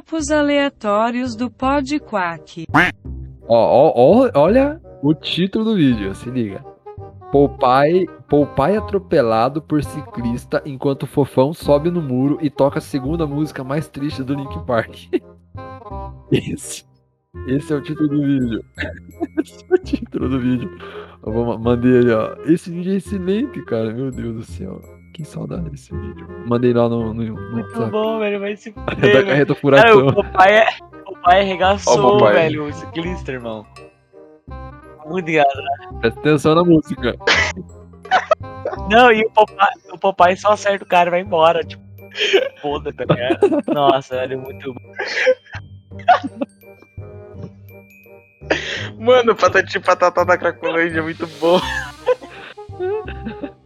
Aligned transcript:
Papos 0.00 0.30
aleatórios 0.30 1.36
do 1.36 1.50
Pod 1.50 2.00
Quack. 2.00 2.64
Ó, 3.46 4.30
olha 4.34 4.80
o 5.02 5.12
título 5.12 5.66
do 5.66 5.76
vídeo, 5.76 6.14
se 6.14 6.30
liga. 6.30 6.64
Popeye, 7.30 8.08
Popeye 8.26 8.78
atropelado 8.78 9.60
por 9.60 9.84
ciclista 9.84 10.62
enquanto 10.64 11.06
fofão 11.06 11.52
sobe 11.52 11.90
no 11.90 12.00
muro 12.00 12.38
e 12.40 12.48
toca 12.48 12.78
a 12.78 12.82
segunda 12.82 13.26
música 13.26 13.62
mais 13.62 13.88
triste 13.88 14.22
do 14.22 14.32
Linkin 14.32 14.64
Park. 14.64 14.96
Esse, 16.32 16.86
esse 17.46 17.70
é 17.70 17.76
o 17.76 17.82
título 17.82 18.08
do 18.08 18.22
vídeo. 18.22 18.64
Esse 19.44 19.64
é 19.70 19.74
o 19.74 19.78
título 19.78 20.28
do 20.30 20.40
vídeo. 20.40 20.78
Eu 21.26 21.30
vou, 21.30 21.58
mandei 21.58 21.98
ali, 21.98 22.10
ó. 22.10 22.36
Esse 22.46 22.70
vídeo 22.70 22.94
é 22.94 22.96
excelente, 22.96 23.62
cara. 23.66 23.92
Meu 23.92 24.10
Deus 24.10 24.34
do 24.34 24.44
céu. 24.44 24.80
Que 25.12 25.24
saudade 25.24 25.68
desse 25.70 25.94
vídeo. 25.94 26.26
Mandei 26.46 26.72
lá 26.72 26.88
no, 26.88 27.12
no, 27.12 27.22
no 27.24 27.50
Muito 27.52 27.66
WhatsApp. 27.68 27.90
bom, 27.90 28.18
velho. 28.18 28.40
Vai 28.40 28.56
se 28.56 28.70
da 28.72 28.82
fuder, 28.82 29.00
velho. 29.12 29.26
carreta 29.26 29.54
Cara, 29.54 29.60
furacão. 29.60 30.06
o 30.08 30.14
papai 30.14 30.58
é. 30.58 30.66
O 31.06 31.16
pai 31.22 31.40
arregaçou, 31.40 32.00
Ó 32.04 32.16
o 32.16 32.18
Popeye. 32.18 32.32
velho, 32.34 32.64
o 32.66 32.72
ciclista, 32.72 33.32
irmão. 33.32 33.66
Muito 35.06 35.28
engraçado. 35.28 35.98
Presta 36.00 36.20
atenção 36.20 36.54
na 36.54 36.64
música. 36.64 37.14
Não, 38.90 39.12
e 39.12 39.22
o 39.24 39.30
papai, 39.30 39.70
o 39.92 39.98
papai 39.98 40.36
só 40.36 40.52
acerta 40.52 40.84
o 40.84 40.88
cara 40.88 41.08
e 41.08 41.10
vai 41.10 41.20
embora. 41.20 41.64
Tipo, 41.64 41.82
foda, 42.62 42.92
tá 42.92 43.04
ligado? 43.04 43.62
Nossa, 43.74 44.16
velho, 44.16 44.38
muito 44.40 44.72
bom. 44.72 44.92
Mano, 48.98 49.34
patati 49.34 49.78
patatá 49.80 50.24
da 50.24 50.38
Cracolândia 50.38 51.00
é 51.00 51.02
muito 51.02 51.26
bom. 51.40 51.60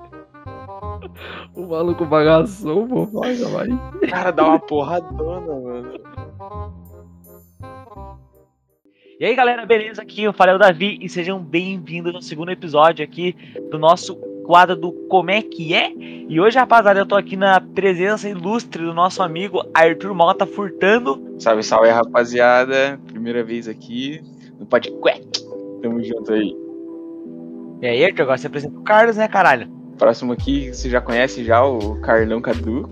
O 1.54 1.66
maluco 1.66 2.04
bagaçou, 2.04 2.86
pô. 2.86 3.06
Vai, 3.06 3.36
vai. 3.36 3.68
Cara, 4.09 4.30
dá 4.30 4.45
uma 4.45 4.59
porradona, 4.59 5.60
mano. 5.60 6.00
E 9.20 9.24
aí, 9.24 9.34
galera, 9.34 9.64
beleza? 9.64 10.02
Aqui 10.02 10.24
eu 10.24 10.32
falei 10.32 10.54
o 10.54 10.59
Davi 10.59 10.98
e 11.01 11.09
sejam 11.09 11.38
bem-vindos 11.38 12.15
ao 12.15 12.20
segundo 12.20 12.51
episódio 12.51 13.04
aqui 13.04 13.37
do 13.70 13.79
nosso 13.79 14.16
quadro 14.45 14.74
do 14.74 14.92
Como 15.09 15.30
é 15.30 15.40
que 15.40 15.73
é? 15.73 15.92
E 15.96 16.40
hoje, 16.40 16.59
rapaziada, 16.59 16.98
eu 16.98 17.07
tô 17.07 17.15
aqui 17.15 17.37
na 17.37 17.60
presença 17.60 18.29
ilustre 18.29 18.85
do 18.85 18.92
nosso 18.92 19.23
amigo 19.23 19.65
Arthur 19.73 20.15
Mota 20.15 20.45
Furtando. 20.45 21.37
Salve, 21.38 21.62
salve, 21.62 21.90
rapaziada. 21.90 23.01
Primeira 23.07 23.45
vez 23.45 23.68
aqui 23.68 24.20
no 24.59 24.66
Podquack. 24.66 25.24
Tamo 25.80 26.02
junto 26.02 26.32
aí. 26.32 26.54
E 27.82 27.87
aí, 27.87 28.04
Arthur, 28.04 28.23
agora 28.23 28.38
você 28.38 28.46
apresenta 28.46 28.79
o 28.79 28.82
Carlos, 28.82 29.16
né, 29.16 29.29
caralho? 29.29 29.73
Próximo 29.98 30.32
aqui, 30.32 30.73
você 30.73 30.90
já 30.90 31.00
conhece 31.00 31.45
já 31.45 31.64
o 31.64 31.96
Carlão 32.00 32.40
Cadu. 32.40 32.88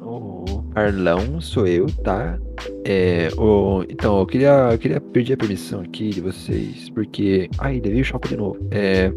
O 0.00 0.62
Carlão 0.74 1.40
sou 1.40 1.66
eu, 1.66 1.86
tá? 2.02 2.38
É, 2.84 3.28
o, 3.36 3.84
então, 3.88 4.18
eu 4.18 4.26
queria, 4.26 4.70
eu 4.72 4.78
queria 4.78 5.00
pedir 5.00 5.34
a 5.34 5.36
permissão 5.36 5.80
aqui 5.80 6.10
de 6.10 6.20
vocês, 6.20 6.90
porque. 6.90 7.48
Ai, 7.58 7.80
devia 7.80 8.02
o 8.02 8.04
shopping 8.04 8.28
de 8.28 8.36
novo. 8.36 8.58
É. 8.70 9.12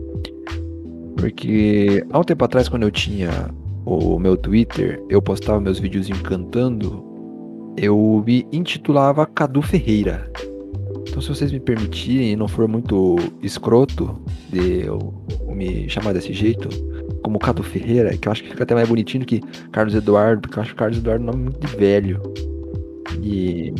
Porque 1.18 2.06
há 2.12 2.20
um 2.20 2.24
tempo 2.24 2.44
atrás, 2.44 2.68
quando 2.68 2.84
eu 2.84 2.92
tinha 2.92 3.30
o 3.86 4.20
meu 4.20 4.38
Twitter, 4.38 5.04
eu 5.10 5.22
postava 5.22 5.60
meus 5.60 5.80
videozinhos 5.80 6.22
cantando, 6.22 7.04
eu 7.78 8.24
me 8.26 8.48
intitulava 8.52 9.26
Cadu 9.26 9.62
Ferreira. 9.62 10.32
Então, 11.08 11.22
se 11.22 11.30
vocês 11.30 11.52
me 11.52 11.60
permitirem 11.60 12.32
e 12.32 12.36
não 12.36 12.48
for 12.48 12.68
muito 12.68 13.16
escroto 13.42 14.22
de 14.50 14.86
eu 14.86 15.14
me 15.48 15.90
chamar 15.90 16.14
desse 16.14 16.34
jeito, 16.34 16.70
como 17.24 17.40
Cadu 17.40 17.64
Ferreira, 17.64 18.16
que 18.18 18.28
eu 18.28 18.32
acho 18.32 18.44
que 18.44 18.50
fica 18.50 18.64
até 18.64 18.74
mais 18.74 18.88
bonitinho 18.88 19.26
que 19.26 19.42
Carlos 19.72 19.96
Eduardo, 19.96 20.42
porque 20.42 20.58
eu 20.58 20.62
acho 20.64 20.72
que 20.72 20.78
Carlos 20.78 20.98
Eduardo 20.98 21.24
é 21.24 21.28
um 21.28 21.32
nome 21.32 21.44
muito 21.44 21.60
de 21.60 21.76
velho. 21.76 22.22
E. 23.22 23.74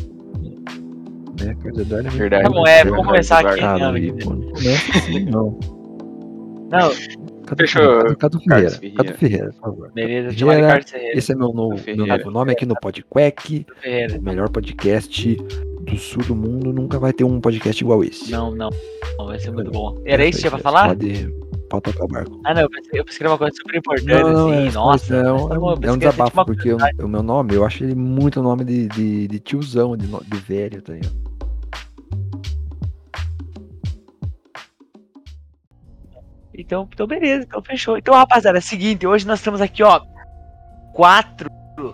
Né, 1.42 1.56
Carlos 1.62 1.80
Eduardo 1.80 2.08
é 2.08 2.12
muito 2.12 2.18
Verdade. 2.18 2.44
Tá 2.44 2.50
bom, 2.50 2.68
é, 2.68 2.76
Verdade, 2.76 2.90
vamos 2.90 3.06
começar 3.08 3.46
aqui. 3.46 3.62
Não, 3.62 3.80
pô, 4.20 4.36
não 4.36 4.52
começa 4.52 4.98
assim, 4.98 5.26
não. 5.26 5.60
Não, 6.70 6.90
Cadu, 7.46 7.58
Fechou, 7.58 7.98
Cadu, 7.98 8.18
Cadu 8.18 8.40
Ferreira. 8.40 8.96
Carlos 8.96 9.18
Ferreira. 9.18 9.50
Por 9.52 9.62
favor. 9.62 9.92
beleza, 9.94 10.32
Ferreira. 10.32 10.80
Esse 11.14 11.32
é 11.32 11.36
meu 11.36 11.52
novo, 11.52 11.80
meu 11.86 12.06
novo 12.06 12.32
nome 12.32 12.52
aqui 12.52 12.66
no 12.66 12.76
Podquack, 12.80 13.66
Ferreira. 13.82 14.20
o 14.20 14.22
melhor 14.22 14.50
podcast 14.50 15.38
do 15.86 15.98
sul 15.98 16.24
do 16.24 16.36
mundo. 16.36 16.72
Nunca 16.74 17.00
vai 17.00 17.14
ter 17.14 17.24
um 17.24 17.40
podcast 17.40 17.84
igual 17.84 18.04
esse. 18.04 18.32
Não, 18.32 18.52
não. 18.52 18.70
Não, 19.18 19.26
vai 19.26 19.40
ser 19.40 19.52
muito 19.52 19.72
bom. 19.72 20.02
Era 20.06 20.26
isso 20.26 20.38
que 20.38 20.42
tinha 20.42 20.52
pra 20.52 20.60
falar? 20.60 20.90
Pode, 20.90 21.34
pode 21.70 21.84
tocar 21.84 22.06
o 22.06 22.08
barco. 22.08 22.42
Ah, 22.46 22.54
não, 22.54 22.62
eu 22.62 22.70
pensei, 22.70 23.00
eu 23.00 23.06
pensei 23.06 23.18
que 23.18 23.24
era 23.24 23.32
uma 23.32 23.38
coisa 23.38 23.56
super 23.56 23.76
importante, 23.76 24.08
Não, 24.08 24.34
não, 24.34 24.50
assim. 24.50 24.68
é, 24.68 24.72
Nossa, 24.72 25.16
é, 25.16 25.32
um, 25.32 25.48
tá 25.48 25.54
é, 25.54 25.58
eu 25.58 25.62
um, 25.62 25.72
é 25.84 25.92
um 25.92 25.98
desabafo, 25.98 26.46
porque 26.46 26.74
o, 26.74 26.78
o 27.04 27.08
meu 27.08 27.24
nome, 27.24 27.56
eu 27.56 27.66
acho 27.66 27.84
ele 27.84 27.96
muito 27.96 28.42
nome 28.42 28.64
de, 28.64 28.88
de, 28.88 29.28
de 29.28 29.40
tiozão, 29.40 29.96
de, 29.98 30.08
de 30.08 30.38
velho, 30.38 30.82
tá 30.82 30.94
ligado? 30.94 31.22
Então, 36.54 36.88
então 36.94 37.08
beleza, 37.08 37.44
então 37.48 37.62
fechou. 37.62 37.98
Então, 37.98 38.14
rapaziada, 38.14 38.58
é 38.58 38.60
o 38.60 38.64
seguinte, 38.64 39.08
hoje 39.08 39.26
nós 39.26 39.40
estamos 39.40 39.62
aqui, 39.62 39.82
ó, 39.84 40.02
quatro, 40.94 41.50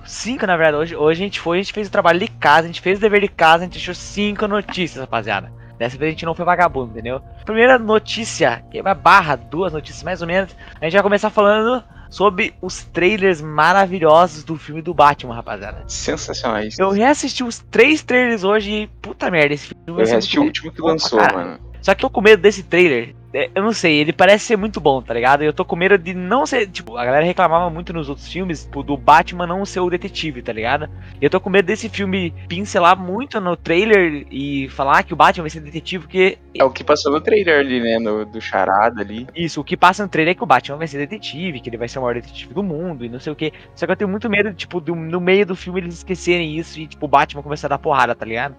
cinco, 0.06 0.46
na 0.46 0.58
verdade, 0.58 0.78
hoje, 0.78 0.96
hoje 0.96 1.22
a 1.22 1.25
gente 1.25 1.40
foi, 1.40 1.59
a 1.59 1.62
gente 1.62 1.74
fez 1.74 1.88
o 1.88 1.92
trabalho 1.92 2.20
de 2.20 2.28
casa, 2.28 2.64
a 2.64 2.68
gente 2.68 2.81
fez 2.81 2.98
o 2.98 3.02
dever 3.02 3.22
de 3.22 3.28
casa, 3.28 3.64
a 3.64 3.66
gente 3.66 3.78
achou 3.78 3.96
cinco 3.96 4.48
notícias, 4.48 5.02
rapaziada. 5.02 5.52
Dessa 5.78 5.98
vez 5.98 6.09
a 6.09 6.12
gente 6.12 6.25
não 6.25 6.34
foi 6.34 6.46
vagabundo, 6.46 6.92
entendeu? 6.92 7.22
Primeira 7.46 7.78
notícia, 7.78 8.64
que 8.72 8.80
é 8.80 8.81
uma 8.81 8.96
barra, 8.96 9.36
duas 9.36 9.74
notícias 9.74 10.03
mais 10.03 10.22
ou 10.22 10.28
menos, 10.28 10.56
a 10.81 10.86
gente 10.86 10.94
vai 10.94 11.03
começar 11.03 11.30
falando 11.30 11.84
sobre 12.09 12.53
os 12.62 12.84
trailers 12.84 13.42
maravilhosos 13.42 14.44
do 14.44 14.58
filme 14.58 14.81
do 14.81 14.94
Batman, 14.94 15.36
rapaziada. 15.36 15.84
Sensacionais. 15.88 16.80
Eu 16.80 16.90
reassisti 16.90 17.44
os 17.44 17.59
três 17.59 18.02
trailers 18.02 18.44
hoje 18.44 18.72
e, 18.72 18.88
puta 19.02 19.30
merda, 19.30 19.54
esse 19.54 19.68
filme 19.68 19.84
Eu 19.88 19.96
reassisti 19.96 20.40
o 20.40 20.44
último 20.44 20.72
que 20.72 20.81
lançou, 20.81 21.19
mano. 21.19 21.59
Só 21.81 21.93
que 21.95 22.03
eu 22.05 22.09
tô 22.09 22.13
com 22.15 22.21
medo 22.21 22.41
desse 22.41 22.63
trailer. 22.63 23.15
É, 23.33 23.49
Eu 23.53 23.61
não 23.61 23.73
sei, 23.73 23.97
ele 23.97 24.13
parece 24.13 24.45
ser 24.45 24.57
muito 24.57 24.79
bom, 24.79 25.01
tá 25.01 25.13
ligado? 25.13 25.43
E 25.43 25.45
eu 25.45 25.51
tô 25.53 25.65
com 25.65 25.75
medo 25.75 25.97
de 25.97 26.13
não 26.13 26.45
ser. 26.45 26.65
Tipo, 26.67 26.95
a 26.97 27.03
galera 27.03 27.25
reclamava 27.25 27.69
muito 27.69 27.91
nos 27.91 28.07
outros 28.07 28.27
filmes 28.31 28.63
tipo, 28.63 28.81
do 28.81 28.95
Batman 28.95 29.45
não 29.45 29.65
ser 29.65 29.81
o 29.81 29.89
detetive, 29.89 30.41
tá 30.41 30.53
ligado? 30.53 30.89
E 31.21 31.25
eu 31.25 31.29
tô 31.29 31.39
com 31.39 31.49
medo 31.49 31.65
desse 31.65 31.89
filme 31.89 32.33
pincelar 32.47 32.97
muito 32.97 33.39
no 33.41 33.57
trailer 33.57 34.25
e 34.31 34.69
falar 34.69 35.03
que 35.03 35.11
o 35.13 35.15
Batman 35.15 35.43
vai 35.43 35.49
ser 35.49 35.59
detetive, 35.59 36.05
porque 36.05 36.38
É 36.55 36.63
o 36.63 36.71
que 36.71 36.85
passou 36.85 37.11
no 37.11 37.19
trailer 37.19 37.59
ali, 37.59 37.81
né? 37.81 37.99
No, 37.99 38.25
do 38.25 38.39
charada 38.39 39.01
ali. 39.01 39.27
isso, 39.35 39.59
o 39.59 39.63
que 39.63 39.75
passa 39.75 40.03
no 40.03 40.09
trailer 40.09 40.31
é 40.31 40.35
que 40.35 40.44
o 40.44 40.47
Batman 40.47 40.77
vai 40.77 40.88
ser 40.88 40.97
detetive, 40.97 41.59
que 41.59 41.69
ele 41.69 41.77
vai 41.77 41.89
ser 41.89 41.99
o 41.99 42.03
maior 42.03 42.15
detetive 42.15 42.53
do 42.53 42.63
mundo 42.63 43.03
e 43.03 43.09
não 43.09 43.19
sei 43.19 43.33
o 43.33 43.35
que. 43.35 43.51
Só 43.75 43.85
que 43.85 43.91
eu 43.91 43.97
tenho 43.97 44.09
muito 44.09 44.29
medo, 44.29 44.53
tipo, 44.53 44.79
do- 44.79 44.95
no 44.95 45.19
meio 45.19 45.45
do 45.45 45.55
filme 45.55 45.81
eles 45.81 45.95
esquecerem 45.95 46.57
isso 46.57 46.79
e, 46.79 46.88
tipo, 46.88 47.05
o 47.05 47.09
Batman 47.09 47.44
começar 47.44 47.67
a 47.67 47.71
dar 47.71 47.77
porrada, 47.77 48.15
tá 48.15 48.25
ligado? 48.25 48.55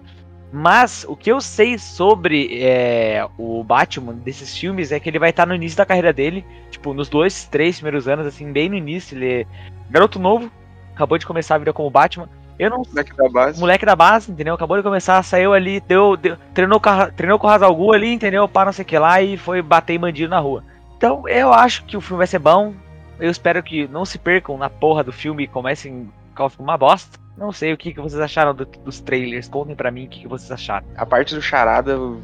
Mas 0.51 1.05
o 1.07 1.15
que 1.15 1.31
eu 1.31 1.39
sei 1.39 1.77
sobre 1.77 2.59
é, 2.63 3.25
o 3.37 3.63
Batman 3.63 4.13
desses 4.13 4.57
filmes 4.57 4.91
é 4.91 4.99
que 4.99 5.07
ele 5.07 5.19
vai 5.19 5.29
estar 5.29 5.45
no 5.45 5.53
início 5.53 5.77
da 5.77 5.85
carreira 5.85 6.11
dele, 6.11 6.43
tipo, 6.71 6.93
nos 6.93 7.07
dois, 7.07 7.45
três 7.45 7.75
primeiros 7.75 8.07
anos, 8.07 8.25
assim, 8.25 8.51
bem 8.51 8.67
no 8.69 8.75
início. 8.75 9.15
Ele 9.15 9.41
é 9.41 9.45
garoto 9.91 10.17
novo, 10.17 10.51
acabou 10.95 11.17
de 11.19 11.25
começar 11.25 11.55
a 11.55 11.59
vida 11.59 11.71
como 11.73 11.89
Batman. 11.91 12.27
Eu 12.57 12.69
não 12.69 12.81
Daqui 12.91 13.15
da 13.15 13.29
base. 13.29 13.59
moleque 13.59 13.85
da 13.85 13.95
base, 13.95 14.31
entendeu? 14.31 14.53
Acabou 14.55 14.75
de 14.75 14.83
começar, 14.83 15.21
saiu 15.23 15.53
ali, 15.53 15.79
deu, 15.79 16.17
deu- 16.17 16.35
treinou, 16.53 16.79
com 16.79 16.89
treinou 17.15 17.39
com 17.39 17.47
o 17.47 17.49
Hazalgu 17.49 17.93
ali, 17.93 18.11
entendeu? 18.11 18.47
Para 18.49 18.65
não 18.65 18.73
sei 18.73 18.83
o 18.83 18.85
que 18.87 18.97
lá 18.97 19.21
e 19.21 19.37
foi 19.37 19.61
bater 19.61 19.93
em 19.93 19.99
bandido 19.99 20.29
na 20.29 20.39
rua. 20.39 20.63
Então, 20.97 21.25
eu 21.29 21.53
acho 21.53 21.85
que 21.85 21.95
o 21.95 22.01
filme 22.01 22.17
vai 22.17 22.27
ser 22.27 22.39
bom. 22.39 22.73
Eu 23.17 23.29
espero 23.31 23.63
que 23.63 23.87
não 23.87 24.03
se 24.03 24.17
percam 24.17 24.57
na 24.57 24.69
porra 24.69 25.03
do 25.03 25.13
filme 25.13 25.43
e 25.43 25.47
comecem 25.47 26.09
ficar 26.31 26.49
uma 26.59 26.77
bosta. 26.77 27.17
Não 27.39 27.51
sei 27.51 27.71
o 27.73 27.77
que, 27.77 27.93
que 27.93 28.01
vocês 28.01 28.19
acharam 28.21 28.53
do- 28.53 28.65
dos 28.65 28.99
trailers. 28.99 29.47
Contem 29.47 29.75
pra 29.75 29.89
mim 29.89 30.05
o 30.05 30.09
que, 30.09 30.21
que 30.21 30.27
vocês 30.27 30.51
acharam. 30.51 30.85
A 30.97 31.05
parte 31.05 31.33
do 31.33 31.41
charada 31.41 31.91
eu 31.91 32.19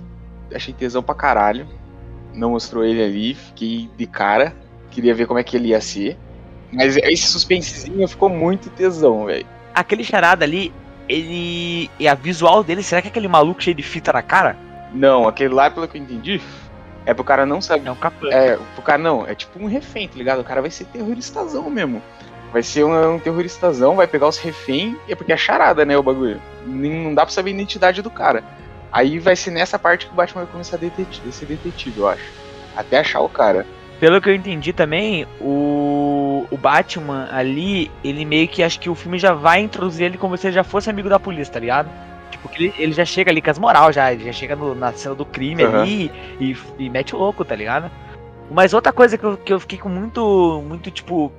achei 0.54 0.74
tesão 0.74 1.02
pra 1.02 1.16
caralho. 1.16 1.68
Não 2.34 2.52
mostrou 2.52 2.84
ele 2.84 3.02
ali, 3.02 3.34
fiquei 3.34 3.90
de 3.98 4.06
cara. 4.06 4.54
Queria 4.92 5.16
ver 5.16 5.26
como 5.26 5.40
é 5.40 5.44
que 5.44 5.56
ele 5.56 5.70
ia 5.70 5.80
ser. 5.80 6.18
Mas 6.72 6.98
esse 6.98 7.28
suspensezinho 7.28 8.06
ficou 8.08 8.28
muito 8.28 8.70
tesão, 8.72 9.26
velho. 9.26 9.46
Aquele 9.74 10.04
charada 10.04 10.44
ali, 10.44 10.74
ele. 11.08 11.90
E 11.98 12.08
a 12.08 12.14
visual 12.14 12.64
dele, 12.64 12.84
será 12.84 13.02
que 13.02 13.08
é 13.08 13.12
aquele 13.12 13.28
maluco 13.30 13.62
cheio 13.64 13.76
de 13.76 13.84
fita 13.84 14.12
na 14.12 14.22
cara? 14.22 14.58
Não, 14.94 15.28
aquele 15.28 15.54
lá, 15.54 15.70
pelo 15.72 15.88
que 15.88 15.98
eu 15.98 16.02
entendi, 16.02 16.42
é 17.06 17.14
pro 17.14 17.24
cara 17.24 17.46
não 17.46 17.62
saber. 17.62 17.88
É 17.88 17.92
um 17.92 17.96
capanga. 17.96 18.34
É, 18.36 18.58
pro 18.74 18.82
cara 18.84 19.02
não, 19.02 19.26
é 19.26 19.34
tipo 19.36 19.58
um 19.60 19.68
refém, 19.68 20.08
tá 20.08 20.16
ligado? 20.18 20.40
O 20.40 20.44
cara 20.44 20.62
vai 20.62 20.72
ser 20.72 20.86
terroristazão 20.86 21.70
mesmo. 21.70 22.02
Vai 22.56 22.64
ser 22.64 22.86
um, 22.86 23.16
um 23.16 23.20
terroristazão, 23.20 23.98
vai 23.98 24.08
pegar 24.08 24.30
os 24.30 24.38
refém, 24.38 24.96
e 25.10 25.12
é 25.12 25.16
porque 25.18 25.34
é 25.34 25.36
charada, 25.36 25.84
né, 25.84 25.98
o 25.98 26.02
bagulho. 26.02 26.42
Nem- 26.66 27.04
Não 27.04 27.14
dá 27.14 27.26
pra 27.26 27.34
saber 27.34 27.50
a 27.50 27.54
identidade 27.54 28.02
do 28.02 28.10
cara. 28.10 28.46
Aí 28.94 29.20
vai 29.20 29.36
ser 29.36 29.52
nessa 29.52 29.78
parte 29.78 30.06
que 30.06 30.14
o 30.14 30.16
Batman 30.16 30.44
vai 30.44 30.52
começar 30.54 30.78
a, 30.78 30.80
detetive, 30.80 31.28
a 31.28 31.32
ser 31.34 31.48
detetive, 31.48 31.98
eu 32.00 32.08
acho. 32.08 32.24
Até 32.74 33.00
achar 33.00 33.20
o 33.20 33.28
cara. 33.28 33.66
Pelo 34.00 34.22
que 34.22 34.30
eu 34.30 34.34
entendi 34.36 34.72
também, 34.72 35.28
o, 35.42 36.48
o 36.50 36.56
Batman 36.56 37.28
ali, 37.30 37.92
ele 38.02 38.24
meio 38.24 38.48
que 38.48 38.64
acho 38.64 38.80
que 38.80 38.90
o 38.90 38.96
filme 38.96 39.20
já 39.20 39.34
vai 39.34 39.60
introduzir 39.60 40.06
ele 40.06 40.18
como 40.18 40.38
se 40.38 40.48
ele 40.48 40.54
já 40.56 40.64
fosse 40.64 40.90
amigo 40.90 41.10
da 41.10 41.20
polícia, 41.20 41.54
tá 41.56 41.60
ligado? 41.60 41.90
Tipo, 42.32 42.48
que 42.48 42.64
ele, 42.64 42.74
ele 42.78 42.94
já 42.94 43.04
chega 43.04 43.30
ali 43.32 43.42
com 43.42 43.52
as 43.52 43.60
moral, 43.60 43.92
já, 43.92 44.14
ele 44.14 44.24
já 44.24 44.32
chega 44.32 44.56
no- 44.56 44.74
na 44.74 44.94
cena 44.94 45.14
do 45.14 45.26
crime 45.26 45.62
Aham. 45.62 45.82
ali 45.82 46.10
e, 46.40 46.56
e 46.80 46.90
mete 46.90 47.14
o 47.14 47.20
louco, 47.20 47.44
tá 47.44 47.54
ligado? 47.54 47.92
Mas 48.50 48.74
outra 48.74 48.94
coisa 48.94 49.18
que 49.18 49.26
eu, 49.26 49.36
que 49.36 49.52
eu 49.52 49.60
fiquei 49.60 49.78
com 49.78 49.90
muito, 49.90 50.64
muito, 50.66 50.90
tipo, 50.90 51.34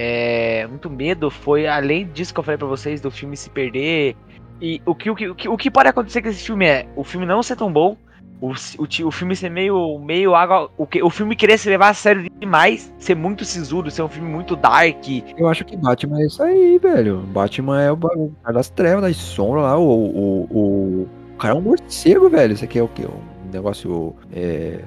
é, 0.00 0.66
muito 0.66 0.88
medo 0.88 1.30
foi, 1.30 1.66
além 1.66 2.06
disso 2.14 2.32
que 2.32 2.40
eu 2.40 2.44
falei 2.44 2.56
pra 2.58 2.66
vocês, 2.66 3.00
do 3.00 3.10
filme 3.10 3.36
se 3.36 3.50
perder 3.50 4.16
E 4.60 4.80
o 4.86 4.94
que, 4.94 5.10
o, 5.10 5.14
que, 5.14 5.28
o, 5.28 5.34
que, 5.34 5.48
o 5.48 5.56
que 5.56 5.70
pode 5.70 5.88
acontecer 5.88 6.22
com 6.22 6.28
esse 6.28 6.44
filme 6.44 6.66
é 6.66 6.86
o 6.96 7.04
filme 7.04 7.26
não 7.26 7.42
ser 7.42 7.56
tão 7.56 7.70
bom, 7.72 7.96
o, 8.40 8.52
o, 8.52 9.08
o 9.08 9.10
filme 9.10 9.36
ser 9.36 9.50
meio, 9.50 9.98
meio 9.98 10.34
água. 10.34 10.70
O, 10.78 10.86
que, 10.86 11.02
o 11.02 11.10
filme 11.10 11.36
querer 11.36 11.58
se 11.58 11.68
levar 11.68 11.90
a 11.90 11.94
sério 11.94 12.30
demais, 12.38 12.92
ser 12.98 13.14
muito 13.14 13.44
sisudo, 13.44 13.90
ser 13.90 14.02
um 14.02 14.08
filme 14.08 14.28
muito 14.30 14.56
dark. 14.56 15.04
Eu 15.36 15.48
acho 15.48 15.64
que 15.64 15.76
Batman 15.76 16.20
é 16.20 16.26
isso 16.26 16.42
aí, 16.42 16.78
velho. 16.78 17.18
Batman 17.18 17.82
é 17.82 17.92
o 17.92 17.96
ba- 17.96 18.12
o 18.16 18.32
cara 18.42 18.54
das 18.54 18.70
trevas, 18.70 19.02
das 19.02 19.16
sombras 19.16 19.64
lá. 19.64 19.78
O, 19.78 19.82
o, 19.82 20.48
o, 20.50 21.08
o 21.34 21.36
cara 21.38 21.54
é 21.54 21.56
um 21.58 21.60
morcego, 21.60 22.30
velho. 22.30 22.54
Isso 22.54 22.64
aqui 22.64 22.78
é 22.78 22.82
o 22.82 22.88
quê? 22.88 23.06
Um 23.06 23.50
negócio. 23.52 24.14
É, 24.32 24.80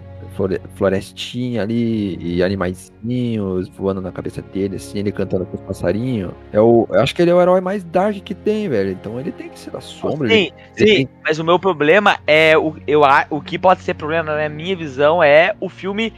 florestinha 0.76 1.62
ali 1.62 2.18
e 2.20 2.44
animaizinhos 2.44 3.70
voando 3.70 4.02
na 4.02 4.12
cabeça 4.12 4.42
dele, 4.42 4.76
assim, 4.78 5.00
ele 5.00 5.12
cantando 5.12 5.46
com 5.46 5.56
os 5.56 5.62
passarinhos. 5.64 6.32
É 6.52 6.60
o, 6.60 6.88
eu 6.92 7.00
acho 7.02 7.14
que 7.16 7.22
ele 7.22 7.32
é 7.32 7.34
o 7.36 7.42
herói 7.42 7.62
mais 7.62 7.84
dark 7.84 8.16
que 8.18 8.34
tem, 8.36 8.68
velho. 8.70 8.92
Então 8.92 9.20
ele 9.20 9.32
tem 9.32 9.50
que 9.50 9.60
ser 9.60 9.72
da 9.72 9.82
sombra. 9.82 10.28
ele- 10.32 10.46
Sim, 10.48 10.52
ele 10.78 10.88
sim, 10.90 10.96
tem- 10.96 11.10
mas 11.24 11.40
o 11.40 11.44
meu 11.44 11.60
problema 11.60 12.18
é. 12.28 12.58
O, 12.58 12.76
eu, 12.88 13.02
o 13.30 13.42
que 13.42 13.58
pode 13.58 13.82
ser 13.82 13.94
problema 13.94 14.36
na 14.36 14.50
minha 14.50 14.76
visão 14.76 15.22
é 15.24 15.56
o 15.60 15.70
filme 15.70 16.14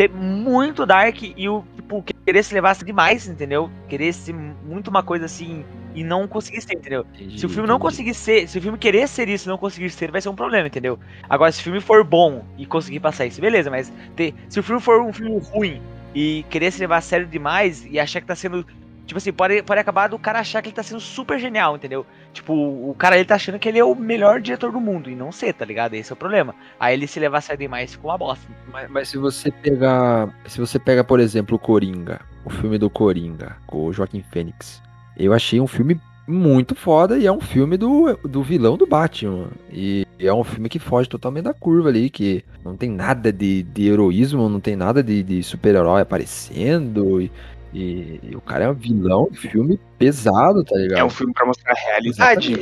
ser 0.00 0.08
muito 0.10 0.86
dark 0.86 1.22
e 1.22 1.48
o 1.48 1.62
tipo, 1.76 2.02
querer 2.24 2.42
se 2.42 2.54
levar 2.54 2.74
demais, 2.76 3.28
entendeu? 3.28 3.70
Querer 3.86 4.12
ser 4.14 4.32
muito 4.32 4.88
uma 4.88 5.02
coisa 5.02 5.26
assim 5.26 5.62
e 5.94 6.02
não 6.02 6.26
conseguir 6.26 6.62
ser, 6.62 6.74
entendeu? 6.74 7.04
Se 7.36 7.44
o 7.44 7.48
filme 7.48 7.68
não 7.68 7.78
conseguir 7.78 8.14
ser, 8.14 8.48
se 8.48 8.56
o 8.58 8.62
filme 8.62 8.78
querer 8.78 9.06
ser 9.08 9.28
isso 9.28 9.46
e 9.46 9.50
não 9.50 9.58
conseguir 9.58 9.90
ser, 9.90 10.10
vai 10.10 10.20
ser 10.22 10.30
um 10.30 10.34
problema, 10.34 10.68
entendeu? 10.68 10.98
Agora, 11.28 11.52
se 11.52 11.60
o 11.60 11.64
filme 11.64 11.80
for 11.80 12.02
bom 12.02 12.44
e 12.56 12.64
conseguir 12.64 13.00
passar 13.00 13.26
isso, 13.26 13.40
beleza, 13.40 13.70
mas 13.70 13.92
ter- 14.16 14.34
se 14.48 14.58
o 14.58 14.62
filme 14.62 14.80
for 14.80 15.02
um 15.02 15.12
filme 15.12 15.38
ruim 15.38 15.82
e 16.14 16.44
querer 16.48 16.70
se 16.70 16.80
levar 16.80 16.98
a 16.98 17.00
sério 17.02 17.26
demais 17.26 17.84
e 17.84 17.98
achar 17.98 18.20
que 18.20 18.26
tá 18.26 18.34
sendo. 18.34 18.64
Tipo 19.10 19.18
assim, 19.18 19.32
pode, 19.32 19.60
pode 19.64 19.80
acabar 19.80 20.08
do 20.08 20.16
cara 20.20 20.38
achar 20.38 20.62
que 20.62 20.68
ele 20.68 20.76
tá 20.76 20.84
sendo 20.84 21.00
super 21.00 21.36
genial, 21.36 21.74
entendeu? 21.74 22.06
Tipo, 22.32 22.52
o 22.54 22.94
cara 22.96 23.16
ele 23.16 23.24
tá 23.24 23.34
achando 23.34 23.58
que 23.58 23.68
ele 23.68 23.76
é 23.76 23.84
o 23.84 23.92
melhor 23.92 24.40
diretor 24.40 24.70
do 24.70 24.80
mundo 24.80 25.10
e 25.10 25.16
não 25.16 25.32
ser, 25.32 25.52
tá 25.52 25.64
ligado? 25.64 25.94
Esse 25.94 26.12
é 26.12 26.14
o 26.14 26.16
problema. 26.16 26.54
Aí 26.78 26.94
ele 26.94 27.08
se 27.08 27.18
levar 27.18 27.38
a 27.38 27.40
sério 27.40 27.58
demais 27.58 27.90
ficou 27.90 28.08
uma 28.08 28.16
bosta. 28.16 28.46
Mas, 28.72 28.88
mas 28.88 29.08
se 29.08 29.18
você 29.18 29.50
pegar. 29.50 30.32
Se 30.46 30.60
você 30.60 30.78
pega, 30.78 31.02
por 31.02 31.18
exemplo, 31.18 31.56
o 31.56 31.58
Coringa, 31.58 32.20
o 32.44 32.50
filme 32.50 32.78
do 32.78 32.88
Coringa, 32.88 33.56
com 33.66 33.86
o 33.86 33.92
Joaquim 33.92 34.22
Fênix, 34.22 34.80
eu 35.16 35.32
achei 35.32 35.60
um 35.60 35.66
filme 35.66 36.00
muito 36.24 36.76
foda 36.76 37.18
e 37.18 37.26
é 37.26 37.32
um 37.32 37.40
filme 37.40 37.76
do, 37.76 38.16
do 38.22 38.44
vilão 38.44 38.76
do 38.76 38.86
Batman. 38.86 39.48
E 39.72 40.06
é 40.20 40.32
um 40.32 40.44
filme 40.44 40.68
que 40.68 40.78
foge 40.78 41.08
totalmente 41.08 41.46
da 41.46 41.52
curva 41.52 41.88
ali, 41.88 42.08
que 42.10 42.44
não 42.64 42.76
tem 42.76 42.88
nada 42.88 43.32
de, 43.32 43.64
de 43.64 43.88
heroísmo, 43.88 44.48
não 44.48 44.60
tem 44.60 44.76
nada 44.76 45.02
de, 45.02 45.20
de 45.24 45.42
super-herói 45.42 46.00
aparecendo. 46.00 47.20
E, 47.20 47.32
e- 47.72 48.20
e 48.22 48.36
o 48.36 48.40
cara 48.40 48.64
é 48.64 48.68
um 48.70 48.74
vilão, 48.74 49.28
um 49.30 49.34
filme 49.34 49.78
pesado, 49.98 50.64
tá 50.64 50.76
ligado? 50.76 50.98
É 50.98 51.04
um 51.04 51.10
filme 51.10 51.32
pra 51.32 51.46
mostrar 51.46 51.72
a 51.72 51.76
realidade. 51.76 52.54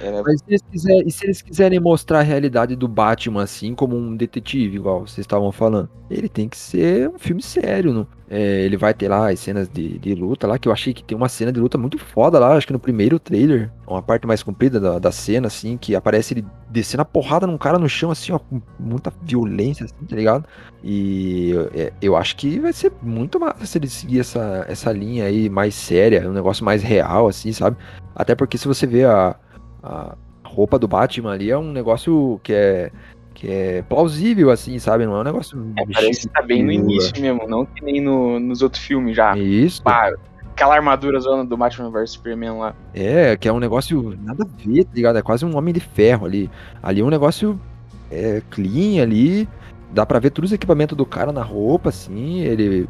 É, 0.00 0.22
Mas 0.22 0.38
se 0.40 0.44
eles 0.48 0.62
quiserem, 0.70 1.02
e 1.06 1.10
se 1.10 1.26
eles 1.26 1.42
quiserem 1.42 1.80
mostrar 1.80 2.20
a 2.20 2.22
realidade 2.22 2.76
do 2.76 2.86
Batman 2.88 3.42
assim, 3.42 3.74
como 3.74 3.96
um 3.96 4.16
detetive, 4.16 4.76
igual 4.76 5.00
vocês 5.00 5.18
estavam 5.18 5.50
falando, 5.52 5.88
ele 6.10 6.28
tem 6.28 6.48
que 6.48 6.56
ser 6.56 7.08
um 7.10 7.18
filme 7.18 7.42
sério. 7.42 7.92
Não? 7.92 8.06
É, 8.28 8.62
ele 8.62 8.76
vai 8.76 8.94
ter 8.94 9.08
lá 9.08 9.30
as 9.30 9.38
cenas 9.38 9.68
de, 9.68 9.98
de 9.98 10.14
luta 10.14 10.46
lá, 10.46 10.58
que 10.58 10.66
eu 10.66 10.72
achei 10.72 10.94
que 10.94 11.04
tem 11.04 11.16
uma 11.16 11.28
cena 11.28 11.52
de 11.52 11.60
luta 11.60 11.76
muito 11.76 11.98
foda 11.98 12.38
lá, 12.38 12.56
acho 12.56 12.66
que 12.66 12.72
no 12.72 12.78
primeiro 12.78 13.18
trailer, 13.18 13.70
uma 13.86 14.00
parte 14.00 14.26
mais 14.26 14.42
comprida 14.42 14.80
da, 14.80 14.98
da 14.98 15.12
cena, 15.12 15.48
assim, 15.48 15.76
que 15.76 15.94
aparece 15.94 16.34
ele 16.34 16.46
descendo 16.70 17.02
a 17.02 17.04
porrada 17.04 17.46
num 17.46 17.58
cara 17.58 17.78
no 17.78 17.88
chão, 17.88 18.10
assim, 18.10 18.32
ó, 18.32 18.38
com 18.38 18.62
muita 18.80 19.12
violência, 19.22 19.84
assim, 19.84 20.06
tá 20.08 20.16
ligado? 20.16 20.46
E 20.82 21.52
é, 21.74 21.92
eu 22.00 22.16
acho 22.16 22.36
que 22.36 22.58
vai 22.58 22.72
ser 22.72 22.92
muito 23.02 23.38
massa 23.38 23.66
se 23.66 23.76
ele 23.76 23.88
seguir 23.88 24.20
essa, 24.20 24.64
essa 24.68 24.90
linha 24.90 25.26
aí 25.26 25.50
mais 25.50 25.74
séria, 25.74 26.28
um 26.28 26.32
negócio 26.32 26.64
mais 26.64 26.82
real, 26.82 27.28
assim, 27.28 27.52
sabe? 27.52 27.76
Até 28.14 28.34
porque 28.34 28.56
se 28.56 28.66
você 28.66 28.86
vê 28.86 29.04
a, 29.04 29.36
a 29.82 30.16
roupa 30.44 30.78
do 30.78 30.88
Batman 30.88 31.32
ali, 31.32 31.50
é 31.50 31.58
um 31.58 31.72
negócio 31.72 32.40
que 32.42 32.52
é, 32.52 32.90
que 33.44 33.52
é 33.52 33.82
plausível, 33.82 34.50
assim, 34.50 34.78
sabe? 34.78 35.04
Não 35.04 35.16
é 35.16 35.20
um 35.20 35.24
negócio. 35.24 35.66
É, 35.76 35.84
parece 35.92 36.26
que 36.26 36.32
tá 36.34 36.40
bem 36.40 36.62
no 36.62 36.72
início 36.72 37.12
mesmo, 37.20 37.46
não 37.46 37.66
que 37.66 37.84
nem 37.84 38.00
no- 38.00 38.40
nos 38.40 38.62
outros 38.62 38.82
filmes 38.82 39.14
já. 39.16 39.36
Isso. 39.36 39.82
Pá, 39.82 40.10
aquela 40.50 40.74
armadura 40.74 41.20
zona 41.20 41.44
do 41.44 41.56
Batman 41.56 41.90
vs 41.90 42.12
Superman 42.12 42.58
lá. 42.58 42.74
É, 42.94 43.36
que 43.36 43.46
é 43.48 43.52
um 43.52 43.58
negócio 43.60 44.16
nada 44.22 44.44
a 44.44 44.46
ver, 44.66 44.84
tá 44.84 44.90
ligado? 44.94 45.18
É 45.18 45.22
quase 45.22 45.44
um 45.44 45.56
homem 45.56 45.74
de 45.74 45.80
ferro 45.80 46.24
ali. 46.26 46.50
Ali 46.82 47.00
é 47.00 47.04
um 47.04 47.10
negócio 47.10 47.60
é, 48.10 48.40
clean 48.50 49.02
ali. 49.02 49.48
Dá 49.92 50.04
pra 50.06 50.18
ver 50.18 50.30
todos 50.30 50.50
os 50.50 50.54
equipamentos 50.54 50.96
do 50.96 51.04
cara 51.06 51.30
na 51.30 51.42
roupa, 51.42 51.90
assim. 51.90 52.40
Ele. 52.40 52.88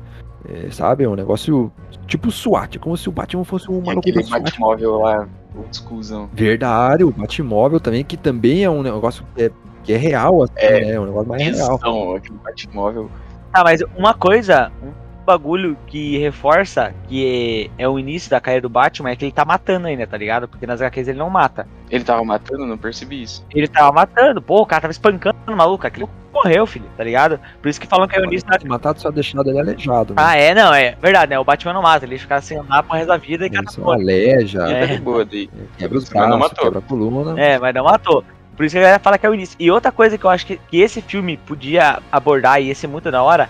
é, 0.48 0.70
sabe? 0.70 1.04
É 1.04 1.08
um 1.08 1.14
negócio 1.16 1.72
tipo 2.06 2.30
SWAT. 2.30 2.78
Como 2.78 2.96
se 2.96 3.08
o 3.08 3.12
Batman 3.12 3.44
fosse 3.44 3.70
um 3.70 3.80
maluco 3.80 3.98
aquele. 4.08 4.22
Batmóvel 4.22 4.98
lá, 5.00 5.28
o 5.54 5.64
exclusão. 5.70 6.30
Verdade, 6.32 7.02
o 7.02 7.10
Batmóvel 7.10 7.80
também, 7.80 8.04
que 8.04 8.16
também 8.16 8.62
é 8.62 8.70
um 8.70 8.82
negócio 8.82 9.24
que 9.34 9.42
é, 9.44 9.50
que 9.84 9.92
é 9.92 9.96
real, 9.96 10.42
assim, 10.42 10.52
É, 10.56 10.80
né? 10.80 10.90
É 10.92 11.00
um 11.00 11.04
negócio 11.06 11.28
mais 11.28 11.42
real. 11.42 11.76
Então, 11.76 12.14
aquele 12.16 12.38
Batmóvel. 12.42 13.10
Tá, 13.52 13.62
mas 13.62 13.80
uma 13.96 14.14
coisa, 14.14 14.72
um 14.82 14.90
bagulho 15.24 15.76
que 15.86 16.18
reforça 16.18 16.92
que 17.08 17.70
é, 17.78 17.84
é 17.84 17.88
o 17.88 17.98
início 17.98 18.28
da 18.30 18.40
carreira 18.40 18.62
do 18.62 18.68
Batman 18.68 19.10
é 19.10 19.16
que 19.16 19.24
ele 19.24 19.32
tá 19.32 19.44
matando 19.44 19.86
ainda, 19.86 20.06
tá 20.06 20.16
ligado? 20.16 20.48
Porque 20.48 20.66
nas 20.66 20.80
HQs 20.82 21.08
ele 21.08 21.18
não 21.18 21.30
mata. 21.30 21.66
Ele 21.90 22.02
tava 22.02 22.24
matando, 22.24 22.66
não 22.66 22.76
percebi 22.76 23.22
isso. 23.22 23.44
Ele 23.54 23.68
tava 23.68 23.92
matando, 23.92 24.42
pô, 24.42 24.60
o 24.62 24.66
cara 24.66 24.82
tava 24.82 24.92
espancando 24.92 25.36
o 25.46 25.56
maluco, 25.56 25.86
aquele 25.86 26.08
morreu, 26.32 26.66
filho, 26.66 26.86
tá 26.96 27.04
ligado? 27.04 27.38
Por 27.62 27.68
isso 27.68 27.80
que 27.80 27.86
falam 27.86 28.08
que 28.08 28.16
é 28.16 28.20
o 28.20 28.24
início 28.24 28.48
da. 28.48 28.58
Matado 28.66 29.00
só 29.00 29.08
deixado 29.12 29.48
ele 29.48 29.60
aleijado. 29.60 30.14
Né? 30.14 30.22
Ah, 30.22 30.36
é, 30.36 30.52
não, 30.52 30.74
é 30.74 30.96
verdade, 31.00 31.30
né? 31.30 31.38
O 31.38 31.44
Batman 31.44 31.74
não 31.74 31.82
mata, 31.82 32.04
ele 32.04 32.18
fica 32.18 32.40
sem 32.40 32.58
andar 32.58 32.82
pro 32.82 32.94
resto 32.96 33.06
da 33.08 33.16
vida 33.16 33.46
e 33.46 33.70
só 33.70 33.92
aleja, 33.92 34.66
É. 34.68 34.78
Ele 34.78 34.88
tá 34.88 34.94
de 34.96 35.00
boa 35.00 35.24
daí. 35.24 35.48
quebra 35.78 35.96
os 35.98 36.10
Mas 36.10 36.28
não 36.28 36.38
braços, 36.38 36.40
matou. 36.50 36.64
quebra 36.64 36.78
a 36.80 36.82
coluna. 36.82 37.40
É, 37.40 37.56
mas 37.58 37.72
não 37.74 37.84
matou. 37.84 38.24
Por 38.56 38.64
isso 38.64 38.74
que 38.74 38.78
a 38.78 38.82
galera 38.82 38.98
fala 38.98 39.18
que 39.18 39.26
é 39.26 39.30
o 39.30 39.34
início. 39.34 39.56
E 39.58 39.70
outra 39.70 39.90
coisa 39.90 40.16
que 40.16 40.24
eu 40.24 40.30
acho 40.30 40.46
que, 40.46 40.56
que 40.68 40.80
esse 40.80 41.00
filme 41.00 41.36
podia 41.36 42.00
abordar 42.10 42.60
e 42.60 42.66
ia 42.66 42.74
ser 42.74 42.86
muito 42.86 43.10
da 43.10 43.22
hora 43.22 43.48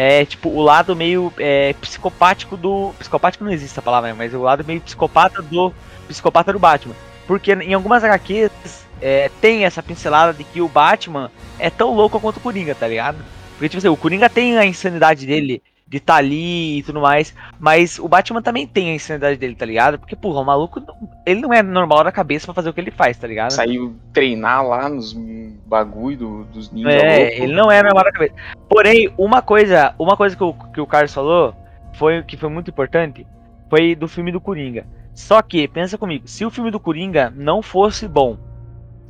é, 0.00 0.24
tipo, 0.24 0.48
o 0.48 0.62
lado 0.62 0.94
meio 0.94 1.32
é, 1.38 1.72
psicopático 1.80 2.56
do. 2.56 2.94
Psicopático 2.98 3.42
não 3.42 3.50
existe 3.50 3.72
essa 3.72 3.82
palavra, 3.82 4.14
mas 4.14 4.32
o 4.32 4.40
lado 4.40 4.64
meio 4.64 4.80
psicopata 4.80 5.42
do. 5.42 5.74
Psicopata 6.06 6.52
do 6.52 6.58
Batman. 6.58 6.94
Porque 7.26 7.52
em 7.52 7.74
algumas 7.74 8.04
HQs 8.04 8.86
é, 9.02 9.28
tem 9.40 9.64
essa 9.64 9.82
pincelada 9.82 10.32
de 10.32 10.44
que 10.44 10.60
o 10.60 10.68
Batman 10.68 11.30
é 11.58 11.68
tão 11.68 11.94
louco 11.94 12.20
quanto 12.20 12.36
o 12.36 12.40
Coringa, 12.40 12.74
tá 12.74 12.86
ligado? 12.86 13.18
Porque, 13.52 13.68
tipo 13.68 13.78
assim, 13.78 13.88
o 13.88 13.96
Coringa 13.96 14.30
tem 14.30 14.56
a 14.56 14.64
insanidade 14.64 15.26
dele 15.26 15.60
de 15.88 15.96
estar 15.96 16.16
ali 16.16 16.78
e 16.78 16.82
tudo 16.82 17.00
mais, 17.00 17.34
mas 17.58 17.98
o 17.98 18.06
Batman 18.06 18.42
também 18.42 18.66
tem 18.66 18.90
a 18.90 18.94
insanidade 18.94 19.38
dele, 19.38 19.54
tá 19.54 19.64
ligado? 19.64 19.98
Porque, 19.98 20.14
porra, 20.14 20.40
o 20.40 20.44
maluco, 20.44 20.80
não- 20.80 21.08
ele 21.24 21.40
não 21.40 21.52
é 21.52 21.62
normal 21.62 22.04
da 22.04 22.12
cabeça 22.12 22.46
pra 22.46 22.54
fazer 22.54 22.68
o 22.68 22.74
que 22.74 22.80
ele 22.80 22.90
faz, 22.90 23.16
tá 23.16 23.26
ligado? 23.26 23.52
Saiu 23.52 23.96
treinar 24.12 24.66
lá 24.66 24.88
nos 24.88 25.14
bagulho 25.66 26.16
do- 26.18 26.44
dos 26.44 26.70
ninjas 26.70 26.92
É, 26.92 27.18
loucos. 27.18 27.38
ele 27.38 27.52
não 27.54 27.70
é 27.70 27.82
normal 27.82 28.04
da 28.04 28.12
cabeça. 28.12 28.34
Porém, 28.68 29.10
uma 29.16 29.40
coisa, 29.40 29.94
uma 29.98 30.14
coisa 30.16 30.36
que 30.36 30.44
o, 30.44 30.52
que 30.52 30.80
o 30.80 30.86
Carlos 30.86 31.14
falou 31.14 31.54
foi 31.94 32.22
que 32.22 32.36
foi 32.36 32.50
muito 32.50 32.70
importante, 32.70 33.26
foi 33.70 33.94
do 33.94 34.06
filme 34.06 34.30
do 34.30 34.40
Coringa. 34.40 34.86
Só 35.14 35.40
que, 35.42 35.66
pensa 35.66 35.96
comigo, 35.98 36.28
se 36.28 36.44
o 36.44 36.50
filme 36.50 36.70
do 36.70 36.78
Coringa 36.78 37.32
não 37.34 37.60
fosse 37.62 38.06
bom, 38.06 38.36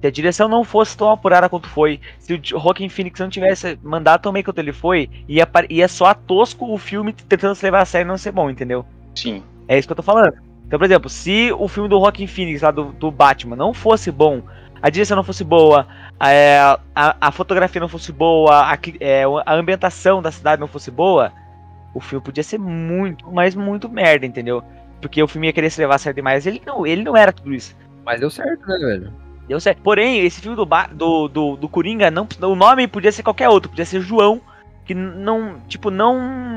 se 0.00 0.07
a 0.07 0.11
direção 0.11 0.49
não 0.49 0.62
fosse 0.64 0.97
tão 0.97 1.11
apurada 1.11 1.49
quanto 1.49 1.69
foi, 1.69 2.00
se 2.19 2.35
o 2.35 2.40
Joaquin 2.43 2.88
Phoenix 2.88 3.19
não 3.19 3.28
tivesse 3.28 3.78
mandado 3.83 4.23
tão 4.23 4.33
bem 4.33 4.43
quanto 4.43 4.59
ele 4.59 4.73
foi, 4.73 5.11
ia, 5.28 5.49
ia 5.69 5.88
soar 5.88 6.14
tosco 6.14 6.73
o 6.73 6.78
filme 6.78 7.12
tentando 7.12 7.55
se 7.55 7.64
levar 7.64 7.83
a 7.83 7.85
sério 7.85 8.07
e 8.07 8.09
não 8.09 8.19
ser 8.19 8.33
bom, 8.33 8.49
entendeu? 8.49 8.85
Sim. 9.14 9.43
É 9.67 9.78
isso 9.78 9.88
que 9.88 9.93
eu 9.93 9.97
tô 9.97 10.02
falando. 10.02 10.33
Então, 10.67 10.78
por 10.78 10.85
exemplo, 10.85 11.11
se 11.11 11.52
o 11.52 11.67
filme 11.67 11.88
do 11.88 11.99
Joaquin 11.99 12.26
Phoenix 12.26 12.62
lá 12.62 12.71
do, 12.71 12.93
do 12.93 13.11
Batman 13.11 13.57
não 13.57 13.75
fosse 13.75 14.11
bom, 14.11 14.43
a 14.81 14.90
direção 14.90 15.17
não 15.17 15.25
fosse 15.25 15.43
boa, 15.43 15.87
é, 16.21 16.59
a, 16.95 17.17
a 17.21 17.33
fotografia 17.33 17.81
não 17.81 17.88
fosse 17.88 18.12
boa, 18.12 18.71
a, 18.71 18.78
é, 19.00 19.25
a 19.45 19.55
ambientação 19.55 20.23
da 20.23 20.31
cidade 20.31 20.61
não 20.61 20.69
fosse 20.69 20.90
boa, 20.90 21.33
o 21.93 22.00
filme 22.00 22.25
podia 22.25 22.45
ser 22.45 22.59
muito, 22.59 23.31
mas 23.33 23.55
muito 23.55 23.88
merda, 23.88 24.26
entendeu? 24.26 24.62
Porque 25.00 25.23
o 25.23 25.28
filme 25.28 25.49
ia 25.49 25.52
querer 25.52 25.71
se 25.71 25.81
levar 25.81 25.97
a 25.97 25.99
sério 25.99 26.17
demais. 26.17 26.47
Ele 26.47 26.62
não, 26.64 26.87
ele 26.87 27.02
não 27.02 27.17
era 27.17 27.33
tudo 27.33 27.52
isso. 27.52 27.75
Mas 28.05 28.21
deu 28.21 28.31
certo, 28.31 28.67
né, 28.67 28.78
velho? 28.78 29.12
Deu 29.49 29.59
certo. 29.59 29.81
Porém, 29.83 30.21
esse 30.25 30.40
filme 30.40 30.57
do, 30.57 30.67
Ba- 30.67 30.88
do, 30.93 31.26
do, 31.26 31.57
do 31.57 31.69
Coringa, 31.69 32.11
não, 32.11 32.28
o 32.43 32.55
nome 32.55 32.87
podia 32.87 33.11
ser 33.11 33.23
qualquer 33.23 33.49
outro, 33.49 33.71
podia 33.71 33.85
ser 33.87 34.00
João, 34.00 34.40
que 34.85 34.95
não, 34.95 35.59
tipo, 35.67 35.90
não. 35.90 36.57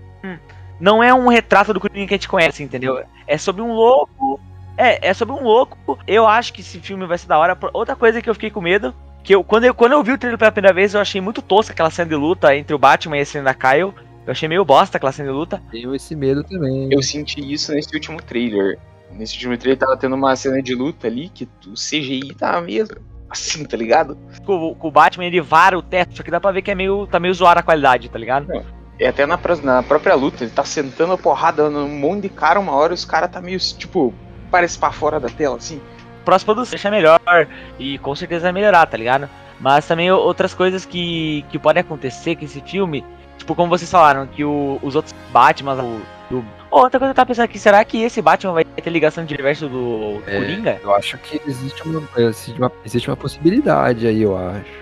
Não 0.79 1.01
é 1.03 1.13
um 1.13 1.27
retrato 1.27 1.73
do 1.73 1.79
Coringa 1.79 2.07
que 2.07 2.13
a 2.13 2.17
gente 2.17 2.27
conhece, 2.29 2.63
entendeu? 2.63 3.01
É 3.27 3.37
sobre 3.37 3.61
um 3.61 3.71
louco. 3.71 4.39
É, 4.77 5.09
é 5.09 5.13
sobre 5.13 5.33
um 5.35 5.43
louco. 5.43 5.99
Eu 6.07 6.27
acho 6.27 6.51
que 6.53 6.61
esse 6.61 6.79
filme 6.79 7.05
vai 7.05 7.17
ser 7.17 7.27
da 7.27 7.37
hora. 7.37 7.55
Por- 7.55 7.69
Outra 7.73 7.95
coisa 7.95 8.21
que 8.21 8.29
eu 8.29 8.33
fiquei 8.33 8.49
com 8.49 8.61
medo, 8.61 8.93
que 9.23 9.33
eu 9.35 9.43
quando, 9.43 9.65
eu 9.65 9.73
quando 9.75 9.91
eu 9.91 10.03
vi 10.03 10.11
o 10.13 10.17
trailer 10.17 10.39
pela 10.39 10.51
primeira 10.51 10.73
vez, 10.73 10.93
eu 10.93 10.99
achei 11.01 11.21
muito 11.21 11.41
tosca 11.41 11.71
aquela 11.71 11.91
cena 11.91 12.09
de 12.09 12.15
luta 12.15 12.55
entre 12.55 12.73
o 12.73 12.79
Batman 12.79 13.17
e 13.17 13.21
a 13.21 13.25
cena 13.25 13.45
da 13.45 13.53
Kyle. 13.53 13.93
Eu 14.25 14.31
achei 14.31 14.49
meio 14.49 14.65
bosta 14.65 14.97
aquela 14.97 15.11
cena 15.11 15.29
de 15.29 15.35
luta. 15.35 15.61
Tenho 15.71 15.93
esse 15.95 16.15
medo 16.15 16.43
também. 16.43 16.89
Eu 16.91 17.01
senti 17.03 17.39
isso 17.53 17.71
nesse 17.73 17.93
último 17.93 18.21
trailer. 18.21 18.79
Nesse 19.13 19.35
último 19.35 19.57
trailer 19.57 19.77
tava 19.77 19.97
tendo 19.97 20.15
uma 20.15 20.35
cena 20.35 20.61
de 20.61 20.73
luta 20.75 21.07
ali 21.07 21.29
que 21.29 21.47
o 21.67 21.73
CGI 21.73 22.33
tava 22.37 22.61
mesmo 22.61 22.95
assim, 23.29 23.63
tá 23.63 23.77
ligado? 23.77 24.17
Com, 24.45 24.75
o 24.79 24.91
Batman 24.91 25.25
ele 25.25 25.39
vara 25.39 25.77
o 25.77 25.81
teto, 25.81 26.17
só 26.17 26.21
que 26.23 26.29
dá 26.31 26.39
pra 26.41 26.51
ver 26.51 26.61
que 26.61 26.71
é 26.71 26.75
meio, 26.75 27.07
tá 27.07 27.17
meio 27.19 27.33
zoada 27.33 27.61
a 27.61 27.63
qualidade, 27.63 28.09
tá 28.09 28.19
ligado? 28.19 28.51
E 28.99 29.05
até 29.05 29.25
na, 29.25 29.39
na 29.63 29.81
própria 29.83 30.15
luta, 30.15 30.43
ele 30.43 30.51
tá 30.51 30.65
sentando 30.65 31.13
a 31.13 31.17
porrada 31.17 31.69
num 31.69 31.87
monte 31.87 32.23
de 32.23 32.29
cara 32.29 32.59
uma 32.59 32.73
hora 32.73 32.91
e 32.91 32.95
os 32.95 33.05
caras 33.05 33.31
tá 33.31 33.39
meio, 33.41 33.57
tipo, 33.57 34.13
parece 34.51 34.77
pra 34.77 34.91
fora 34.91 35.17
da 35.19 35.29
tela, 35.29 35.55
assim. 35.55 35.79
próxima 36.25 36.53
produção 36.53 36.71
deixar 36.71 36.91
melhor 36.91 37.19
e 37.79 37.97
com 37.99 38.13
certeza 38.15 38.43
vai 38.43 38.51
melhorar, 38.51 38.85
tá 38.85 38.97
ligado? 38.97 39.29
Mas 39.61 39.87
também 39.87 40.11
outras 40.11 40.53
coisas 40.53 40.85
que, 40.85 41.45
que 41.49 41.57
podem 41.57 41.81
acontecer 41.81 42.35
com 42.35 42.43
esse 42.43 42.59
filme, 42.61 43.03
tipo, 43.37 43.55
como 43.55 43.69
vocês 43.69 43.89
falaram, 43.89 44.27
que 44.27 44.43
o- 44.43 44.77
os 44.83 44.93
outros 44.95 45.15
Batman, 45.31 45.75
o, 45.81 46.01
o- 46.35 46.43
outra 46.79 46.99
coisa 46.99 47.13
que 47.13 47.13
eu 47.13 47.15
tava 47.15 47.27
pensando 47.27 47.45
aqui, 47.45 47.59
será 47.59 47.83
que 47.83 48.01
esse 48.01 48.21
Batman 48.21 48.53
vai 48.53 48.63
ter 48.63 48.89
ligação 48.89 49.25
de 49.25 49.33
universo 49.33 49.67
do 49.67 50.21
É. 50.25 50.37
Coringa? 50.39 50.79
Eu 50.83 50.95
acho 50.95 51.17
que 51.17 51.41
existe 51.47 51.83
uma, 51.83 52.01
existe 52.17 52.59
uma, 52.59 52.71
existe 52.85 53.09
uma 53.09 53.17
possibilidade 53.17 54.07
aí, 54.07 54.21
eu 54.21 54.37
acho. 54.37 54.81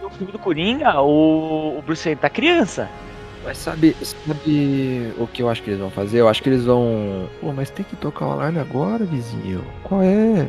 No 0.00 0.10
filme 0.10 0.32
do 0.32 0.38
Coringa, 0.38 1.00
o, 1.00 1.78
o 1.78 1.82
Bruce 1.82 2.04
Wayne 2.04 2.20
tá 2.20 2.30
criança. 2.30 2.88
Mas 3.44 3.58
sabe, 3.58 3.94
sabe 4.02 5.12
o 5.18 5.26
que 5.26 5.42
eu 5.42 5.50
acho 5.50 5.62
que 5.62 5.70
eles 5.70 5.80
vão 5.80 5.90
fazer? 5.90 6.20
Eu 6.20 6.28
acho 6.28 6.42
que 6.42 6.48
eles 6.48 6.64
vão. 6.64 7.28
Pô, 7.40 7.52
mas 7.52 7.68
tem 7.68 7.84
que 7.84 7.94
tocar 7.94 8.26
o 8.26 8.30
alarme 8.30 8.58
agora, 8.58 9.04
vizinho. 9.04 9.62
Qual 9.82 10.02
é? 10.02 10.48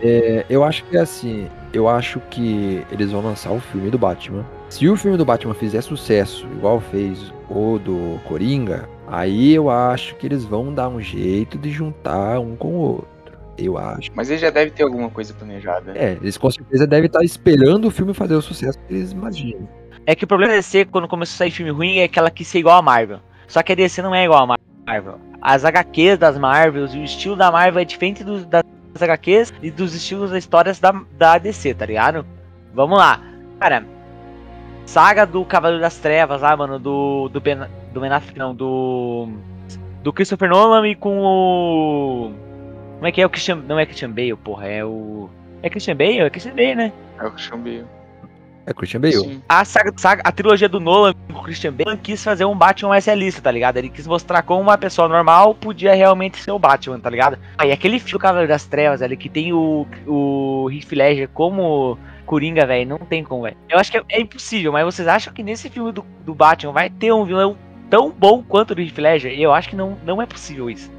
É, 0.00 0.44
eu 0.48 0.62
acho 0.62 0.84
que 0.84 0.96
é 0.96 1.00
assim. 1.00 1.48
Eu 1.72 1.88
acho 1.88 2.20
que 2.30 2.86
eles 2.92 3.10
vão 3.10 3.20
lançar 3.20 3.50
o 3.50 3.58
filme 3.58 3.90
do 3.90 3.98
Batman. 3.98 4.44
Se 4.68 4.88
o 4.88 4.96
filme 4.96 5.16
do 5.16 5.24
Batman 5.24 5.54
fizer 5.54 5.80
sucesso, 5.80 6.46
igual 6.52 6.80
fez 6.80 7.32
o 7.48 7.78
do 7.78 8.20
Coringa, 8.24 8.88
aí 9.06 9.54
eu 9.54 9.70
acho 9.70 10.14
que 10.16 10.26
eles 10.26 10.44
vão 10.44 10.72
dar 10.72 10.88
um 10.88 11.00
jeito 11.00 11.58
de 11.58 11.70
juntar 11.70 12.38
um 12.38 12.56
com 12.56 12.68
o 12.74 12.78
outro. 12.78 13.08
Eu 13.56 13.78
acho. 13.78 14.10
Mas 14.14 14.30
ele 14.30 14.38
já 14.40 14.50
deve 14.50 14.72
ter 14.72 14.82
alguma 14.82 15.08
coisa 15.08 15.32
planejada. 15.32 15.92
É, 15.96 16.12
eles 16.20 16.36
com 16.36 16.50
certeza 16.50 16.86
devem 16.86 17.06
estar 17.06 17.22
esperando 17.22 17.86
o 17.86 17.90
filme 17.90 18.12
fazer 18.12 18.34
o 18.34 18.42
sucesso 18.42 18.78
que 18.80 18.94
eles 18.94 19.12
imaginam. 19.12 19.68
É 20.06 20.14
que 20.14 20.24
o 20.24 20.26
problema 20.26 20.52
da 20.52 20.58
DC, 20.58 20.86
quando 20.86 21.06
começou 21.06 21.34
a 21.34 21.38
sair 21.38 21.50
filme 21.52 21.70
ruim, 21.70 21.98
é 21.98 22.08
que 22.08 22.18
ela 22.18 22.30
quis 22.30 22.48
ser 22.48 22.58
igual 22.58 22.78
a 22.78 22.82
Marvel. 22.82 23.20
Só 23.46 23.62
que 23.62 23.70
a 23.72 23.74
DC 23.76 24.02
não 24.02 24.14
é 24.14 24.24
igual 24.24 24.42
a 24.50 24.58
Marvel. 24.86 25.18
As 25.40 25.64
HQs 25.64 26.18
das 26.18 26.36
Marvels 26.36 26.94
e 26.94 26.98
o 26.98 27.04
estilo 27.04 27.36
da 27.36 27.50
Marvel 27.52 27.80
é 27.80 27.84
diferente 27.84 28.24
do- 28.24 28.44
das 28.44 28.64
HQs 29.00 29.52
e 29.62 29.70
dos 29.70 29.94
estilos 29.94 30.30
das 30.30 30.40
histórias 30.40 30.80
da, 30.80 30.92
da 31.16 31.38
DC, 31.38 31.74
tá 31.74 31.86
ligado? 31.86 32.26
Vamos 32.74 32.98
lá. 32.98 33.20
Cara, 33.60 33.84
saga 34.84 35.24
do 35.24 35.44
Cavaleiro 35.44 35.80
das 35.80 35.96
Trevas 35.98 36.42
lá, 36.42 36.56
mano, 36.56 36.78
do. 36.78 37.28
Do 37.28 37.40
Ben, 37.40 37.58
do 37.94 38.04
Affleck, 38.04 38.38
não, 38.38 38.54
do. 38.54 39.28
Do 40.02 40.12
Christopher 40.12 40.50
Nolan 40.50 40.86
e 40.86 40.94
com 40.94 41.18
o. 41.20 42.32
Como 42.96 43.06
é 43.06 43.12
que 43.12 43.20
é 43.22 43.26
o 43.26 43.30
Christian. 43.30 43.56
Não 43.66 43.78
é 43.78 43.86
Christian 43.86 44.10
Bale, 44.10 44.36
porra, 44.36 44.66
é 44.66 44.84
o. 44.84 45.30
É 45.62 45.70
Christian 45.70 45.96
Bale? 45.96 46.18
É 46.20 46.30
Christian 46.30 46.54
Bale, 46.54 46.74
né? 46.74 46.92
É 47.18 47.26
o 47.26 47.30
Christian 47.30 47.58
Bale. 47.58 47.84
É 48.66 48.72
Christian 48.72 49.00
Bale. 49.00 49.12
Sim. 49.14 49.42
a 49.46 49.62
saga, 49.64 49.92
saga- 49.96 50.22
a 50.24 50.32
trilogia 50.32 50.68
do 50.68 50.80
Nolan 50.80 51.12
com 51.30 51.38
o 51.38 51.42
Christian 51.42 51.72
Bale 51.72 51.98
quis 51.98 52.24
fazer 52.24 52.46
um 52.46 52.56
Batman 52.56 52.88
mais 52.90 53.04
realista, 53.04 53.42
tá 53.42 53.50
ligado? 53.50 53.76
Ele 53.76 53.90
quis 53.90 54.06
mostrar 54.06 54.42
como 54.42 54.60
uma 54.62 54.78
pessoa 54.78 55.06
normal 55.06 55.54
podia 55.54 55.94
realmente 55.94 56.38
ser 56.42 56.50
o 56.50 56.58
Batman, 56.58 56.98
tá 56.98 57.10
ligado? 57.10 57.38
Aí 57.58 57.70
aquele 57.72 57.98
filme 57.98 58.12
do 58.12 58.18
Cavaleiro 58.18 58.48
das 58.48 58.64
Trevas 58.64 59.02
ali 59.02 59.18
que 59.18 59.28
tem 59.28 59.52
o, 59.52 59.86
o 60.06 60.70
Heath 60.70 60.92
Ledger 60.92 61.28
como 61.28 61.98
Coringa, 62.24 62.64
velho, 62.64 62.88
não 62.88 62.98
tem 63.00 63.22
como, 63.22 63.42
velho. 63.42 63.56
Eu 63.68 63.78
acho 63.78 63.90
que 63.90 63.98
é, 63.98 64.02
é 64.12 64.20
impossível, 64.22 64.72
mas 64.72 64.82
vocês 64.86 65.06
acham 65.06 65.30
que 65.34 65.42
nesse 65.42 65.68
filme 65.68 65.92
do, 65.92 66.02
do 66.24 66.34
Batman 66.34 66.72
vai 66.72 66.88
ter 66.88 67.12
um 67.12 67.22
vilão 67.26 67.58
tão 67.90 68.10
bom 68.10 68.42
quanto 68.42 68.72
o 68.72 68.74
do 68.74 68.82
Heath 68.82 68.98
Ledger? 68.98 69.38
Eu 69.38 69.52
acho 69.52 69.68
que 69.68 69.76
não, 69.76 69.96
não 70.04 70.20
é 70.20 70.26
possível 70.26 70.68
isso. 70.70 70.90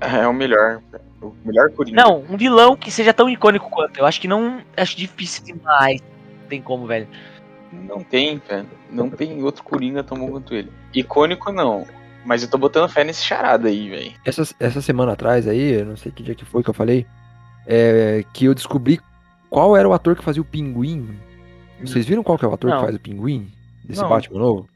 É 0.00 0.26
o 0.26 0.32
melhor. 0.32 0.80
O 1.20 1.34
melhor 1.44 1.70
Coringa. 1.70 2.02
Não, 2.02 2.24
um 2.28 2.36
vilão 2.36 2.74
que 2.74 2.90
seja 2.90 3.12
tão 3.12 3.28
icônico 3.28 3.68
quanto. 3.68 3.98
Eu 3.98 4.06
acho 4.06 4.20
que 4.20 4.26
não. 4.26 4.62
Acho 4.76 4.96
difícil 4.96 5.44
demais. 5.44 6.00
Não 6.40 6.48
tem 6.48 6.62
como, 6.62 6.86
velho. 6.86 7.06
Não 7.72 8.00
tem, 8.00 8.40
velho. 8.48 8.66
Não 8.90 9.10
tem 9.10 9.42
outro 9.42 9.62
Coringa 9.62 10.02
tão 10.02 10.18
bom 10.18 10.30
quanto 10.30 10.54
ele. 10.54 10.72
Icônico 10.94 11.52
não. 11.52 11.86
Mas 12.24 12.42
eu 12.42 12.50
tô 12.50 12.58
botando 12.58 12.90
fé 12.90 13.04
nesse 13.04 13.22
charada 13.22 13.68
aí, 13.68 13.88
velho. 13.88 14.12
Essa, 14.24 14.42
essa 14.58 14.80
semana 14.80 15.12
atrás 15.12 15.46
aí, 15.46 15.72
eu 15.80 15.86
não 15.86 15.96
sei 15.96 16.10
que 16.10 16.22
dia 16.22 16.34
que 16.34 16.44
foi 16.44 16.62
que 16.62 16.70
eu 16.70 16.74
falei, 16.74 17.06
é, 17.66 18.24
que 18.32 18.46
eu 18.46 18.54
descobri 18.54 19.00
qual 19.48 19.76
era 19.76 19.88
o 19.88 19.92
ator 19.92 20.16
que 20.16 20.24
fazia 20.24 20.42
o 20.42 20.44
pinguim. 20.44 21.18
Vocês 21.80 22.04
viram 22.06 22.22
qual 22.22 22.38
que 22.38 22.44
é 22.44 22.48
o 22.48 22.52
ator 22.52 22.70
Não. 22.70 22.78
que 22.78 22.84
faz 22.84 22.96
o 22.96 23.00
pinguim? 23.00 23.50
Desse 23.84 24.02
Não. 24.02 24.08
Batman 24.08 24.38
novo? 24.38 24.68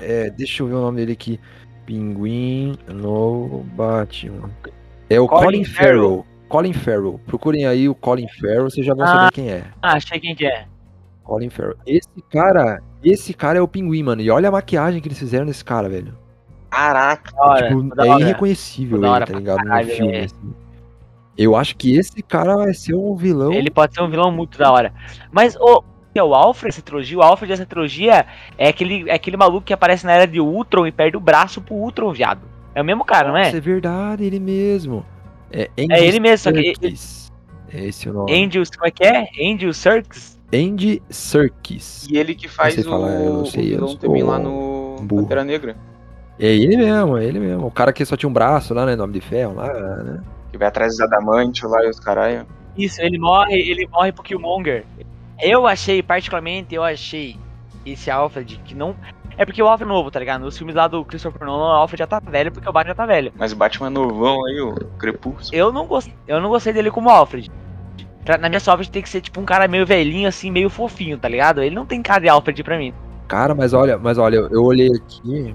É, 0.00 0.30
deixa 0.30 0.62
eu 0.62 0.66
ver 0.68 0.74
o 0.74 0.80
nome 0.80 0.98
dele 0.98 1.12
aqui. 1.12 1.38
Pinguim 1.86 2.76
no 2.88 3.64
Batman. 3.74 4.50
É 5.08 5.18
o 5.20 5.26
Colin 5.26 5.44
Colin, 5.44 5.64
Farrell. 5.64 5.94
Farrell. 6.02 6.26
Colin 6.48 6.72
Farrell. 6.72 7.20
Procurem 7.26 7.66
aí 7.66 7.88
o 7.88 7.94
Colin 7.94 8.28
Farrell, 8.28 8.64
vocês 8.64 8.84
já 8.86 8.94
vão 8.94 9.04
Ah. 9.04 9.08
saber 9.08 9.32
quem 9.32 9.50
é. 9.50 9.64
Ah, 9.82 9.94
achei 9.94 10.20
quem 10.20 10.34
que 10.34 10.46
é. 10.46 10.66
Colin 11.24 11.48
Farrell. 11.50 11.76
Esse 11.86 12.08
cara, 12.30 12.82
esse 13.02 13.32
cara 13.34 13.58
é 13.58 13.62
o 13.62 13.68
pinguim, 13.68 14.02
mano. 14.02 14.20
E 14.22 14.30
olha 14.30 14.48
a 14.48 14.52
maquiagem 14.52 15.00
que 15.00 15.08
eles 15.08 15.18
fizeram 15.18 15.46
nesse 15.46 15.64
cara, 15.64 15.88
velho. 15.88 16.14
Caraca. 16.70 17.32
Hora, 17.36 17.68
tipo, 17.68 18.00
é 18.02 18.08
hora. 18.10 18.20
irreconhecível 18.22 19.00
Da 19.00 19.06
ele, 19.06 19.14
hora 19.14 19.26
tá 19.26 19.32
ligado? 19.38 19.56
caralho, 19.58 19.88
no 19.88 19.94
filme, 19.94 20.12
é. 20.12 20.24
assim. 20.24 20.54
Eu 21.36 21.54
acho 21.56 21.76
que 21.76 21.96
esse 21.96 22.20
cara 22.22 22.56
vai 22.56 22.74
ser 22.74 22.94
um 22.94 23.14
vilão. 23.14 23.52
Ele 23.52 23.70
pode 23.70 23.94
ser 23.94 24.02
um 24.02 24.10
vilão 24.10 24.30
muito 24.30 24.58
da 24.58 24.70
hora. 24.72 24.92
Mas 25.30 25.56
o, 26.22 26.26
é 26.26 26.28
o 26.30 26.34
Alfred 26.34 26.70
dessa 26.72 26.82
trilogia, 26.82 27.18
o 27.18 27.22
Alfred 27.22 27.52
dessa 27.52 27.66
trilogia 27.66 28.26
é 28.56 28.68
aquele, 28.68 29.08
é 29.08 29.14
aquele 29.14 29.36
maluco 29.36 29.66
que 29.66 29.72
aparece 29.72 30.04
na 30.06 30.12
era 30.12 30.26
de 30.26 30.40
Ultron 30.40 30.86
e 30.86 30.92
perde 30.92 31.16
o 31.16 31.20
braço 31.20 31.60
pro 31.60 31.74
Ultron, 31.74 32.12
viado. 32.12 32.40
É 32.74 32.82
o 32.82 32.84
mesmo 32.84 33.04
cara, 33.04 33.28
não 33.28 33.36
é? 33.36 33.44
Nossa, 33.44 33.56
é 33.56 33.60
verdade, 33.60 34.24
ele 34.24 34.38
mesmo. 34.38 35.04
É, 35.50 35.70
Andy 35.78 35.92
É 35.94 36.04
ele 36.04 36.20
mesmo, 36.20 36.38
só 36.38 36.52
que- 36.52 36.62
Serkis. 36.74 37.32
É 37.72 37.84
esse 37.84 38.08
o 38.08 38.12
nome. 38.12 38.32
Angel, 38.32 38.62
como 38.76 38.86
é 38.86 38.90
que 38.90 39.04
é? 39.04 39.28
Angel 39.52 39.72
Serkis? 39.74 40.38
Andy 40.52 41.02
Serkis. 41.10 42.06
E 42.10 42.16
ele 42.16 42.34
que 42.34 42.48
faz 42.48 42.78
o, 42.78 42.84
falar, 42.88 43.10
eu 43.10 43.32
não 43.34 43.42
o 43.42 43.46
sei, 43.46 43.64
eu 43.64 43.68
vilão 43.70 43.88
sou 43.88 43.98
também 43.98 44.22
lá 44.22 44.38
no 44.38 44.96
burro. 45.02 45.22
Pantera 45.22 45.44
Negra. 45.44 45.76
É 46.40 46.46
ele 46.46 46.76
mesmo, 46.76 47.18
é 47.18 47.24
ele 47.24 47.40
mesmo. 47.40 47.66
O 47.66 47.70
cara 47.70 47.92
que 47.92 48.04
só 48.04 48.16
tinha 48.16 48.28
um 48.30 48.32
braço 48.32 48.72
lá, 48.72 48.86
né? 48.86 48.94
Nome 48.94 49.12
de 49.12 49.20
ferro 49.20 49.54
lá, 49.54 49.66
né? 50.02 50.22
Que 50.52 50.56
vai 50.56 50.68
atrás 50.68 50.92
dos 50.92 51.00
Adamante 51.00 51.66
lá 51.66 51.84
e 51.84 51.88
os 51.90 51.98
caralho. 52.00 52.46
Isso, 52.76 53.02
ele 53.02 53.18
morre, 53.18 53.58
ele 53.58 53.86
morre 53.88 54.12
pro 54.12 54.22
Killmonger. 54.22 54.84
Eu 55.40 55.66
achei, 55.66 56.02
particularmente, 56.02 56.74
eu 56.74 56.82
achei 56.82 57.36
esse 57.86 58.10
Alfred 58.10 58.60
que 58.64 58.74
não. 58.74 58.94
É 59.36 59.44
porque 59.44 59.62
o 59.62 59.68
Alfred 59.68 59.88
é 59.88 59.94
novo, 59.94 60.10
tá 60.10 60.18
ligado? 60.18 60.42
Nos 60.42 60.58
filmes 60.58 60.74
lá 60.74 60.88
do 60.88 61.04
Christopher 61.04 61.46
Nolan, 61.46 61.68
o 61.68 61.76
Alfred 61.76 61.98
já 62.00 62.06
tá 62.06 62.18
velho 62.18 62.50
porque 62.50 62.68
o 62.68 62.72
Batman 62.72 62.90
já 62.90 62.94
tá 62.96 63.06
velho. 63.06 63.32
Mas 63.36 63.52
o 63.52 63.56
Batman 63.56 63.88
novão 63.88 64.44
aí, 64.46 64.60
o 64.60 64.74
Crepúsculo. 64.98 65.56
Eu 65.56 65.72
não 65.72 65.86
gostei, 65.86 66.12
eu 66.26 66.40
não 66.40 66.48
gostei 66.48 66.72
dele 66.72 66.90
como 66.90 67.08
Alfred. 67.08 67.48
Pra- 68.24 68.36
na 68.36 68.48
minha 68.48 68.60
Alfred 68.66 68.90
tem 68.90 69.00
que 69.00 69.08
ser 69.08 69.20
tipo 69.20 69.40
um 69.40 69.44
cara 69.44 69.68
meio 69.68 69.86
velhinho, 69.86 70.28
assim, 70.28 70.50
meio 70.50 70.68
fofinho, 70.68 71.16
tá 71.16 71.28
ligado? 71.28 71.62
Ele 71.62 71.74
não 71.74 71.86
tem 71.86 72.02
cara 72.02 72.20
de 72.20 72.28
Alfred 72.28 72.62
pra 72.64 72.76
mim. 72.76 72.92
Cara, 73.28 73.54
mas 73.54 73.72
olha, 73.72 73.96
mas 73.96 74.18
olha, 74.18 74.36
eu 74.50 74.64
olhei 74.64 74.88
aqui. 74.92 75.54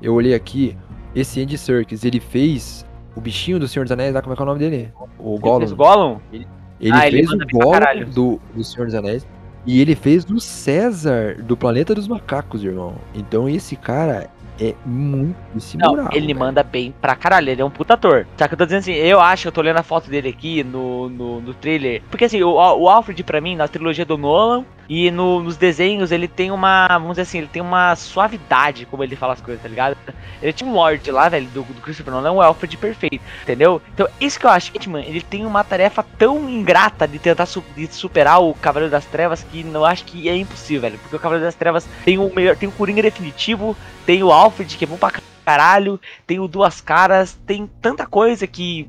Eu 0.00 0.14
olhei 0.14 0.34
aqui. 0.34 0.76
Esse 1.14 1.42
Andy 1.42 1.58
Serkis, 1.58 2.04
ele 2.04 2.20
fez 2.20 2.86
o 3.14 3.20
bichinho 3.20 3.58
do 3.60 3.68
Senhor 3.68 3.84
dos 3.84 3.92
Anéis, 3.92 4.14
lá, 4.14 4.22
como 4.22 4.32
é 4.32 4.36
que 4.36 4.42
é 4.42 4.44
o 4.44 4.46
nome 4.46 4.58
dele? 4.58 4.92
O 5.18 5.32
Ele 5.34 5.38
Gollum. 5.40 5.58
fez 5.58 5.72
o 5.72 5.76
Gollum? 5.76 6.18
Ele- 6.32 6.48
Ele 6.84 6.92
Ah, 6.94 7.06
ele 7.08 7.26
fez 7.26 7.30
o 7.32 7.38
Gollum 7.50 8.04
do, 8.12 8.40
do 8.54 8.62
Senhor 8.62 8.84
dos 8.84 8.94
Anéis. 8.94 9.26
E 9.66 9.80
ele 9.80 9.94
fez 9.94 10.24
o 10.30 10.38
César 10.38 11.36
do 11.42 11.56
Planeta 11.56 11.94
dos 11.94 12.06
Macacos, 12.06 12.62
irmão. 12.62 12.96
Então 13.14 13.48
esse 13.48 13.74
cara 13.76 14.28
é 14.60 14.74
muito 14.84 15.34
Não, 15.76 16.08
ele 16.12 16.26
velho. 16.26 16.38
manda 16.38 16.62
bem 16.62 16.94
pra 17.00 17.16
caralho, 17.16 17.48
ele 17.48 17.62
é 17.62 17.64
um 17.64 17.70
puta 17.70 17.94
ator. 17.94 18.26
Só 18.36 18.46
que 18.46 18.54
eu 18.54 18.58
tô 18.58 18.64
dizendo 18.66 18.80
assim, 18.80 18.92
eu 18.92 19.18
acho, 19.20 19.48
eu 19.48 19.52
tô 19.52 19.62
olhando 19.62 19.78
a 19.78 19.82
foto 19.82 20.10
dele 20.10 20.28
aqui 20.28 20.62
no, 20.62 21.08
no, 21.08 21.40
no 21.40 21.54
trailer. 21.54 22.02
Porque 22.10 22.26
assim, 22.26 22.42
o, 22.42 22.50
o 22.52 22.88
Alfred 22.88 23.24
pra 23.24 23.40
mim, 23.40 23.56
na 23.56 23.66
trilogia 23.66 24.04
do 24.04 24.18
Nolan 24.18 24.64
e 24.88 25.10
no- 25.10 25.42
nos 25.42 25.56
desenhos, 25.56 26.12
ele 26.12 26.28
tem 26.28 26.50
uma, 26.50 26.86
vamos 26.88 27.10
dizer 27.12 27.22
assim, 27.22 27.38
ele 27.38 27.48
tem 27.48 27.62
uma 27.62 27.94
suavidade 27.96 28.86
como 28.86 29.02
ele 29.02 29.16
fala 29.16 29.32
as 29.32 29.40
coisas, 29.40 29.62
tá 29.62 29.68
ligado? 29.68 29.96
Ele 30.42 30.52
tinha 30.52 30.68
um 30.68 30.74
Lorde 30.74 31.10
lá, 31.10 31.28
velho, 31.28 31.46
do, 31.48 31.62
do 31.62 31.80
Christopher 31.80 32.12
Nolan, 32.12 32.28
é 32.28 32.32
um 32.32 32.42
Alfred 32.42 32.76
perfeito, 32.76 33.20
entendeu? 33.42 33.80
Então, 33.94 34.06
isso 34.20 34.38
que 34.38 34.46
eu 34.46 34.50
acho, 34.50 34.72
mano, 34.88 35.04
ele 35.06 35.22
tem 35.22 35.46
uma 35.46 35.64
tarefa 35.64 36.02
tão 36.18 36.48
ingrata 36.48 37.08
de 37.08 37.18
tentar 37.18 37.46
su- 37.46 37.64
de 37.76 37.86
superar 37.94 38.42
o 38.42 38.52
Cavaleiro 38.54 38.90
das 38.92 39.06
Trevas 39.06 39.42
que 39.44 39.62
eu 39.62 39.84
acho 39.84 40.04
que 40.04 40.28
é 40.28 40.36
impossível, 40.36 40.82
velho. 40.82 40.98
Porque 40.98 41.16
o 41.16 41.20
Cavaleiro 41.20 41.44
das 41.46 41.54
Trevas 41.54 41.88
tem 42.04 42.18
o 42.18 42.32
melhor, 42.34 42.56
tem 42.56 42.68
o 42.68 42.72
Coringa 42.72 43.02
definitivo, 43.02 43.76
tem 44.04 44.22
o 44.22 44.30
Alfred, 44.32 44.76
que 44.76 44.84
é 44.84 44.86
bom 44.86 44.96
pra 44.96 45.12
caralho, 45.44 46.00
tem 46.26 46.38
o 46.40 46.48
Duas 46.48 46.80
Caras, 46.80 47.32
tem 47.46 47.66
tanta 47.80 48.06
coisa 48.06 48.46
que, 48.46 48.88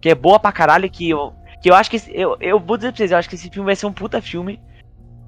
que 0.00 0.08
é 0.08 0.14
boa 0.14 0.38
pra 0.38 0.52
caralho 0.52 0.90
que 0.90 1.08
eu, 1.08 1.32
que 1.62 1.70
eu 1.70 1.74
acho 1.74 1.90
que. 1.90 2.00
Eu, 2.08 2.36
eu 2.40 2.58
vou 2.58 2.76
dizer 2.76 2.90
pra 2.92 2.96
vocês, 2.98 3.10
eu 3.12 3.18
acho 3.18 3.28
que 3.28 3.34
esse 3.34 3.50
filme 3.50 3.66
vai 3.66 3.76
ser 3.76 3.86
um 3.86 3.92
puta 3.92 4.20
filme. 4.20 4.60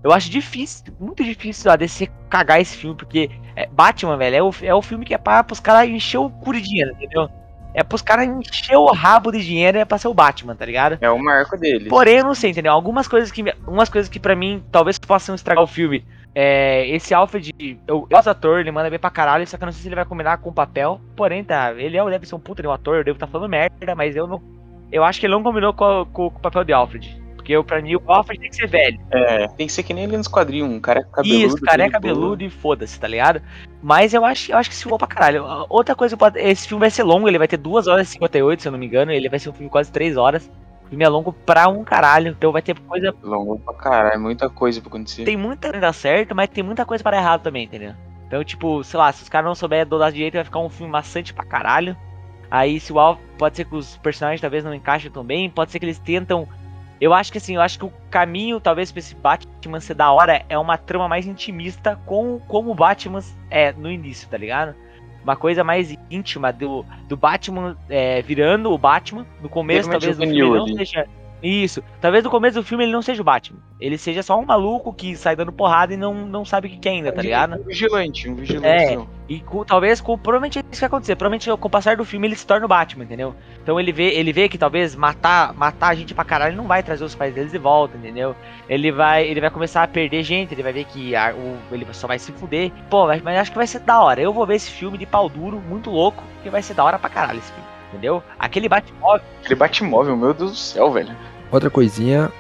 Eu 0.02 0.12
acho 0.12 0.30
difícil, 0.30 0.84
muito 1.00 1.24
difícil 1.24 1.70
a 1.70 1.76
DC 1.76 2.08
cagar 2.30 2.60
esse 2.60 2.76
filme, 2.76 2.96
porque 2.96 3.30
é, 3.56 3.66
Batman, 3.66 4.16
velho, 4.16 4.36
é 4.36 4.42
o, 4.42 4.50
é 4.62 4.74
o 4.74 4.82
filme 4.82 5.04
que 5.04 5.12
é 5.14 5.18
pra, 5.18 5.42
pros 5.42 5.60
caras 5.60 5.88
encher 5.88 6.18
o 6.18 6.30
cu 6.30 6.52
de 6.52 6.62
dinheiro, 6.62 6.92
entendeu? 6.92 7.28
É 7.74 7.82
pros 7.82 8.00
caras 8.02 8.26
encher 8.26 8.76
o 8.76 8.86
rabo 8.92 9.30
de 9.30 9.44
dinheiro 9.44 9.78
é 9.78 9.84
pra 9.84 9.98
ser 9.98 10.08
o 10.08 10.14
Batman, 10.14 10.56
tá 10.56 10.64
ligado? 10.64 10.98
É 11.00 11.10
o 11.10 11.18
marco 11.18 11.56
dele. 11.56 11.88
Porém, 11.88 12.16
eu 12.18 12.24
não 12.24 12.34
sei, 12.34 12.50
entendeu? 12.50 12.72
Algumas 12.72 13.06
coisas 13.06 13.30
que. 13.30 13.42
Algumas 13.66 13.88
coisas 13.88 14.08
que 14.08 14.18
pra 14.18 14.34
mim 14.34 14.64
talvez 14.72 14.98
possam 14.98 15.34
estragar 15.34 15.62
o 15.62 15.66
filme. 15.66 16.04
É, 16.34 16.86
esse 16.88 17.12
Alfred, 17.12 17.52
eu 17.86 18.06
eu 18.10 18.22
do 18.22 18.30
ator, 18.30 18.60
ele 18.60 18.70
manda 18.70 18.88
bem 18.90 18.98
pra 18.98 19.10
caralho, 19.10 19.46
só 19.46 19.56
que 19.56 19.62
eu 19.62 19.66
não 19.66 19.72
sei 19.72 19.82
se 19.82 19.88
ele 19.88 19.94
vai 19.96 20.04
combinar 20.04 20.38
com 20.38 20.50
o 20.50 20.52
papel. 20.52 21.00
Porém, 21.14 21.44
tá, 21.44 21.72
ele 21.76 21.96
é, 21.96 22.04
deve 22.10 22.26
ser 22.26 22.34
um 22.34 22.40
puta 22.40 22.62
de 22.62 22.68
um 22.68 22.72
ator, 22.72 22.96
eu 22.96 23.04
devo 23.04 23.16
estar 23.16 23.26
falando 23.26 23.50
merda, 23.50 23.94
mas 23.94 24.16
eu 24.16 24.26
não. 24.26 24.42
Eu 24.90 25.04
acho 25.04 25.20
que 25.20 25.26
ele 25.26 25.34
não 25.34 25.42
combinou 25.42 25.72
com, 25.74 26.06
com- 26.12 26.30
com 26.30 26.38
o 26.38 26.40
papel 26.40 26.64
de 26.64 26.72
Alfred. 26.72 27.22
Porque 27.48 27.56
eu, 27.56 27.64
pra 27.64 27.80
mim, 27.80 27.94
o 27.94 28.02
Alfred 28.06 28.38
tem 28.38 28.50
que 28.50 28.56
ser 28.56 28.66
velho. 28.68 29.00
É, 29.10 29.48
tem 29.48 29.66
que 29.66 29.72
ser 29.72 29.82
que 29.82 29.94
nem 29.94 30.04
ele 30.04 30.18
nos 30.18 30.28
quadrinhos, 30.28 30.68
um 30.68 30.78
careca 30.78 31.08
cabeludo. 31.10 31.46
Isso, 31.46 31.56
careca 31.62 31.98
todo 31.98 32.02
cabeludo 32.02 32.44
e 32.44 32.50
foda-se, 32.50 33.00
tá 33.00 33.08
ligado? 33.08 33.40
Mas 33.82 34.12
eu 34.12 34.22
acho, 34.22 34.52
eu 34.52 34.58
acho 34.58 34.68
que 34.68 34.76
se 34.76 34.84
for 34.84 34.98
pra 34.98 35.06
caralho. 35.06 35.46
Outra 35.70 35.94
coisa, 35.94 36.14
esse 36.34 36.68
filme 36.68 36.80
vai 36.80 36.90
ser 36.90 37.04
longo, 37.04 37.26
ele 37.26 37.38
vai 37.38 37.48
ter 37.48 37.56
2 37.56 37.86
horas 37.86 38.06
e 38.06 38.10
58, 38.10 38.60
se 38.60 38.68
eu 38.68 38.72
não 38.72 38.78
me 38.78 38.84
engano. 38.84 39.10
Ele 39.10 39.30
vai 39.30 39.38
ser 39.38 39.48
um 39.48 39.54
filme 39.54 39.68
de 39.68 39.72
quase 39.72 39.90
3 39.90 40.18
horas. 40.18 40.50
O 40.84 40.88
filme 40.90 41.02
é 41.02 41.08
longo 41.08 41.32
pra 41.32 41.68
um 41.68 41.82
caralho, 41.82 42.28
então 42.32 42.52
vai 42.52 42.60
ter 42.60 42.78
coisa. 42.80 43.14
Longo 43.22 43.58
pra 43.60 43.72
caralho, 43.72 44.14
é 44.16 44.18
muita 44.18 44.50
coisa 44.50 44.78
pra 44.82 44.90
acontecer. 44.90 45.24
Tem 45.24 45.38
muita 45.38 45.68
coisa 45.68 45.80
dar 45.80 45.94
certo, 45.94 46.34
mas 46.34 46.50
tem 46.50 46.62
muita 46.62 46.84
coisa 46.84 47.02
para 47.02 47.16
dar 47.16 47.22
errado 47.22 47.42
também, 47.44 47.64
entendeu? 47.64 47.94
Então, 48.26 48.44
tipo, 48.44 48.84
sei 48.84 48.98
lá, 48.98 49.10
se 49.10 49.22
os 49.22 49.28
caras 49.30 49.48
não 49.48 49.54
souberem 49.54 49.86
dosar 49.86 50.12
direito, 50.12 50.34
vai 50.34 50.44
ficar 50.44 50.58
um 50.58 50.68
filme 50.68 50.92
maçante 50.92 51.32
pra 51.32 51.46
caralho. 51.46 51.96
Aí, 52.50 52.78
se 52.78 52.92
o 52.92 52.98
alvo. 52.98 53.18
Pode 53.38 53.56
ser 53.56 53.64
que 53.64 53.74
os 53.74 53.96
personagens 53.96 54.40
talvez 54.40 54.64
não 54.64 54.74
encaixem 54.74 55.10
tão 55.10 55.24
bem, 55.24 55.48
pode 55.48 55.70
ser 55.70 55.78
que 55.78 55.86
eles 55.86 55.98
tentam. 55.98 56.46
Eu 57.00 57.14
acho 57.14 57.30
que 57.30 57.38
assim, 57.38 57.54
eu 57.54 57.60
acho 57.60 57.78
que 57.78 57.84
o 57.84 57.92
caminho, 58.10 58.60
talvez, 58.60 58.90
pra 58.90 58.98
esse 58.98 59.14
Batman 59.14 59.80
ser 59.80 59.94
da 59.94 60.10
hora 60.10 60.44
é 60.48 60.58
uma 60.58 60.76
trama 60.76 61.08
mais 61.08 61.26
intimista 61.26 61.98
com 62.04 62.40
como 62.48 62.70
o 62.70 62.74
Batman 62.74 63.20
é 63.50 63.72
no 63.72 63.90
início, 63.90 64.28
tá 64.28 64.36
ligado? 64.36 64.74
Uma 65.22 65.36
coisa 65.36 65.62
mais 65.62 65.96
íntima 66.10 66.52
do, 66.52 66.84
do 67.08 67.16
Batman 67.16 67.76
é, 67.88 68.22
virando 68.22 68.72
o 68.72 68.78
Batman. 68.78 69.26
No 69.42 69.48
começo, 69.48 69.90
talvez, 69.90 70.16
do 70.16 70.22
filme 70.22 70.38
juvenil 70.38 70.56
ele 70.64 70.70
não 70.70 70.78
seja. 70.78 71.06
Isso. 71.42 71.84
Talvez 72.00 72.24
no 72.24 72.30
começo 72.30 72.56
do 72.56 72.64
filme 72.64 72.84
ele 72.84 72.92
não 72.92 73.02
seja 73.02 73.22
o 73.22 73.24
Batman. 73.24 73.60
Ele 73.80 73.96
seja 73.96 74.22
só 74.22 74.38
um 74.38 74.44
maluco 74.44 74.92
que 74.92 75.16
sai 75.16 75.36
dando 75.36 75.52
porrada 75.52 75.94
e 75.94 75.96
não, 75.96 76.26
não 76.26 76.44
sabe 76.44 76.66
o 76.66 76.70
que, 76.70 76.78
que 76.78 76.88
é 76.88 76.92
ainda, 76.92 77.12
tá 77.12 77.22
ligado? 77.22 77.60
Um 77.60 77.64
vigilante, 77.64 78.28
um 78.28 78.34
vigilante. 78.34 78.66
É. 78.66 79.17
E 79.28 79.40
com- 79.40 79.62
talvez 79.62 80.00
com, 80.00 80.16
provavelmente 80.16 80.58
é 80.58 80.62
isso 80.62 80.70
que 80.70 80.80
vai 80.80 80.86
acontecer. 80.86 81.14
Provavelmente 81.14 81.50
com 81.50 81.68
o 81.68 81.70
passar 81.70 81.96
do 81.98 82.04
filme 82.04 82.26
ele 82.26 82.34
se 82.34 82.46
torna 82.46 82.64
o 82.64 82.68
Batman, 82.68 83.04
entendeu? 83.04 83.34
Então 83.62 83.78
ele 83.78 83.92
vê, 83.92 84.14
ele 84.14 84.32
vê 84.32 84.48
que 84.48 84.56
talvez 84.56 84.94
matar, 84.96 85.52
matar 85.52 85.88
a 85.88 85.94
gente 85.94 86.14
pra 86.14 86.24
caralho 86.24 86.56
não 86.56 86.66
vai 86.66 86.82
trazer 86.82 87.04
os 87.04 87.14
pais 87.14 87.34
deles 87.34 87.52
de 87.52 87.58
volta, 87.58 87.96
entendeu? 87.98 88.34
Ele 88.68 88.90
vai, 88.90 89.24
ele 89.26 89.40
vai 89.40 89.50
começar 89.50 89.82
a 89.82 89.88
perder 89.88 90.22
gente, 90.22 90.54
ele 90.54 90.62
vai 90.62 90.72
ver 90.72 90.84
que 90.86 91.14
a- 91.14 91.34
o, 91.36 91.58
ele 91.74 91.86
só 91.92 92.06
vai 92.06 92.18
se 92.18 92.32
fuder. 92.32 92.72
Pô, 92.88 93.06
mas, 93.06 93.20
mas 93.20 93.38
acho 93.38 93.50
que 93.50 93.58
vai 93.58 93.66
ser 93.66 93.80
da 93.80 94.00
hora. 94.00 94.18
Eu 94.20 94.32
vou 94.32 94.46
ver 94.46 94.54
esse 94.54 94.70
filme 94.70 94.96
de 94.96 95.04
pau 95.04 95.28
duro, 95.28 95.60
muito 95.68 95.90
louco, 95.90 96.22
que 96.42 96.48
vai 96.48 96.62
ser 96.62 96.72
da 96.72 96.82
hora 96.84 96.98
pra 96.98 97.10
caralho 97.10 97.38
esse 97.38 97.52
filme, 97.52 97.68
entendeu? 97.92 98.22
Aquele 98.38 98.66
Batmóvel, 98.68 99.20
Aquele 99.40 99.54
Batmóvel, 99.56 100.16
meu 100.16 100.32
Deus 100.32 100.50
do 100.52 100.56
céu, 100.56 100.90
velho. 100.90 101.14
Outra 101.52 101.68
coisinha, 101.68 102.32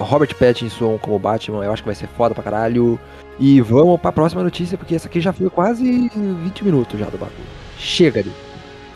Robert 0.00 0.34
Pattinson 0.34 0.98
como 0.98 1.18
Batman, 1.20 1.64
eu 1.64 1.72
acho 1.72 1.82
que 1.82 1.88
vai 1.88 1.94
ser 1.94 2.08
foda 2.08 2.34
pra 2.34 2.42
caralho. 2.42 2.98
E 3.38 3.60
vamos 3.60 4.00
pra 4.00 4.12
próxima 4.12 4.42
notícia, 4.42 4.76
porque 4.78 4.94
essa 4.94 5.08
aqui 5.08 5.20
já 5.20 5.32
foi 5.32 5.48
quase 5.50 6.08
20 6.08 6.64
minutos 6.64 6.98
já 6.98 7.06
do 7.06 7.18
bagulho. 7.18 7.38
Chega 7.78 8.22
de. 8.22 8.30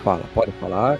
Fala, 0.04 0.22
pode 0.34 0.52
falar. 0.52 0.98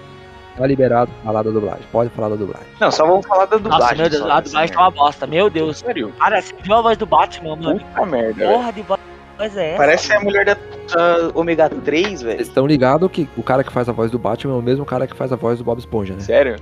Tá 0.57 0.65
liberado 0.65 1.11
falar 1.23 1.43
da 1.43 1.51
dublagem. 1.51 1.83
Pode 1.91 2.09
falar 2.09 2.29
da 2.29 2.35
dublagem. 2.35 2.67
Não, 2.81 2.91
só 2.91 3.05
vamos 3.05 3.25
falar 3.27 3.45
da 3.45 3.57
dublagem. 3.57 3.79
nossa, 3.79 3.95
meu 3.95 4.09
Deus, 4.09 4.23
a 4.23 4.41
dublagem 4.41 4.75
tá 4.75 4.81
uma 4.81 4.91
bosta, 4.91 5.27
meu 5.27 5.49
Deus. 5.51 5.77
Sério? 5.77 6.11
Cara, 6.17 6.41
você 6.41 6.55
viu 6.63 6.75
a 6.75 6.81
voz 6.81 6.97
do 6.97 7.05
Batman, 7.05 7.55
mano? 7.55 7.79
Puta 7.79 8.05
merda. 8.05 8.47
Porra 8.47 8.73
de 8.73 8.81
voz 8.81 8.99
é 9.55 9.69
essa? 9.69 9.77
Parece 9.77 10.13
a 10.13 10.19
mulher 10.19 10.45
da, 10.45 10.55
da 10.55 11.31
Ômega 11.35 11.69
3, 11.69 12.23
velho. 12.23 12.37
Vocês 12.37 12.47
estão 12.47 12.65
ligados 12.65 13.09
que 13.11 13.29
o 13.37 13.43
cara 13.43 13.63
que 13.63 13.71
faz 13.71 13.87
a 13.87 13.91
voz 13.91 14.09
do 14.09 14.17
Batman 14.17 14.55
é 14.55 14.57
o 14.57 14.63
mesmo 14.63 14.83
cara 14.83 15.05
que 15.05 15.15
faz 15.15 15.31
a 15.31 15.35
voz 15.35 15.59
do 15.59 15.63
Bob 15.63 15.77
Esponja, 15.77 16.15
né? 16.15 16.21
Sério? 16.21 16.55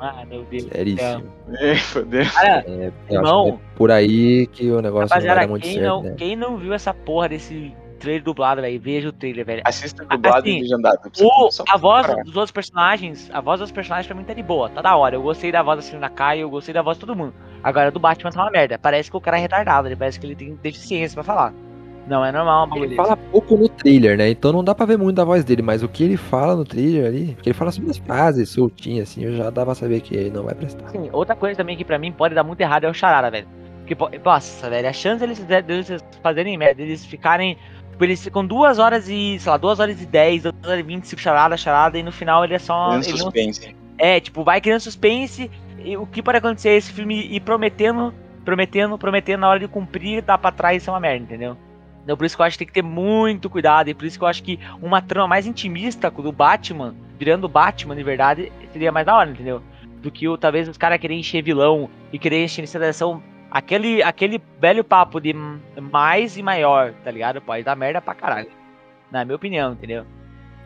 Ah, 0.00 0.24
meu 0.26 0.44
Deus. 0.44 0.64
Seríssimo. 0.64 1.24
É, 1.60 1.74
fodeu. 1.76 2.24
Cara, 2.32 2.64
É, 2.68 2.92
Irmão. 3.10 3.60
é 3.72 3.76
por 3.76 3.90
aí 3.90 4.46
que 4.48 4.70
o 4.70 4.80
negócio 4.82 5.02
não 5.02 5.08
vai 5.08 5.18
Rapaziada, 5.18 5.40
dar 5.40 5.48
muito 5.48 5.62
quem 5.62 5.74
certo, 5.74 5.86
não, 5.86 6.02
né? 6.02 6.14
quem 6.16 6.36
não 6.36 6.56
viu 6.56 6.72
essa 6.74 6.92
porra 6.92 7.28
desse 7.28 7.72
trailer 8.00 8.22
dublado, 8.22 8.60
velho, 8.60 8.78
veja 8.80 9.08
o 9.08 9.12
trailer, 9.12 9.46
velho. 9.46 9.62
Assista 9.64 10.04
dublado 10.04 10.38
Assim, 10.40 10.58
e 10.58 10.62
legendado. 10.62 10.98
O, 11.20 11.48
a 11.70 11.76
voz 11.78 12.06
comparar. 12.06 12.24
dos 12.24 12.36
outros 12.36 12.50
personagens, 12.52 13.30
a 13.32 13.40
voz 13.40 13.60
dos 13.60 13.72
personagens 13.72 14.06
pra 14.06 14.14
mim 14.16 14.24
tá 14.24 14.34
de 14.34 14.42
boa, 14.42 14.68
tá 14.68 14.82
da 14.82 14.94
hora. 14.96 15.16
Eu 15.16 15.22
gostei 15.22 15.50
da 15.50 15.62
voz 15.62 15.78
da 15.78 15.82
Selena 15.82 16.10
Kai, 16.10 16.40
eu 16.40 16.50
gostei 16.50 16.74
da 16.74 16.82
voz 16.82 16.96
de 16.98 17.00
todo 17.06 17.16
mundo. 17.16 17.32
Agora, 17.62 17.88
a 17.88 17.90
do 17.90 17.98
Batman 17.98 18.30
tá 18.30 18.42
uma 18.42 18.50
merda. 18.50 18.78
Parece 18.78 19.10
que 19.10 19.16
o 19.16 19.20
cara 19.20 19.38
é 19.38 19.40
retardado, 19.40 19.88
ele 19.88 19.96
parece 19.96 20.20
que 20.20 20.26
ele 20.26 20.34
tem 20.36 20.54
deficiência 20.62 21.14
pra 21.14 21.24
falar. 21.24 21.54
Não 22.06 22.24
é 22.24 22.30
normal 22.30 22.68
Ele 22.76 22.96
fala 22.96 23.16
pouco 23.16 23.56
no 23.56 23.68
trailer, 23.68 24.18
né? 24.18 24.28
Então 24.28 24.52
não 24.52 24.62
dá 24.62 24.74
pra 24.74 24.84
ver 24.84 24.98
muito 24.98 25.16
da 25.16 25.24
voz 25.24 25.42
dele, 25.42 25.62
mas 25.62 25.82
o 25.82 25.88
que 25.88 26.04
ele 26.04 26.16
fala 26.16 26.54
no 26.54 26.64
trailer 26.64 27.06
ali, 27.06 27.32
porque 27.34 27.48
ele 27.48 27.58
fala 27.58 27.70
sobre 27.70 27.90
as 27.90 27.96
frases 27.96 28.50
soltinhas, 28.50 29.08
assim, 29.08 29.24
eu 29.24 29.34
já 29.34 29.44
dava 29.50 29.66
pra 29.66 29.74
saber 29.74 30.00
que 30.00 30.14
ele 30.14 30.30
não 30.30 30.44
vai 30.44 30.54
prestar. 30.54 30.84
Assim, 30.84 31.08
outra 31.12 31.34
coisa 31.34 31.56
também 31.56 31.76
que 31.76 31.84
pra 31.84 31.98
mim 31.98 32.12
pode 32.12 32.34
dar 32.34 32.44
muito 32.44 32.60
errado 32.60 32.84
é 32.84 32.90
o 32.90 32.94
Charada, 32.94 33.30
velho. 33.30 33.48
Porque, 33.86 34.18
nossa, 34.24 34.70
velho, 34.70 34.88
a 34.88 34.92
chance 34.92 35.20
deles, 35.20 35.38
deles 35.38 36.04
fazerem 36.22 36.56
merda, 36.56 36.82
eles 36.82 37.04
ficarem. 37.04 37.58
Tipo, 37.90 38.04
eles 38.04 38.24
ficam 38.24 38.44
duas 38.44 38.78
horas 38.78 39.08
e, 39.08 39.38
sei 39.38 39.50
lá, 39.50 39.56
duas 39.56 39.78
horas 39.78 40.00
e 40.00 40.06
dez, 40.06 40.42
duas 40.42 40.54
horas 40.64 40.80
e 40.80 40.82
vinte, 40.82 41.06
cinco 41.06 41.20
charada, 41.20 41.56
charada, 41.56 41.98
e 41.98 42.02
no 42.02 42.10
final 42.10 42.44
ele 42.44 42.54
é 42.54 42.58
só. 42.58 42.90
Dando 42.90 43.04
Ele 43.04 43.12
não 43.12 43.18
suspense. 43.18 43.76
É, 43.98 44.20
tipo, 44.20 44.42
vai 44.42 44.60
criando 44.60 44.80
suspense. 44.80 45.50
E 45.78 45.96
o 45.96 46.06
que 46.06 46.22
pode 46.22 46.38
acontecer 46.38 46.70
é 46.70 46.76
esse 46.76 46.92
filme 46.92 47.26
ir 47.26 47.40
prometendo, 47.40 48.12
prometendo, 48.42 48.96
prometendo, 48.96 49.40
na 49.40 49.48
hora 49.50 49.60
de 49.60 49.68
cumprir, 49.68 50.22
dá 50.22 50.38
pra 50.38 50.50
trás 50.50 50.82
e 50.82 50.84
ser 50.84 50.90
uma 50.90 50.98
merda, 50.98 51.22
entendeu? 51.22 51.56
Então 52.04 52.16
por 52.16 52.24
isso 52.26 52.36
que 52.36 52.42
eu 52.42 52.46
acho 52.46 52.54
que 52.56 52.64
tem 52.64 52.66
que 52.68 52.74
ter 52.74 52.82
muito 52.82 53.50
cuidado. 53.50 53.88
E 53.88 53.94
por 53.94 54.04
isso 54.04 54.18
que 54.18 54.24
eu 54.24 54.28
acho 54.28 54.42
que 54.42 54.60
uma 54.80 55.02
trama 55.02 55.26
mais 55.26 55.46
intimista 55.46 56.10
do 56.10 56.30
Batman, 56.30 56.94
virando 57.18 57.48
Batman 57.48 57.96
de 57.96 58.02
verdade, 58.02 58.52
seria 58.72 58.92
mais 58.92 59.06
da 59.06 59.16
hora, 59.16 59.30
entendeu? 59.30 59.62
Do 60.02 60.10
que 60.10 60.28
o, 60.28 60.36
talvez 60.36 60.68
os 60.68 60.76
caras 60.76 60.98
querem 61.00 61.18
encher 61.18 61.42
vilão 61.42 61.88
e 62.12 62.18
querer 62.18 62.44
encher 62.44 62.64
ação. 62.84 63.22
Aquele, 63.50 64.02
aquele 64.02 64.42
velho 64.60 64.84
papo 64.84 65.20
de 65.20 65.34
mais 65.80 66.36
e 66.36 66.42
maior, 66.42 66.92
tá 67.04 67.10
ligado? 67.10 67.40
Pode 67.40 67.62
dar 67.62 67.76
merda 67.76 68.02
pra 68.02 68.14
caralho. 68.14 68.50
Na 69.10 69.24
minha 69.24 69.36
opinião, 69.36 69.72
entendeu? 69.72 70.04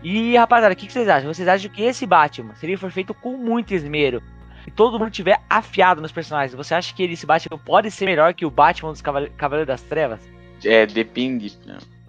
E 0.03 0.37
rapaziada, 0.37 0.73
o 0.73 0.77
que, 0.77 0.87
que 0.87 0.93
vocês 0.93 1.09
acham? 1.09 1.33
Vocês 1.33 1.47
acham 1.47 1.71
que 1.71 1.83
esse 1.83 2.07
Batman 2.07 2.55
seria 2.55 2.79
for 2.79 2.91
feito 2.91 3.13
com 3.13 3.37
muito 3.37 3.75
esmero? 3.75 4.23
E 4.67 4.71
todo 4.71 4.99
mundo 4.99 5.11
tiver 5.11 5.41
afiado 5.49 6.01
nos 6.01 6.13
personagens, 6.13 6.55
você 6.55 6.75
acha 6.75 6.95
que 6.95 7.03
esse 7.03 7.27
Batman 7.27 7.59
pode 7.59 7.91
ser 7.91 8.07
melhor 8.07 8.35
que 8.35 8.47
o 8.47 8.51
Batman 8.51 8.93
dos 8.93 9.03
Cavale- 9.03 9.31
Cavaleiros 9.37 9.67
das 9.67 9.83
Trevas? 9.83 10.21
É, 10.65 10.87
depende. 10.87 11.57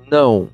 Não, 0.09 0.49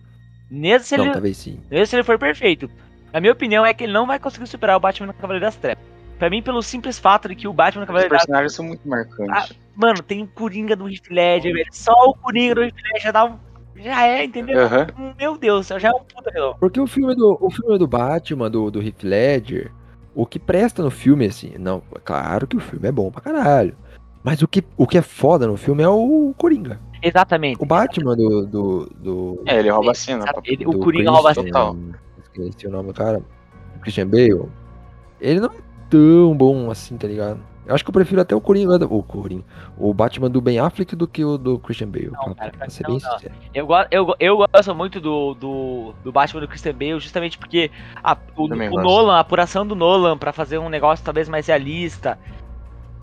Nesse 0.50 0.90
se, 0.90 0.98
não, 0.98 1.06
ele, 1.06 1.14
talvez 1.14 1.38
sim. 1.38 1.60
nesse 1.70 1.92
se 1.92 1.96
ele 1.96 2.04
for 2.04 2.20
perfeito. 2.20 2.70
A 3.14 3.20
minha 3.20 3.34
opinião 3.34 3.66
é 3.66 3.74
que 3.74 3.84
ele 3.84 3.94
não 3.94 4.06
vai 4.06 4.20
conseguir 4.20 4.48
superar 4.48 4.78
o 4.78 4.80
Batman 4.80 5.08
do 5.08 5.14
Cavaleiro 5.14 5.46
das 5.46 5.56
Trevas. 5.56 5.84
Pra 6.20 6.30
mim, 6.30 6.42
pelo 6.42 6.62
simples 6.62 6.98
fato 7.00 7.28
de 7.28 7.36
que 7.36 7.48
o 7.48 7.54
Batman 7.54 7.82
do 7.82 7.84
Os 7.84 7.88
Cavaleiro 7.88 8.12
das 8.12 8.22
personagens 8.22 8.54
são 8.54 8.66
muito 8.66 8.88
marcantes. 8.88 9.58
Mano, 9.76 10.02
tem 10.02 10.24
o 10.24 10.28
Coringa 10.28 10.76
do 10.76 10.88
Heath 10.88 11.10
Ledger, 11.10 11.54
velho. 11.54 11.66
Só 11.72 11.92
o 11.92 12.14
Coringa 12.14 12.56
do 12.56 12.64
Heath 12.64 12.76
Ledger 12.76 13.02
já 13.02 13.12
dá 13.12 13.26
um... 13.26 13.38
Já 13.76 14.08
é, 14.08 14.24
entendeu? 14.24 14.60
Aham. 14.60 14.88
Meu 15.18 15.38
Deus, 15.38 15.68
já 15.68 15.90
é 15.90 15.92
um 15.92 16.04
puta 16.04 16.32
vilão. 16.32 16.56
Porque 16.60 16.80
o 16.80 16.88
filme 16.88 17.14
do, 17.16 17.38
o 17.42 17.50
filme 17.50 17.78
do 17.78 17.88
Batman, 17.88 18.50
do, 18.50 18.72
do 18.72 18.82
Heath 18.82 19.04
Ledger, 19.04 19.72
o 20.14 20.26
que 20.26 20.40
presta 20.40 20.82
no 20.82 20.90
filme, 20.90 21.26
assim, 21.26 21.54
não, 21.58 21.84
é 21.94 22.00
claro 22.00 22.48
que 22.48 22.56
o 22.56 22.62
filme 22.62 22.88
é 22.88 22.92
bom 22.92 23.12
pra 23.12 23.22
caralho. 23.22 23.76
Mas 24.24 24.42
o 24.42 24.48
que, 24.48 24.64
o 24.78 24.88
que 24.88 24.98
é 24.98 25.02
foda 25.02 25.46
no 25.46 25.58
filme 25.58 25.84
é 25.84 25.90
o 25.90 26.34
Coringa. 26.38 26.80
Exatamente. 27.02 27.62
O 27.62 27.66
Batman 27.66 28.16
do. 28.16 28.46
do, 28.46 28.86
do 28.98 29.44
É, 29.46 29.60
ele 29.60 29.70
rouba 29.70 29.92
a 29.92 29.96
cena. 29.96 30.26
Ele- 30.44 30.66
o 30.66 30.80
Coringa 30.80 31.12
rouba 31.12 31.32
a 31.32 31.36
total. 31.36 31.76
Esqueci 32.24 32.68
o 32.68 32.72
nome 32.72 32.90
do 32.90 32.94
cara. 32.94 33.22
Christian 33.82 34.08
Bale. 34.08 34.50
Ele 35.22 35.40
não 35.40 35.50
é 35.50 35.58
tão 35.90 36.36
bom 36.36 36.70
assim, 36.72 36.98
tá 36.98 37.08
ligado? 37.08 37.40
Eu 37.66 37.74
acho 37.74 37.84
que 37.84 37.90
eu 37.90 37.94
prefiro 37.94 38.22
até 38.22 38.36
o 38.36 38.42
Coringa. 38.42 38.76
O 38.86 39.02
Coringa. 39.02 39.44
O 39.78 39.92
Batman 39.94 40.30
do 40.30 40.40
Ben 40.40 40.60
Affleck 40.60 40.96
do 40.96 41.08
que 41.08 41.24
o 41.26 41.38
do 41.38 41.58
Christian 41.58 41.88
Bale. 41.88 42.12
Não, 42.12 42.26
pra, 42.26 42.36
cara, 42.36 42.52
pra 42.58 42.70
ser 42.70 42.84
não, 42.84 42.92
bem 42.92 43.02
não. 43.04 43.12
sincero. 43.14 43.34
Eu, 43.54 43.68
eu, 43.90 44.16
eu 44.20 44.38
gosto 44.38 44.76
muito 44.76 45.00
do, 45.02 45.34
do, 45.34 45.94
do 46.04 46.12
Batman 46.12 46.42
do 46.42 46.48
Christian 46.48 46.74
Bale, 46.74 47.00
justamente 47.00 47.38
porque 47.40 47.72
a- 48.04 48.18
o, 48.36 48.44
o. 48.44 48.82
Nolan, 48.82 49.16
a 49.16 49.20
apuração 49.20 49.66
do 49.66 49.76
Nolan 49.76 50.16
pra 50.18 50.32
fazer 50.32 50.58
um 50.60 50.70
negócio 50.70 51.04
talvez 51.04 51.28
mais 51.28 51.48
realista, 51.48 52.20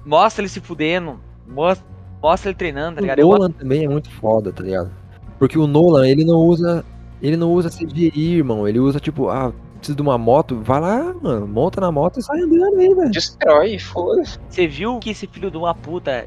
mostra 0.05 0.43
ele 0.43 0.49
se 0.49 0.61
fudendo, 0.61 1.19
mostra, 1.49 1.85
mostra 2.23 2.51
ele 2.51 2.57
treinando, 2.57 2.97
tá 2.97 3.01
ligado? 3.03 3.19
O 3.21 3.27
gosto- 3.27 3.41
Nolan 3.41 3.51
também 3.53 3.85
é 3.85 3.89
muito 3.89 4.11
foda, 4.11 4.53
tá 4.53 4.63
ligado? 4.63 4.91
Porque 5.39 5.59
o 5.59 5.67
Nolan, 5.67 6.07
ele 6.07 6.25
não 6.25 6.39
usa. 6.39 6.85
Ele 7.21 7.37
não 7.37 7.53
usa 7.53 7.71
CGI, 7.71 8.37
irmão. 8.39 8.67
Ele 8.67 8.79
usa, 8.81 8.99
tipo, 8.99 9.29
ah, 9.29 9.53
precisa 9.77 9.95
de 9.97 10.03
uma 10.03 10.19
moto. 10.19 10.61
Vai 10.61 10.81
lá, 10.81 11.15
mano. 11.21 11.47
Monta 11.47 11.81
na 11.81 11.91
moto 11.93 12.19
e 12.19 12.23
sai 12.23 12.41
andando 12.41 12.77
aí, 12.79 12.95
velho. 12.95 13.11
Destrói, 13.11 13.79
foda-se. 13.79 14.39
Você 14.49 14.67
viu 14.67 14.99
que 14.99 15.11
esse 15.11 15.27
filho 15.27 15.51
de 15.51 15.57
uma 15.57 15.75
puta 15.75 16.27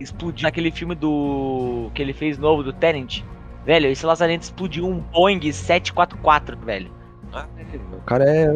explodiu 0.00 0.44
naquele 0.44 0.70
filme 0.70 0.94
do. 0.94 1.90
que 1.94 2.02
ele 2.02 2.12
fez 2.12 2.38
novo, 2.38 2.62
do 2.62 2.72
Tenant? 2.72 3.22
Velho, 3.64 3.86
esse 3.88 4.04
Lazarento 4.06 4.44
explodiu 4.44 4.86
um 4.86 4.98
Boeing 5.12 5.40
744, 5.52 6.56
velho. 6.58 6.90
O 7.92 8.00
cara 8.04 8.24
é, 8.24 8.44
é 8.46 8.50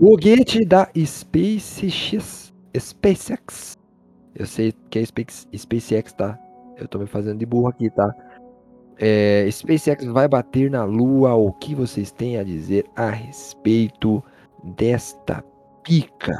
megalomaníaco. 0.00 0.06
Foguete 0.06 0.64
da 0.64 0.88
SpaceX. 0.96 2.52
SpaceX. 2.76 3.76
Eu 4.34 4.46
sei 4.46 4.72
que 4.88 4.98
é 4.98 5.04
Space, 5.04 5.46
SpaceX, 5.54 6.12
tá? 6.12 6.38
Eu 6.78 6.88
tô 6.88 6.98
me 6.98 7.06
fazendo 7.06 7.38
de 7.38 7.46
burro 7.46 7.68
aqui, 7.68 7.90
tá? 7.90 8.14
É, 8.98 9.48
SpaceX 9.50 10.04
vai 10.06 10.28
bater 10.28 10.70
na 10.70 10.84
Lua. 10.84 11.34
O 11.34 11.52
que 11.52 11.74
vocês 11.74 12.10
têm 12.10 12.38
a 12.38 12.44
dizer 12.44 12.84
a 12.96 13.10
respeito 13.10 14.22
desta 14.62 15.44
pica? 15.82 16.38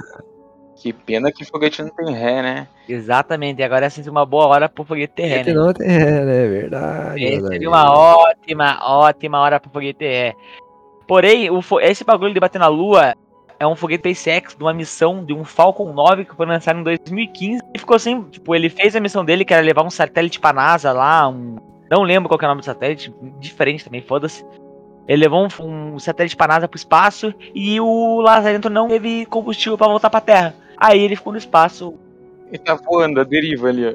Que 0.76 0.92
pena 0.94 1.30
que 1.30 1.44
foguete 1.44 1.82
não 1.82 1.90
tem 1.90 2.14
ré, 2.14 2.40
né? 2.40 2.68
Exatamente, 2.88 3.60
e 3.60 3.62
agora 3.62 3.86
é 3.86 4.10
uma 4.10 4.24
boa 4.24 4.46
hora 4.46 4.68
pro 4.68 4.84
foguete 4.84 5.12
terreno. 5.14 5.42
Esse 5.42 5.52
não 5.52 5.72
tem, 5.74 5.88
é, 5.88 6.24
né? 6.24 6.48
Verdade. 6.48 7.22
Esse 7.22 7.36
meus 7.36 7.48
seria 7.48 7.68
uma 7.68 7.92
ótima, 7.92 8.78
ótima 8.82 9.40
hora 9.40 9.60
pro 9.60 9.70
foguete 9.70 10.06
é. 10.06 10.32
Porém, 11.06 11.50
o 11.50 11.60
fo- 11.60 11.80
esse 11.80 12.02
bagulho 12.02 12.32
de 12.32 12.40
bater 12.40 12.58
na 12.58 12.68
Lua 12.68 13.14
é 13.60 13.66
um 13.66 13.76
foguete 13.76 14.14
SpaceX 14.14 14.56
de 14.56 14.64
uma 14.64 14.72
missão 14.72 15.22
de 15.22 15.34
um 15.34 15.44
Falcon 15.44 15.92
9 15.92 16.24
que 16.24 16.34
foi 16.34 16.46
lançado 16.46 16.80
em 16.80 16.82
2015. 16.82 17.60
E 17.74 17.78
ficou 17.78 17.94
assim, 17.94 18.22
tipo, 18.22 18.54
ele 18.54 18.70
fez 18.70 18.96
a 18.96 19.00
missão 19.00 19.22
dele, 19.22 19.44
que 19.44 19.52
era 19.52 19.62
levar 19.62 19.84
um 19.84 19.90
satélite 19.90 20.40
pra 20.40 20.54
NASA 20.54 20.92
lá, 20.92 21.28
um, 21.28 21.56
Não 21.90 22.02
lembro 22.02 22.26
qual 22.26 22.38
é 22.40 22.44
o 22.46 22.48
nome 22.48 22.62
do 22.62 22.64
satélite, 22.64 23.14
diferente 23.38 23.84
também, 23.84 24.00
foda-se. 24.00 24.42
Ele 25.06 25.22
levou 25.22 25.46
um, 25.60 25.94
um 25.94 25.98
satélite 25.98 26.36
pra 26.36 26.48
NASA 26.48 26.66
pro 26.66 26.78
espaço 26.78 27.34
e 27.54 27.78
o 27.78 28.20
Lazarento 28.22 28.70
não 28.70 28.88
teve 28.88 29.26
combustível 29.26 29.76
pra 29.76 29.88
voltar 29.88 30.08
pra 30.08 30.22
Terra. 30.22 30.54
Aí 30.78 30.98
ele 30.98 31.16
ficou 31.16 31.32
no 31.32 31.38
espaço. 31.38 31.94
Ele 32.48 32.58
tá 32.58 32.74
voando, 32.76 33.20
a 33.20 33.24
deriva 33.24 33.68
ali, 33.68 33.86
ó. 33.86 33.94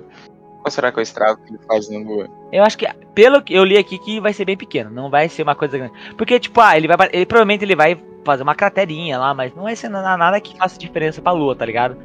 Qual 0.61 0.71
será 0.71 0.91
que 0.91 0.99
é 0.99 1.01
o 1.01 1.03
estrago 1.03 1.41
que 1.43 1.53
ele 1.53 1.59
faz 1.67 1.89
na 1.89 1.99
lua? 1.99 2.27
Eu 2.51 2.63
acho 2.63 2.77
que, 2.77 2.87
pelo 3.15 3.41
que 3.41 3.53
eu 3.53 3.63
li 3.63 3.77
aqui, 3.77 3.97
que 3.97 4.19
vai 4.19 4.33
ser 4.33 4.45
bem 4.45 4.57
pequeno. 4.57 4.91
Não 4.91 5.09
vai 5.09 5.27
ser 5.27 5.43
uma 5.43 5.55
coisa 5.55 5.77
grande. 5.77 5.93
Porque, 6.17 6.39
tipo, 6.39 6.59
ah, 6.61 6.77
ele 6.77 6.87
vai. 6.87 7.09
Ele 7.11 7.25
provavelmente 7.25 7.63
ele 7.63 7.75
vai 7.75 7.97
fazer 8.25 8.43
uma 8.43 8.55
craterinha 8.55 9.17
lá, 9.17 9.33
mas 9.33 9.53
não 9.55 9.69
ser 9.75 9.89
nada, 9.89 10.39
que 10.41 10.57
faça 10.57 10.77
diferença 10.79 11.21
pra 11.21 11.31
lua, 11.31 11.55
tá 11.55 11.65
ligado? 11.65 11.95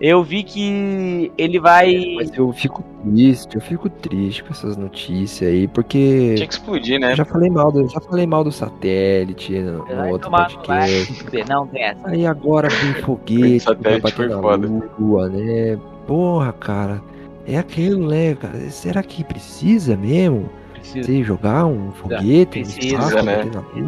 Eu 0.00 0.24
vi 0.24 0.42
que 0.42 1.30
ele 1.38 1.60
vai. 1.60 2.14
Mas 2.16 2.36
eu 2.36 2.52
fico 2.52 2.82
triste, 3.04 3.54
eu 3.54 3.60
fico 3.60 3.88
triste 3.88 4.42
com 4.42 4.50
essas 4.52 4.76
notícias 4.76 5.48
aí, 5.48 5.68
porque. 5.68 6.34
Tinha 6.34 6.48
que 6.48 6.54
explodir, 6.54 6.98
né? 6.98 7.12
Eu 7.12 7.16
já 7.16 7.24
falei 7.24 7.48
mal 7.48 7.70
do, 7.70 7.88
já 7.88 8.00
falei 8.00 8.26
mal 8.26 8.42
do 8.42 8.50
satélite 8.50 9.52
no, 9.60 9.86
no 9.86 10.08
outro 10.08 10.22
tomar- 10.28 10.50
podcast. 10.50 11.24
Não, 11.48 11.68
tem 11.68 11.84
essa. 11.84 12.08
Aí 12.08 12.26
agora 12.26 12.68
vem 12.68 12.94
foguete 13.04 13.64
vai 13.80 14.00
bater 14.00 14.28
na 14.28 14.40
foda. 14.40 14.68
lua, 14.98 15.28
né? 15.28 15.78
Porra, 16.06 16.52
cara. 16.52 17.00
É 17.46 17.56
aquilo, 17.58 18.08
né, 18.08 18.34
cara? 18.34 18.58
Será 18.70 19.02
que 19.04 19.22
precisa 19.22 19.96
mesmo? 19.96 20.50
Precisa. 20.82 21.06
Você 21.06 21.22
jogar 21.22 21.66
um 21.66 21.92
foguete 21.92 22.60
Precisa, 22.60 22.96
espaço, 22.96 23.22
né? 23.22 23.44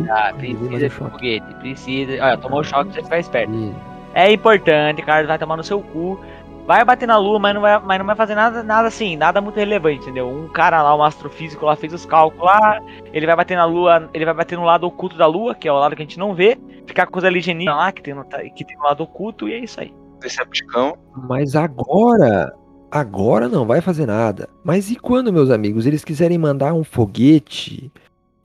Ah, 0.09 0.33
precisa 0.33 0.79
de 0.79 0.89
foguete, 0.89 1.55
precisa. 1.57 2.13
Olha, 2.13 2.39
tomou 2.39 2.63
choque, 2.63 2.95
você 2.95 3.03
ficar 3.03 3.19
esperto. 3.19 3.75
É 4.15 4.33
importante, 4.33 5.03
cara, 5.03 5.27
vai 5.27 5.39
tomar 5.39 5.57
no 5.57 5.65
seu 5.65 5.81
cu. 5.81 6.21
Vai 6.67 6.83
bater 6.85 7.07
na 7.07 7.19
lua, 7.19 7.39
mas 7.39 7.53
não 7.53 7.61
vai, 7.61 7.79
mas 7.79 7.99
não 7.99 8.07
vai 8.07 8.17
fazer 8.17 8.35
nada, 8.35 8.63
nada 8.63 8.89
assim, 8.89 9.17
nada 9.17 9.39
muito 9.41 9.57
relevante, 9.57 10.05
entendeu? 10.05 10.31
Um 10.31 10.49
cara 10.49 10.83
lá, 10.83 10.97
um 10.97 11.03
astrofísico 11.03 11.67
lá, 11.67 11.77
fez 11.77 11.93
os 11.93 12.07
cálculos 12.07 12.47
lá, 12.47 12.81
ele 13.13 13.27
vai 13.27 13.37
bater 13.37 13.55
na 13.55 13.67
lua, 13.67 14.09
ele 14.15 14.25
vai 14.25 14.33
bater 14.33 14.57
no 14.57 14.65
lado 14.65 14.87
oculto 14.87 15.15
da 15.15 15.27
lua, 15.27 15.55
que 15.55 15.69
é 15.69 15.73
o 15.73 15.79
lado 15.79 15.95
que 15.95 16.01
a 16.01 16.07
gente 16.07 16.19
não 16.19 16.33
vê, 16.33 16.57
ficar 16.87 17.07
com 17.07 17.19
os 17.19 17.25
alienígenas 17.25 17.67
lá, 17.77 17.93
que 17.93 18.01
tem, 18.01 18.15
no, 18.15 18.25
que 18.25 18.65
tem 18.65 18.77
no 18.79 18.85
lado 18.85 19.03
oculto, 19.03 19.47
e 19.47 19.53
é 19.53 19.59
isso 19.59 19.79
aí. 19.79 19.93
Decepticão. 20.21 20.97
Mas 21.29 21.55
agora, 21.55 22.55
agora 22.95 23.49
não 23.49 23.67
vai 23.67 23.81
fazer 23.81 24.07
nada. 24.07 24.49
Mas 24.63 24.89
e 24.89 24.95
quando, 24.95 25.33
meus 25.33 25.51
amigos, 25.51 25.85
eles 25.85 26.05
quiserem 26.05 26.39
mandar 26.39 26.73
um 26.75 26.85
foguete 26.85 27.91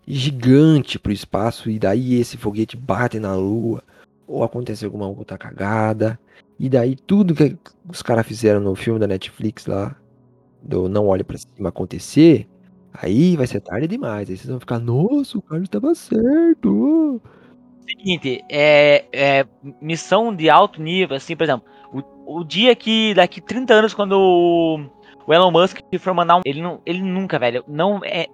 gigante 0.07 0.97
pro 0.97 1.11
espaço 1.11 1.69
e 1.69 1.77
daí 1.77 2.15
esse 2.19 2.35
foguete 2.35 2.75
bate 2.75 3.19
na 3.19 3.35
lua 3.35 3.83
ou 4.27 4.43
acontece 4.43 4.83
alguma 4.83 5.07
outra 5.07 5.37
cagada 5.37 6.19
e 6.59 6.67
daí 6.67 6.95
tudo 6.95 7.35
que 7.35 7.55
os 7.87 8.01
caras 8.01 8.25
fizeram 8.25 8.59
no 8.59 8.73
filme 8.73 8.99
da 8.99 9.05
Netflix 9.05 9.67
lá 9.67 9.95
do 10.63 10.89
Não 10.89 11.07
Olhe 11.07 11.23
Pra 11.23 11.37
Cima 11.37 11.69
acontecer, 11.69 12.47
aí 12.91 13.37
vai 13.37 13.45
ser 13.45 13.61
tarde 13.61 13.87
demais. 13.87 14.31
Aí 14.31 14.35
vocês 14.35 14.49
vão 14.49 14.59
ficar, 14.59 14.79
nossa, 14.79 15.37
o 15.37 15.43
cara 15.43 15.61
estava 15.61 15.93
certo. 15.93 17.21
Seguinte, 17.87 18.43
é, 18.49 19.05
é 19.13 19.45
missão 19.79 20.35
de 20.35 20.49
alto 20.49 20.81
nível, 20.81 21.15
assim, 21.15 21.35
por 21.35 21.43
exemplo, 21.43 21.65
o, 22.37 22.43
dia 22.43 22.75
que 22.75 23.13
daqui 23.13 23.41
30 23.41 23.73
anos, 23.73 23.93
quando 23.93 24.13
o, 24.13 24.79
o 25.25 25.33
Elon 25.33 25.51
Musk 25.51 25.79
for 25.99 26.13
mandar 26.13 26.37
um. 26.37 26.41
Ele, 26.45 26.61
não, 26.61 26.81
ele 26.85 27.01
nunca, 27.01 27.39
velho, 27.39 27.63
não 27.67 27.99
é. 28.03 28.27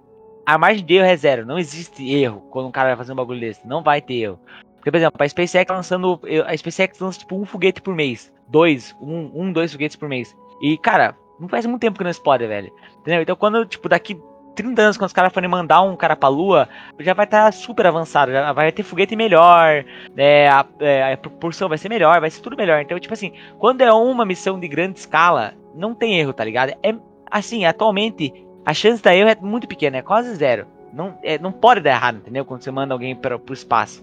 A 0.44 0.56
margem 0.56 0.84
de 0.84 0.94
erro 0.94 1.06
é 1.06 1.16
zero, 1.16 1.44
não 1.44 1.58
existe 1.58 2.08
erro 2.14 2.40
quando 2.50 2.68
um 2.68 2.70
cara 2.70 2.90
vai 2.90 2.96
fazer 2.96 3.12
um 3.12 3.16
bagulho 3.16 3.40
desse, 3.40 3.66
não 3.66 3.82
vai 3.82 4.00
ter 4.00 4.14
erro. 4.14 4.40
Porque, 4.76 4.90
por 4.92 4.98
exemplo, 4.98 5.20
a 5.20 5.28
SpaceX 5.28 5.66
tá 5.66 5.74
lançando. 5.74 6.20
A 6.46 6.56
SpaceX 6.56 7.00
lança 7.00 7.18
tipo 7.18 7.34
um 7.34 7.44
foguete 7.44 7.82
por 7.82 7.94
mês. 7.94 8.32
Dois, 8.48 8.94
um, 9.00 9.32
um, 9.34 9.52
dois 9.52 9.72
foguetes 9.72 9.96
por 9.96 10.08
mês. 10.08 10.36
E, 10.62 10.78
cara, 10.78 11.16
não 11.40 11.48
faz 11.48 11.66
muito 11.66 11.80
tempo 11.80 11.98
que 11.98 12.04
não 12.04 12.10
explode, 12.10 12.46
velho. 12.46 12.72
Entendeu? 13.00 13.22
Então 13.22 13.34
quando, 13.34 13.66
tipo, 13.66 13.88
daqui 13.88 14.16
30 14.56 14.82
anos, 14.82 14.96
quando 14.96 15.08
os 15.08 15.12
caras 15.12 15.32
forem 15.32 15.48
mandar 15.48 15.82
um 15.82 15.94
cara 15.94 16.16
pra 16.16 16.28
lua, 16.28 16.68
já 16.98 17.14
vai 17.14 17.26
estar 17.26 17.52
super 17.52 17.86
avançado, 17.86 18.32
já 18.32 18.52
vai 18.52 18.72
ter 18.72 18.82
foguete 18.82 19.14
melhor, 19.14 19.84
é, 20.16 20.48
a, 20.48 20.66
é, 20.80 21.12
a 21.12 21.16
proporção 21.16 21.68
vai 21.68 21.78
ser 21.78 21.88
melhor, 21.88 22.20
vai 22.20 22.30
ser 22.30 22.40
tudo 22.40 22.56
melhor. 22.56 22.80
Então, 22.80 22.98
tipo 22.98 23.14
assim, 23.14 23.32
quando 23.58 23.82
é 23.82 23.92
uma 23.92 24.24
missão 24.24 24.58
de 24.58 24.66
grande 24.66 24.98
escala, 24.98 25.54
não 25.74 25.94
tem 25.94 26.18
erro, 26.18 26.32
tá 26.32 26.42
ligado? 26.42 26.72
É 26.82 26.94
assim, 27.30 27.64
atualmente, 27.64 28.32
a 28.64 28.72
chance 28.72 29.02
da 29.02 29.14
erro 29.14 29.28
é 29.28 29.36
muito 29.40 29.68
pequena, 29.68 29.98
é 29.98 30.02
quase 30.02 30.34
zero. 30.34 30.66
Não, 30.92 31.18
é, 31.22 31.38
não 31.38 31.52
pode 31.52 31.80
dar 31.82 31.90
errado, 31.90 32.16
entendeu? 32.16 32.44
Quando 32.44 32.62
você 32.62 32.70
manda 32.70 32.94
alguém 32.94 33.14
para 33.14 33.38
pro 33.38 33.52
espaço. 33.52 34.02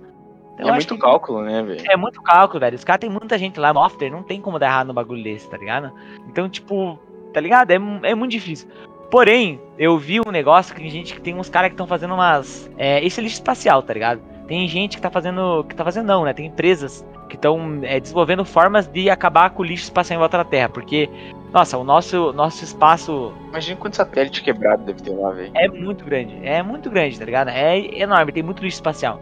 Então, 0.53 0.69
é 0.69 0.71
muito 0.73 0.97
cálculo, 0.99 1.41
né, 1.41 1.63
velho? 1.63 1.81
é 1.89 1.97
muito 1.97 2.21
cálculo, 2.21 2.59
velho. 2.59 2.75
Os 2.75 2.83
caras 2.83 3.01
tem 3.01 3.09
muita 3.09 3.37
gente 3.39 3.59
lá 3.59 3.73
no 3.73 3.83
after, 3.83 4.11
não 4.11 4.21
tem 4.21 4.39
como 4.39 4.59
dar 4.59 4.67
errado 4.67 4.87
no 4.87 4.93
bagulho 4.93 5.23
desse, 5.23 5.49
tá 5.49 5.57
ligado? 5.57 5.91
Então, 6.27 6.47
tipo, 6.47 6.99
tá 7.33 7.41
ligado? 7.41 7.71
É, 7.71 7.75
é 8.03 8.15
muito 8.15 8.31
difícil. 8.31 8.69
Porém, 9.09 9.59
eu 9.77 9.97
vi 9.97 10.19
um 10.19 10.31
negócio 10.31 10.73
que 10.73 10.81
tem 10.81 10.89
gente 10.89 11.13
que 11.13 11.21
tem 11.21 11.35
uns 11.35 11.49
caras 11.49 11.69
que 11.69 11.73
estão 11.73 11.87
fazendo 11.87 12.13
umas. 12.13 12.69
É, 12.77 13.03
esse 13.05 13.19
é 13.19 13.23
lixo 13.23 13.35
espacial, 13.35 13.81
tá 13.83 13.93
ligado? 13.93 14.21
Tem 14.47 14.67
gente 14.67 14.97
que 14.97 15.01
tá 15.01 15.09
fazendo. 15.09 15.63
Que 15.67 15.75
tá 15.75 15.83
fazendo 15.83 16.07
não, 16.07 16.23
né? 16.23 16.33
Tem 16.33 16.47
empresas 16.47 17.05
que 17.29 17.35
estão 17.35 17.79
desenvolvendo 17.79 18.43
formas 18.45 18.87
de 18.87 19.09
acabar 19.09 19.49
com 19.51 19.61
o 19.63 19.65
lixo 19.65 19.85
espacial 19.85 20.17
em 20.17 20.19
volta 20.19 20.37
da 20.37 20.43
Terra. 20.43 20.69
Porque, 20.69 21.09
nossa, 21.51 21.77
o 21.77 21.83
nosso, 21.83 22.33
nosso 22.33 22.63
espaço 22.63 23.33
Imagina 23.49 23.79
quanto 23.79 23.95
satélite 23.95 24.43
quebrado 24.43 24.83
deve 24.83 25.01
ter 25.01 25.11
lá, 25.11 25.31
velho. 25.31 25.51
é 25.55 25.67
muito 25.67 26.03
grande. 26.05 26.39
É 26.43 26.61
muito 26.61 26.89
grande, 26.89 27.17
tá 27.17 27.25
ligado? 27.25 27.49
É 27.49 27.77
enorme, 27.99 28.31
tem 28.31 28.43
muito 28.43 28.63
lixo 28.63 28.77
espacial. 28.77 29.19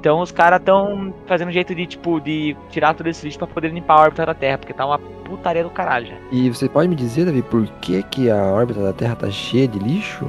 Então 0.00 0.20
os 0.20 0.30
caras 0.30 0.60
estão 0.60 1.12
fazendo 1.26 1.48
um 1.48 1.52
jeito 1.52 1.74
de, 1.74 1.86
tipo, 1.86 2.20
de 2.20 2.56
tirar 2.70 2.94
todo 2.94 3.06
esse 3.08 3.24
lixo 3.24 3.38
pra 3.38 3.46
poder 3.46 3.72
limpar 3.72 3.94
a 3.98 4.02
órbita 4.02 4.24
da 4.26 4.34
Terra, 4.34 4.58
porque 4.58 4.72
tá 4.72 4.86
uma 4.86 4.98
putaria 4.98 5.64
do 5.64 5.70
caralho 5.70 6.06
já. 6.06 6.14
E 6.30 6.48
você 6.48 6.68
pode 6.68 6.88
me 6.88 6.94
dizer, 6.94 7.24
Davi, 7.24 7.42
por 7.42 7.66
que, 7.80 8.02
que 8.04 8.30
a 8.30 8.36
órbita 8.44 8.80
da 8.80 8.92
Terra 8.92 9.16
tá 9.16 9.30
cheia 9.30 9.66
de 9.66 9.78
lixo? 9.78 10.26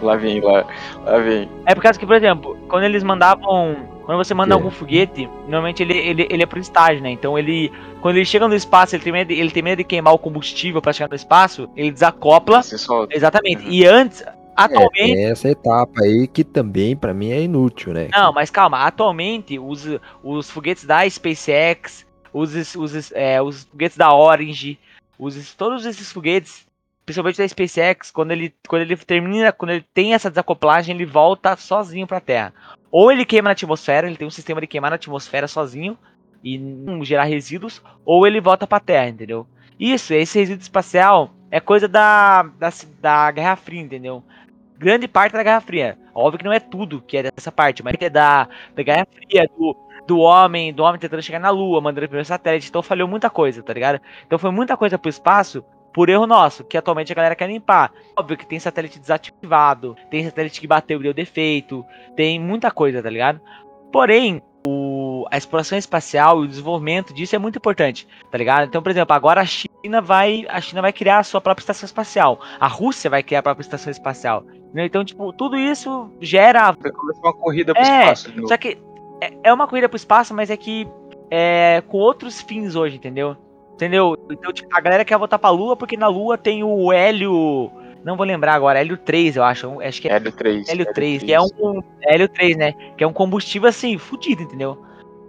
Lá 0.00 0.16
vem, 0.16 0.40
lá, 0.40 0.64
lá 1.04 1.18
vem. 1.18 1.48
É 1.66 1.74
por 1.74 1.82
causa 1.82 1.98
que, 1.98 2.06
por 2.06 2.16
exemplo, 2.16 2.56
quando 2.68 2.84
eles 2.84 3.02
mandavam. 3.02 3.92
Quando 4.04 4.18
você 4.18 4.34
manda 4.34 4.52
É. 4.52 4.54
algum 4.54 4.70
foguete, 4.70 5.26
normalmente 5.48 5.82
ele, 5.82 5.96
ele, 5.96 6.26
ele 6.30 6.42
é 6.42 6.46
por 6.46 6.58
estágio, 6.58 7.02
né? 7.02 7.10
Então 7.10 7.38
ele. 7.38 7.72
Quando 8.02 8.16
ele 8.16 8.26
chega 8.26 8.46
no 8.46 8.54
espaço, 8.54 8.94
ele 8.94 9.02
tem, 9.02 9.12
medo 9.12 9.28
de, 9.28 9.34
ele 9.40 9.50
tem 9.50 9.62
medo 9.62 9.78
de 9.78 9.84
queimar 9.84 10.12
o 10.12 10.18
combustível 10.18 10.82
pra 10.82 10.92
chegar 10.92 11.08
no 11.08 11.14
espaço, 11.14 11.70
ele 11.74 11.90
desacopla. 11.90 12.62
Você 12.62 12.76
solta. 12.76 13.16
Exatamente. 13.16 13.64
Uhum. 13.64 13.72
E 13.72 13.86
antes, 13.86 14.22
atualmente. 14.56 15.14
tem 15.14 15.24
essa 15.26 15.48
etapa 15.48 16.02
aí 16.02 16.26
que 16.26 16.44
também 16.44 16.96
pra 16.96 17.14
mim 17.14 17.30
é 17.30 17.42
inútil, 17.42 17.92
né? 17.92 18.08
Não, 18.12 18.32
mas 18.32 18.50
calma, 18.50 18.84
atualmente 18.84 19.58
os, 19.58 19.86
os 20.22 20.50
foguetes 20.50 20.84
da 20.84 21.08
SpaceX, 21.08 22.06
os, 22.32 22.74
os, 22.74 23.12
é, 23.12 23.40
os 23.40 23.64
foguetes 23.64 23.96
da 23.96 24.14
Orange, 24.14 24.78
os, 25.18 25.54
todos 25.54 25.86
esses 25.86 26.12
foguetes, 26.12 26.66
principalmente 27.04 27.38
da 27.38 27.48
SpaceX, 27.48 28.10
quando 28.10 28.32
ele, 28.32 28.54
quando 28.68 28.82
ele 28.82 28.96
termina, 28.96 29.52
quando 29.52 29.70
ele 29.70 29.84
tem 29.94 30.14
essa 30.14 30.30
desacoplagem, 30.30 30.94
ele 30.94 31.06
volta 31.06 31.56
sozinho 31.56 32.06
pra 32.06 32.20
Terra. 32.20 32.52
Ou 32.90 33.10
ele 33.10 33.24
queima 33.24 33.48
na 33.48 33.52
atmosfera, 33.52 34.06
ele 34.06 34.16
tem 34.16 34.26
um 34.26 34.30
sistema 34.30 34.60
de 34.60 34.66
queimar 34.66 34.90
na 34.90 34.96
atmosfera 34.96 35.48
sozinho 35.48 35.98
e 36.42 36.58
não 36.58 37.04
gerar 37.04 37.24
resíduos, 37.24 37.82
ou 38.04 38.26
ele 38.26 38.40
volta 38.40 38.66
pra 38.66 38.78
Terra, 38.78 39.08
entendeu? 39.08 39.46
Isso, 39.78 40.14
esse 40.14 40.38
resíduo 40.38 40.62
espacial 40.62 41.30
é 41.50 41.60
coisa 41.60 41.88
da, 41.88 42.42
da, 42.58 42.72
da 43.00 43.30
Guerra 43.30 43.56
Fria, 43.56 43.80
entendeu? 43.80 44.22
Grande 44.84 45.08
parte 45.08 45.32
da 45.32 45.42
Guerra 45.42 45.62
Fria. 45.62 45.96
Óbvio 46.14 46.40
que 46.40 46.44
não 46.44 46.52
é 46.52 46.60
tudo 46.60 47.00
que 47.00 47.16
é 47.16 47.22
dessa 47.22 47.50
parte, 47.50 47.82
mas 47.82 47.94
é 47.98 48.10
da, 48.10 48.46
da 48.76 48.82
Guerra 48.82 49.06
Fria, 49.10 49.48
do, 49.56 49.74
do 50.06 50.18
homem, 50.18 50.74
do 50.74 50.82
homem 50.82 51.00
tentando 51.00 51.22
chegar 51.22 51.38
na 51.38 51.48
Lua, 51.48 51.80
mandando 51.80 52.06
primeiro 52.06 52.28
satélite. 52.28 52.68
Então 52.68 52.82
falhou 52.82 53.08
muita 53.08 53.30
coisa, 53.30 53.62
tá 53.62 53.72
ligado? 53.72 53.98
Então 54.26 54.38
foi 54.38 54.50
muita 54.50 54.76
coisa 54.76 54.98
pro 54.98 55.08
espaço 55.08 55.64
por 55.90 56.10
erro 56.10 56.26
nosso, 56.26 56.64
que 56.64 56.76
atualmente 56.76 57.10
a 57.10 57.14
galera 57.14 57.34
quer 57.34 57.48
limpar. 57.48 57.92
Óbvio 58.14 58.36
que 58.36 58.46
tem 58.46 58.60
satélite 58.60 58.98
desativado, 58.98 59.96
tem 60.10 60.22
satélite 60.22 60.60
que 60.60 60.66
bateu 60.66 61.00
e 61.00 61.02
deu 61.04 61.14
defeito, 61.14 61.82
tem 62.14 62.38
muita 62.38 62.70
coisa, 62.70 63.02
tá 63.02 63.08
ligado? 63.08 63.40
Porém, 63.90 64.42
o, 64.68 65.24
a 65.30 65.38
exploração 65.38 65.78
espacial 65.78 66.42
e 66.42 66.44
o 66.44 66.48
desenvolvimento 66.48 67.14
disso 67.14 67.34
é 67.34 67.38
muito 67.38 67.56
importante, 67.56 68.06
tá 68.30 68.36
ligado? 68.36 68.66
Então, 68.66 68.82
por 68.82 68.90
exemplo, 68.90 69.16
agora 69.16 69.40
a 69.40 69.46
China 69.46 70.02
vai, 70.02 70.44
a 70.46 70.60
China 70.60 70.82
vai 70.82 70.92
criar 70.92 71.20
a 71.20 71.24
sua 71.24 71.40
própria 71.40 71.62
estação 71.62 71.86
espacial, 71.86 72.38
a 72.60 72.66
Rússia 72.66 73.08
vai 73.08 73.22
criar 73.22 73.38
a 73.38 73.44
própria 73.44 73.62
estação 73.62 73.90
espacial. 73.90 74.44
Entendeu? 74.74 74.86
Então, 74.86 75.04
tipo, 75.04 75.32
tudo 75.32 75.56
isso 75.56 76.10
gera 76.20 76.72
Vai 76.72 76.90
começar 76.90 77.20
uma 77.22 77.32
corrida 77.32 77.72
pro 77.72 77.82
É, 77.82 78.02
espaço. 78.12 78.34
novo. 78.34 78.48
só 78.48 78.56
que 78.56 78.76
é, 79.20 79.32
é 79.44 79.52
uma 79.52 79.66
corrida 79.68 79.88
pro 79.88 79.96
espaço, 79.96 80.34
mas 80.34 80.50
é 80.50 80.56
que 80.56 80.86
é 81.30 81.82
com 81.88 81.96
outros 81.98 82.40
fins 82.42 82.74
hoje, 82.74 82.96
entendeu? 82.96 83.36
Entendeu? 83.74 84.16
Então, 84.30 84.52
tipo, 84.52 84.68
a 84.76 84.80
galera 84.80 85.04
quer 85.04 85.16
voltar 85.18 85.38
pra 85.38 85.50
Lua 85.50 85.76
porque 85.76 85.96
na 85.96 86.08
Lua 86.08 86.36
tem 86.36 86.62
o 86.62 86.92
Hélio. 86.92 87.70
Não 88.04 88.16
vou 88.16 88.26
lembrar 88.26 88.54
agora, 88.54 88.78
Hélio 88.78 88.96
3, 88.98 89.36
eu 89.36 89.42
acho. 89.42 89.80
Acho 89.80 90.00
que 90.02 90.08
é 90.08 90.12
Hélio 90.12 90.30
3. 90.30 90.68
Hélio 90.68 90.92
3, 90.92 91.22
que 91.22 91.32
é 91.32 91.40
um. 91.40 91.82
Hélio 92.02 92.28
3, 92.28 92.56
né? 92.56 92.74
Que 92.96 93.02
é 93.02 93.06
um 93.06 93.12
combustível 93.12 93.68
assim, 93.68 93.96
fudido, 93.98 94.42
entendeu? 94.42 94.78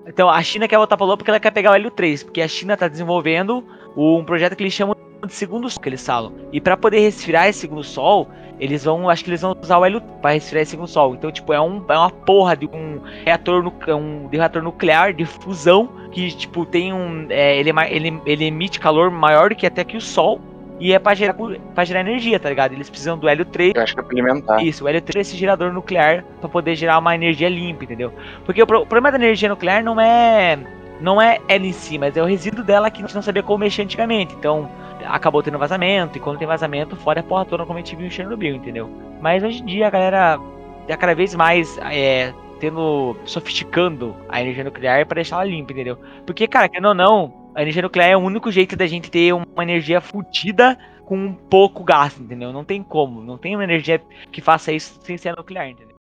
Então 0.05 0.29
a 0.29 0.41
China 0.43 0.67
quer 0.67 0.77
voltar 0.77 0.97
pra 0.97 1.05
Lua 1.05 1.17
porque 1.17 1.31
ela 1.31 1.39
quer 1.39 1.51
pegar 1.51 1.71
o 1.71 1.73
Hélio 1.75 1.89
3, 1.89 2.21
porque 2.23 2.41
a 2.41 2.47
China 2.47 2.75
tá 2.77 2.87
desenvolvendo 2.87 3.63
um 3.97 4.23
projeto 4.23 4.55
que 4.55 4.61
eles 4.61 4.73
chamam 4.73 4.95
de 5.25 5.33
segundo 5.33 5.67
sol, 5.69 5.81
que 5.81 5.89
eles 5.89 6.05
falam. 6.05 6.33
E 6.51 6.61
pra 6.61 6.77
poder 6.77 6.99
resfriar 6.99 7.47
esse 7.47 7.59
segundo 7.59 7.83
sol, 7.83 8.27
eles 8.59 8.83
vão, 8.85 9.09
acho 9.09 9.23
que 9.23 9.29
eles 9.29 9.41
vão 9.41 9.55
usar 9.61 9.77
o 9.77 9.85
Hélio 9.85 10.01
pra 10.21 10.31
resfriar 10.31 10.61
esse 10.63 10.71
segundo 10.71 10.87
sol. 10.87 11.13
Então, 11.15 11.31
tipo, 11.31 11.51
é, 11.53 11.59
um, 11.61 11.83
é 11.89 11.97
uma 11.97 12.09
porra 12.09 12.55
de 12.55 12.65
um 12.67 12.99
reator, 13.25 13.61
nu- 13.63 13.73
um 13.95 14.27
reator 14.27 14.61
nuclear 14.61 15.13
de 15.13 15.25
fusão 15.25 15.89
que, 16.11 16.31
tipo, 16.31 16.65
tem 16.65 16.93
um. 16.93 17.25
é, 17.29 17.57
ele, 17.57 17.69
é 17.71 17.93
ele, 17.95 18.21
ele 18.25 18.45
emite 18.45 18.79
calor 18.79 19.11
maior 19.11 19.49
do 19.49 19.55
que 19.55 19.65
até 19.65 19.83
que 19.83 19.97
o 19.97 20.01
sol. 20.01 20.39
e 20.79 20.91
é 20.93 20.99
pra 20.99 21.13
gerar, 21.15 21.35
pra 21.73 21.85
gerar 21.85 22.01
energia, 22.01 22.37
tá 22.39 22.49
ligado? 22.49 22.73
Eles 22.73 22.89
precisam 22.89 23.17
do 23.17 23.27
hélio 23.29 23.45
3. 23.45 23.73
Eu 23.75 23.81
acho 23.83 23.95
que 23.95 24.01
é 24.01 24.03
alimentar. 24.03 24.61
Isso, 24.63 24.83
o 24.83 24.87
hélio 24.87 25.01
3 25.01 25.15
é 25.25 25.29
esse 25.29 25.37
gerador 25.37 25.71
nuclear 25.71 26.23
pra 26.41 26.49
poder 26.49 26.75
gerar 26.75 26.99
uma 26.99 27.15
energia 27.15 27.47
limpa, 27.49 27.83
entendeu? 27.85 28.11
Porque 28.45 28.61
o, 28.61 28.67
pro- 28.67 28.81
o 28.81 28.85
problema 28.85 29.09
da 29.17 29.23
energia 29.23 29.47
nuclear 29.49 29.81
não 29.83 29.99
é 30.01 30.57
não 31.01 31.21
é 31.21 31.39
ela 31.49 31.65
em 31.65 31.73
si, 31.73 31.97
mas 31.97 32.15
é 32.15 32.21
o 32.21 32.25
resíduo 32.25 32.63
dela 32.63 32.89
que 32.89 32.99
a 33.01 33.05
gente 33.05 33.13
não 33.15 33.21
sabia 33.21 33.43
como 33.43 33.57
mexer 33.59 33.81
antigamente. 33.83 34.33
Então, 34.33 34.69
acabou 35.07 35.43
tendo 35.43 35.57
vazamento, 35.57 36.17
e 36.17 36.21
quando 36.21 36.37
tem 36.37 36.47
vazamento, 36.47 36.95
fora 36.95 37.19
a 37.19 37.23
porra 37.23 37.45
toda 37.45 37.65
como 37.65 37.77
a 37.77 37.81
gente 37.81 37.95
viu 37.95 38.07
em 38.07 38.11
Chernobyl, 38.11 38.55
entendeu? 38.55 38.89
Mas 39.21 39.43
hoje 39.43 39.61
em 39.61 39.65
dia 39.65 39.87
a 39.87 39.89
galera 39.89 40.39
tá 40.87 40.97
cada 40.97 41.15
vez 41.15 41.33
mais 41.35 41.77
é, 41.77 42.33
tendo. 42.59 43.15
sofisticando 43.25 44.15
a 44.29 44.41
energia 44.41 44.63
nuclear 44.63 45.05
pra 45.05 45.15
deixar 45.15 45.37
ela 45.37 45.45
limpa, 45.45 45.73
entendeu? 45.73 45.97
Porque, 46.25 46.47
cara, 46.47 46.69
querendo 46.69 46.89
ou 46.89 46.93
não, 46.93 47.51
a 47.55 47.61
energia 47.61 47.81
nuclear 47.81 48.09
é 48.09 48.17
o 48.17 48.21
único 48.21 48.51
jeito 48.51 48.75
da 48.75 48.87
gente 48.87 49.09
ter 49.09 49.33
uma 49.33 49.63
energia 49.63 50.01
fudida 50.01 50.77
com 51.05 51.33
pouco 51.33 51.83
gasto, 51.83 52.21
entendeu? 52.21 52.51
Não 52.51 52.63
tem 52.63 52.83
como. 52.83 53.21
Não 53.21 53.37
tem 53.37 53.55
uma 53.55 53.63
energia 53.63 54.01
que 54.31 54.41
faça 54.41 54.71
isso 54.71 54.99
sem 55.03 55.17
ser 55.17 55.35
nuclear, 55.35 55.69
entendeu? 55.69 55.95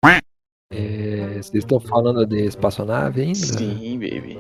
É, 0.73 1.33
vocês 1.35 1.55
estão 1.55 1.81
falando 1.81 2.25
de 2.25 2.45
espaçonave 2.45 3.23
ainda? 3.23 3.35
Sim, 3.35 3.99
baby. 3.99 4.39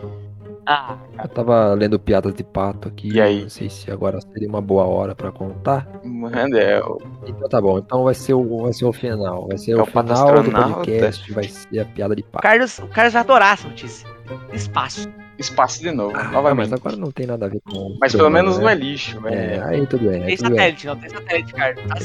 Ah, 0.66 0.96
Eu 1.22 1.28
tava 1.28 1.74
lendo 1.74 1.98
piadas 1.98 2.34
de 2.34 2.44
pato 2.44 2.88
aqui. 2.88 3.12
E 3.14 3.20
aí? 3.20 3.42
Não 3.42 3.48
sei 3.48 3.68
se 3.68 3.90
agora 3.90 4.20
seria 4.20 4.48
uma 4.48 4.60
boa 4.60 4.84
hora 4.84 5.14
pra 5.14 5.32
contar. 5.32 5.88
Mandel. 6.04 6.98
Então 7.26 7.48
tá 7.48 7.60
bom. 7.60 7.78
Então 7.78 8.04
vai 8.04 8.14
ser 8.14 8.34
o, 8.34 8.62
vai 8.62 8.72
ser 8.72 8.84
o 8.84 8.92
final. 8.92 9.48
Vai 9.48 9.58
ser 9.58 9.72
É 9.72 9.76
o 9.76 9.82
o 9.82 9.86
final 9.86 10.42
do 10.42 10.50
podcast. 10.50 11.32
Vai 11.32 11.44
ser 11.44 11.80
a 11.80 11.84
piada 11.84 12.14
de 12.14 12.22
pato. 12.22 12.42
Carlos, 12.42 12.78
o 12.78 12.86
Carlos 12.88 13.12
vai 13.14 13.22
adorar 13.22 13.54
essa 13.54 13.68
notícia. 13.68 14.08
Espaço. 14.52 15.08
Espaço 15.38 15.80
de 15.80 15.90
novo, 15.90 16.14
Ah, 16.14 16.24
novamente. 16.24 16.68
mas 16.68 16.72
agora 16.78 16.96
não 16.96 17.10
tem 17.10 17.26
nada 17.26 17.46
a 17.46 17.48
ver 17.48 17.62
com. 17.64 17.96
Mas 17.98 18.14
pelo 18.14 18.28
menos 18.28 18.58
né? 18.58 18.62
não 18.62 18.68
é 18.68 18.74
lixo, 18.74 19.16
É, 19.26 19.30
velho. 19.30 19.64
aí 19.64 19.86
tudo 19.86 20.10
bem. 20.10 20.22
Tem 20.22 20.36
tudo 20.36 20.50
bem. 20.50 20.58
satélite, 20.58 20.86
não 20.86 20.96
tem 20.96 21.08
satélite, 21.08 21.52
Carlos. 21.54 21.82
Tá 21.84 21.96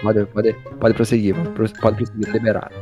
Pode, 0.00 0.26
pode, 0.26 0.52
pode 0.78 0.94
prosseguir. 0.94 1.34
Pode 1.34 1.48
pros- 1.50 1.72
pode 1.72 1.96
prosseguir, 1.96 2.32
liberado. 2.32 2.72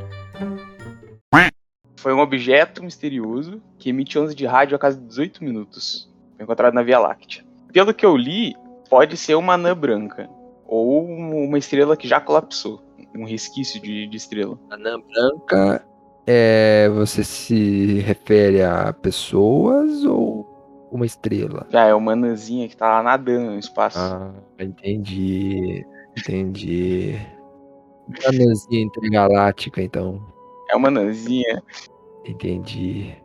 Foi 1.99 2.15
um 2.15 2.21
objeto 2.21 2.83
misterioso 2.83 3.61
que 3.77 3.91
emite 3.91 4.17
ondas 4.17 4.35
de 4.35 4.47
rádio 4.47 4.77
a 4.77 4.79
cada 4.79 4.95
18 4.95 5.43
minutos. 5.43 6.09
Foi 6.37 6.45
encontrado 6.45 6.73
na 6.73 6.83
Via 6.83 7.01
Láctea. 7.01 7.45
Pelo 7.73 7.93
que 7.93 8.07
eu 8.07 8.17
li, 8.17 8.55
pode 8.89 9.17
ser 9.17 9.35
uma 9.35 9.55
anã 9.55 9.77
branca. 9.77 10.31
Ou 10.65 11.05
uma 11.05 11.59
estrela 11.59 11.97
que 11.97 12.07
já 12.07 12.21
colapsou. 12.21 12.81
Um 13.17 13.25
resquício 13.25 13.83
de, 13.83 14.07
de 14.07 14.17
estrela. 14.17 14.57
Anã 14.71 15.01
branca, 15.01 15.85
é, 16.25 16.89
você 16.91 17.25
se 17.25 17.99
refere 17.99 18.63
a 18.63 18.93
pessoas 18.93 20.05
ou 20.05 20.89
uma 20.93 21.05
estrela? 21.05 21.67
Já 21.69 21.87
é 21.87 21.95
uma 21.95 22.13
anãzinha 22.13 22.69
que 22.69 22.77
tá 22.77 22.89
lá 22.89 23.03
nadando 23.03 23.51
no 23.51 23.59
espaço. 23.59 23.99
Ah, 23.99 24.33
entendi. 24.61 25.85
Entendi. 26.17 27.19
Anãzinha 28.25 28.83
intergaláctica, 28.83 29.83
então. 29.83 30.38
É 30.71 30.77
uma 30.77 30.89
anãzinha. 30.89 31.63
Entendi. 32.25 33.17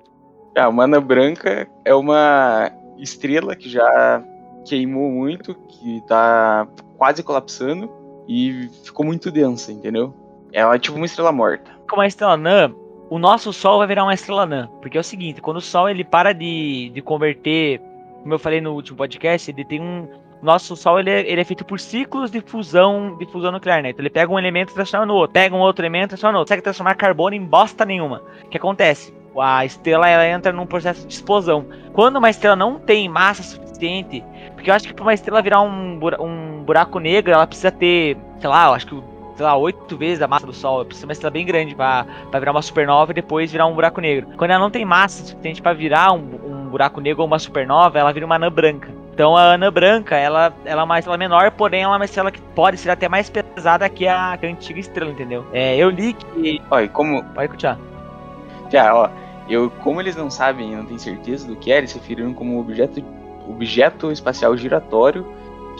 A 0.56 0.71
mana 0.71 1.01
branca 1.01 1.67
é 1.84 1.93
uma 1.93 2.71
estrela 2.97 3.56
que 3.56 3.69
já 3.69 4.23
queimou 4.65 5.12
muito, 5.12 5.56
que 5.56 6.01
tá 6.08 6.67
quase 6.97 7.21
colapsando 7.23 7.89
e 8.27 8.69
ficou 8.84 9.06
muito 9.06 9.32
densa, 9.32 9.71
entendeu? 9.71 10.13
Ela 10.51 10.75
é 10.75 10.79
tipo 10.79 10.95
uma 10.97 11.06
estrela 11.06 11.32
morta. 11.32 11.71
como 11.89 12.01
uma 12.01 12.08
estrela 12.08 12.34
anã, 12.34 12.73
o 13.10 13.19
nosso 13.19 13.51
Sol 13.51 13.79
vai 13.79 13.88
virar 13.88 14.03
uma 14.03 14.13
estrela 14.13 14.43
anã. 14.43 14.69
Porque 14.82 14.97
é 14.97 15.01
o 15.01 15.03
seguinte, 15.03 15.41
quando 15.41 15.58
o 15.58 15.62
Sol 15.62 15.89
ele 15.89 16.03
para 16.03 16.34
de, 16.34 16.89
de 16.89 17.01
converter, 17.01 17.82
como 18.21 18.34
eu 18.34 18.39
falei 18.39 18.62
no 18.62 18.73
último 18.73 18.97
podcast, 18.97 19.51
ele 19.51 19.65
tem 19.65 19.82
um. 19.82 20.08
Nosso 20.43 20.75
Sol 20.75 20.99
ele 20.99 21.10
é, 21.10 21.32
ele 21.32 21.39
é 21.39 21.43
feito 21.43 21.63
por 21.63 21.79
ciclos 21.79 22.29
de 22.29 22.41
fusão, 22.41 23.15
de 23.17 23.25
fusão 23.25 23.51
nuclear, 23.51 23.82
né? 23.82 23.91
Então 23.91 24.01
ele 24.03 24.10
pega 24.10 24.32
um 24.32 24.38
elemento 24.38 24.71
e 24.71 24.73
transforma 24.75 25.06
no 25.06 25.13
outro, 25.13 25.34
pega 25.34 25.56
um 25.56 25.60
outro 25.60 25.84
elemento 25.84 26.08
e 26.08 26.10
transforma 26.10 26.34
no 26.34 26.39
outro. 26.39 26.49
Consegue 26.49 26.63
transformar 26.63 26.95
carbono 26.95 27.34
em 27.34 27.43
bosta 27.43 27.86
nenhuma. 27.86 28.21
O 28.43 28.49
que 28.49 28.58
acontece? 28.58 29.13
A 29.39 29.65
estrela 29.65 30.08
ela 30.08 30.27
entra 30.27 30.51
num 30.51 30.65
processo 30.65 31.08
de 31.08 31.13
explosão. 31.13 31.65
Quando 31.93 32.17
uma 32.17 32.29
estrela 32.29 32.58
não 32.58 32.77
tem 32.77 33.08
massa 33.08 33.41
suficiente, 33.41 34.23
porque 34.53 34.69
eu 34.69 34.73
acho 34.73 34.86
que 34.86 34.93
para 34.93 35.03
uma 35.03 35.13
estrela 35.13 35.41
virar 35.41 35.62
um, 35.62 35.99
um 36.19 36.63
buraco 36.63 36.99
negro, 36.99 37.32
ela 37.32 37.47
precisa 37.47 37.71
ter, 37.71 38.17
sei 38.39 38.49
lá, 38.49 38.67
eu 38.67 38.73
acho 38.73 38.86
que 38.86 39.03
sei 39.36 39.45
lá, 39.45 39.58
oito 39.58 39.97
vezes 39.97 40.21
a 40.21 40.27
massa 40.27 40.45
do 40.45 40.53
Sol. 40.53 40.86
Precisa 40.86 41.01
ser 41.01 41.08
uma 41.08 41.13
estrela 41.13 41.32
bem 41.32 41.45
grande 41.45 41.73
pra 41.73 42.06
virar 42.34 42.51
uma 42.51 42.62
supernova 42.62 43.12
e 43.12 43.15
depois 43.15 43.51
virar 43.51 43.65
um 43.65 43.73
buraco 43.73 44.01
negro. 44.01 44.27
Quando 44.38 44.51
ela 44.51 44.60
não 44.60 44.69
tem 44.69 44.86
massa 44.86 45.25
suficiente 45.25 45.62
pra 45.62 45.73
virar 45.73 46.12
um, 46.12 46.19
um 46.45 46.69
buraco 46.69 46.99
negro 46.99 47.21
ou 47.21 47.27
uma 47.27 47.39
supernova, 47.39 47.97
ela 47.97 48.12
vira 48.12 48.25
uma 48.25 48.36
anã 48.36 48.51
branca. 48.51 49.03
Então 49.13 49.38
a 49.38 49.54
anã 49.54 49.71
branca, 49.71 50.15
ela, 50.15 50.52
ela 50.65 50.82
é 50.82 50.86
uma 50.86 50.97
estrela 50.97 51.17
menor, 51.17 51.52
porém 51.52 51.84
ela 51.84 51.93
é 51.93 51.97
uma 51.97 52.06
estrela 52.06 52.32
que 52.32 52.41
pode 52.41 52.78
ser 52.78 52.89
até 52.89 53.08
mais 53.08 53.30
pesada 53.30 53.88
que 53.88 54.08
a, 54.08 54.36
que 54.36 54.47
a 54.47 54.49
antiga 54.49 54.80
estrela, 54.80 55.12
entendeu? 55.12 55.45
É, 55.54 55.78
eu 55.78 55.91
li 55.91 56.13
que. 56.13 56.60
Olha, 56.71 56.88
como. 56.89 57.23
Pode 57.26 57.49
continuar. 57.49 57.78
Já, 58.71 58.93
ó. 58.93 59.10
Eu, 59.47 59.69
como 59.69 60.02
eles 60.02 60.15
não 60.15 60.32
sabem 60.32 60.71
e 60.71 60.76
não 60.76 60.86
têm 60.86 60.97
certeza 60.97 61.45
do 61.45 61.56
que 61.56 61.71
é, 61.71 61.78
eles 61.78 61.91
se 61.91 61.99
referiram 61.99 62.34
como 62.34 62.60
objeto, 62.60 63.04
objeto 63.47 64.12
espacial 64.12 64.58
giratório 64.58 65.28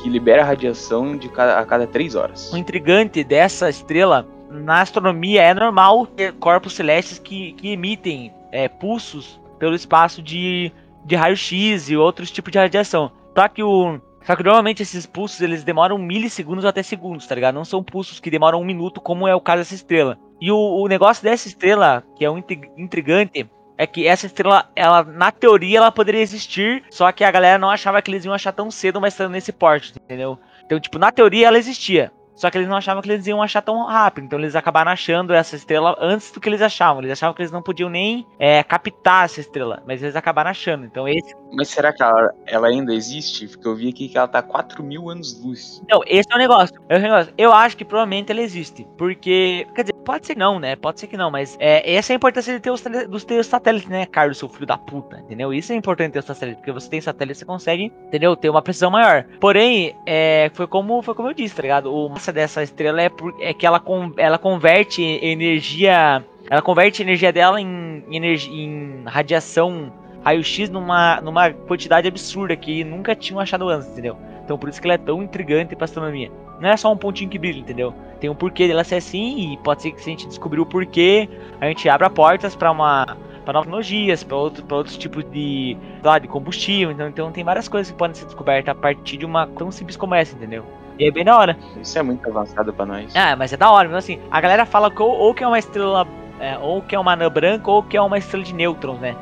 que 0.02 0.10
libera 0.10 0.44
radiação 0.44 1.18
de 1.18 1.30
cada, 1.30 1.60
a 1.60 1.66
cada 1.66 1.88
três 1.88 2.14
horas. 2.14 2.52
O 2.54 2.58
intrigante 2.58 3.24
dessa 3.24 3.70
estrela, 3.70 4.28
na 4.50 4.82
astronomia, 4.82 5.42
é 5.42 5.54
normal 5.54 6.06
ter 6.06 6.34
corpos 6.34 6.74
celestes 6.74 7.18
que, 7.18 7.54
que 7.54 7.72
emitem 7.72 8.32
é, 8.52 8.68
pulsos 8.68 9.40
pelo 9.58 9.74
espaço 9.74 10.22
de, 10.22 10.72
de 11.06 11.16
raio-x 11.16 11.90
e 11.90 11.98
outros 11.98 12.30
tipos 12.30 12.52
de 12.52 12.60
radiação. 12.60 13.12
Só 13.36 13.48
que 13.48 13.64
o. 13.64 14.00
Só 14.26 14.38
que 14.38 14.44
normalmente 14.44 14.82
esses 14.82 15.06
pulsos 15.06 15.42
eles 15.42 15.66
demoram 15.66 15.98
milissegundos 15.98 16.64
até 16.64 16.82
segundos, 16.82 17.28
tá 17.28 17.36
ligado? 17.36 17.56
Não 17.56 17.66
são 17.66 17.84
pulsos 17.84 18.22
que 18.22 18.32
demoram 18.32 18.62
um 18.62 18.66
minuto, 18.66 19.02
como 19.02 19.28
é 19.28 19.36
o 19.36 19.42
caso 19.42 19.60
dessa 19.60 19.76
estrela. 19.76 20.18
E 20.40 20.50
o, 20.50 20.58
o 20.58 20.88
negócio 20.88 21.22
dessa 21.22 21.48
estrela, 21.50 22.04
que 22.16 22.24
é 22.24 22.32
um 22.32 22.38
intri- 22.38 22.72
intrigante, 22.78 23.50
é 23.78 23.86
que 23.86 24.08
essa 24.08 24.26
estrela, 24.26 24.70
ela, 24.78 25.04
na 25.04 25.30
teoria, 25.30 25.80
ela 25.80 25.92
poderia 25.92 26.22
existir, 26.22 26.84
só 26.90 27.12
que 27.12 27.24
a 27.24 27.32
galera 27.32 27.58
não 27.58 27.70
achava 27.70 28.02
que 28.02 28.10
eles 28.10 28.24
iam 28.24 28.34
achar 28.34 28.54
tão 28.54 28.72
cedo 28.72 28.98
uma 28.98 29.10
estrela 29.10 29.32
nesse 29.32 29.52
porte, 29.52 29.94
entendeu? 30.02 30.40
Então, 30.66 30.80
tipo, 30.80 30.98
na 30.98 31.12
teoria 31.12 31.48
ela 31.48 31.58
existia. 31.58 32.10
Só 32.36 32.50
que 32.50 32.58
eles 32.58 32.68
não 32.68 32.78
achavam 32.78 33.02
que 33.02 33.10
eles 33.12 33.26
iam 33.28 33.42
achar 33.42 33.62
tão 33.62 33.86
rápido. 33.86 34.26
Então 34.26 34.40
eles 34.40 34.56
acabaram 34.56 34.92
achando 34.92 35.34
essa 35.34 35.56
estrela 35.56 35.96
antes 36.00 36.32
do 36.32 36.40
que 36.40 36.50
eles 36.50 36.62
achavam. 36.62 37.02
Eles 37.02 37.14
achavam 37.14 37.34
que 37.34 37.42
eles 37.42 37.52
não 37.52 37.62
podiam 37.62 37.90
nem 37.90 38.26
é, 38.40 38.64
captar 38.64 39.26
essa 39.26 39.40
estrela. 39.40 39.82
Mas 39.86 40.02
eles 40.02 40.16
acabaram 40.16 40.50
achando. 40.50 40.86
Então 40.86 41.08
esse. 41.08 41.36
Mas 41.52 41.70
será 41.70 41.94
que 41.94 42.02
ela, 42.02 42.34
ela 42.46 42.68
ainda 42.68 42.94
existe? 42.94 43.48
Porque 43.48 43.68
eu 43.68 43.76
vi 43.76 43.90
aqui 43.90 44.10
que 44.10 44.18
ela 44.18 44.28
tá 44.28 44.42
4 44.42 44.84
mil 44.84 45.10
anos-luz. 45.10 45.82
Então, 45.84 46.02
esse 46.08 46.28
é 46.32 46.36
o 46.36 46.40
negócio. 46.40 46.76
É 46.90 46.98
o 46.98 47.02
negócio. 47.02 47.34
Eu 47.38 47.54
acho 47.54 47.78
que 47.78 47.86
provavelmente 47.86 48.32
ela 48.32 48.42
existe. 48.42 48.88
Porque. 48.98 49.68
Quer 49.76 49.84
dizer, 49.84 49.94
pode 50.04 50.26
ser 50.26 50.34
que 50.34 50.40
não, 50.40 50.60
né? 50.60 50.76
Pode 50.76 51.00
ser 51.00 51.08
que 51.08 51.18
não. 51.18 51.30
Mas 51.30 51.56
é, 51.60 51.96
essa 51.96 52.12
é 52.12 52.16
a 52.16 52.18
importância 52.18 52.54
de 52.54 52.60
ter 52.60 52.72
os, 52.72 52.82
dos 52.82 53.24
teus 53.24 53.48
satélites, 53.48 53.90
né, 53.90 54.06
Carlos, 54.06 54.38
seu 54.38 54.50
filho 54.50 54.66
da 54.66 54.78
puta? 54.78 55.20
Entendeu? 55.20 55.54
Isso 55.54 55.72
é 55.72 55.76
importante 55.76 56.14
ter 56.14 56.20
os 56.20 56.26
satélites. 56.26 56.60
Porque 56.60 56.72
você 56.72 56.90
tem 56.90 57.02
satélite, 57.02 57.40
você 57.40 57.46
consegue, 57.46 57.92
entendeu? 58.08 58.36
Ter 58.36 58.50
uma 58.50 58.62
precisão 58.62 58.90
maior. 58.90 59.26
Porém, 59.40 59.96
é, 60.06 60.52
foi, 60.54 60.68
como, 60.68 61.02
foi 61.02 61.14
como 61.14 61.30
eu 61.30 61.34
disse, 61.34 61.56
tá 61.56 61.62
ligado? 61.62 61.94
O 61.94 62.10
massa 62.24 62.32
dessa 62.32 62.64
estrela 62.64 63.02
é, 63.02 63.10
por- 63.10 63.36
é 63.42 63.54
que 63.54 63.66
ela, 63.66 63.82
ela 64.18 64.38
converte 64.38 65.02
energia. 65.02 66.24
Ela 66.50 66.62
converte 66.62 67.02
energia 67.02 67.34
dela 67.34 67.60
em, 67.60 68.04
em 68.10 69.04
radiação 69.06 69.92
raio-x 70.24 70.70
numa, 70.70 71.20
numa 71.20 71.52
quantidade 71.52 72.08
absurda 72.08 72.56
que 72.56 72.84
nunca 72.84 73.14
tinham 73.14 73.40
achado 73.42 73.68
antes, 73.68 73.90
entendeu? 73.90 74.18
Então 74.44 74.58
por 74.58 74.70
isso 74.70 74.80
que 74.82 74.88
ela 74.88 74.96
é 74.96 74.98
tão 74.98 75.22
intrigante 75.22 75.76
pra 75.76 75.86
astronomia. 75.86 76.32
Não 76.62 76.70
é 76.70 76.78
só 76.78 76.92
um 76.92 76.98
pontinho 76.98 77.30
que 77.30 77.38
brilha, 77.38 77.60
entendeu? 77.60 77.94
Tem 78.22 78.30
um 78.30 78.36
porquê 78.36 78.68
dela 78.68 78.84
ser 78.86 78.96
assim 78.96 79.54
e 79.54 79.58
pode 79.58 79.82
ser 79.82 79.92
que 79.92 80.02
se 80.02 80.10
a 80.10 80.12
gente 80.12 80.28
descobrir 80.28 80.62
o 80.62 80.66
porquê, 80.66 81.28
a 81.60 81.68
gente 81.68 81.90
abra 81.90 82.10
portas 82.10 82.56
pra 82.56 82.72
uma 82.72 83.18
para 83.44 83.52
novas 83.52 83.66
tecnologias, 83.66 84.24
para 84.24 84.38
outro, 84.38 84.64
pra 84.64 84.78
outros 84.78 84.98
tipos 84.98 85.26
de, 85.26 85.76
de 86.22 86.28
combustível. 86.30 86.92
Então, 86.92 87.10
então 87.10 87.32
tem 87.32 87.44
várias 87.44 87.68
coisas 87.68 87.92
que 87.92 87.98
podem 87.98 88.16
ser 88.16 88.24
descobertas 88.24 88.72
a 88.72 88.76
partir 88.76 89.18
de 89.18 89.26
uma 89.26 89.46
tão 89.48 89.70
simples 89.70 89.98
como 89.98 90.16
essa, 90.16 90.34
entendeu? 90.34 90.64
E 91.00 91.08
é 91.08 91.12
bem 91.12 91.24
da 91.26 91.38
hora. 91.38 91.58
Isso 91.82 91.98
é 91.98 92.04
muito 92.04 92.28
avançado 92.30 92.74
pra 92.74 92.86
nós. 92.86 93.14
Ah, 93.16 93.36
mas 93.36 93.52
é 93.52 93.58
da 93.58 93.72
hora, 93.72 93.88
mesmo 93.88 93.98
assim. 93.98 94.20
A 94.30 94.40
galera 94.40 94.66
fala 94.66 94.92
que 94.92 95.02
ou, 95.02 95.10
ou 95.12 95.34
que 95.34 95.44
é 95.44 95.48
uma 95.48 95.58
estrela, 95.60 96.08
é, 96.40 96.58
ou 96.60 96.82
que 96.82 96.96
é 96.96 97.00
uma 97.00 97.14
anã 97.14 97.30
branca, 97.30 97.70
ou 97.72 97.82
que 97.84 97.98
é 97.98 98.02
uma 98.02 98.18
estrela 98.18 98.44
de 98.44 98.54
nêutrons, 98.54 99.00
né? 99.00 99.16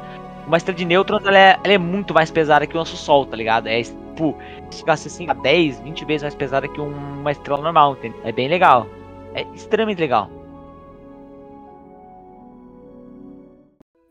Uma 0.45 0.57
estrela 0.57 0.77
de 0.77 0.85
nêutrons, 0.85 1.25
ela 1.25 1.37
é, 1.37 1.57
ela 1.63 1.73
é 1.73 1.77
muito 1.77 2.13
mais 2.13 2.29
pesada 2.29 2.67
que 2.67 2.75
o 2.75 2.77
nosso 2.79 2.97
Sol, 2.97 3.25
tá 3.25 3.37
ligado? 3.37 3.67
É, 3.67 3.81
tipo, 3.81 4.35
ficasse 4.71 5.07
assim, 5.07 5.27
10, 5.41 5.79
20 5.79 6.03
vezes 6.03 6.23
mais 6.23 6.35
pesada 6.35 6.67
que 6.67 6.81
um- 6.81 7.19
uma 7.21 7.31
estrela 7.31 7.61
normal, 7.61 7.93
entendeu? 7.93 8.19
É 8.23 8.31
bem 8.31 8.47
legal. 8.49 8.85
É 9.33 9.43
extremamente 9.53 9.99
legal. 9.99 10.29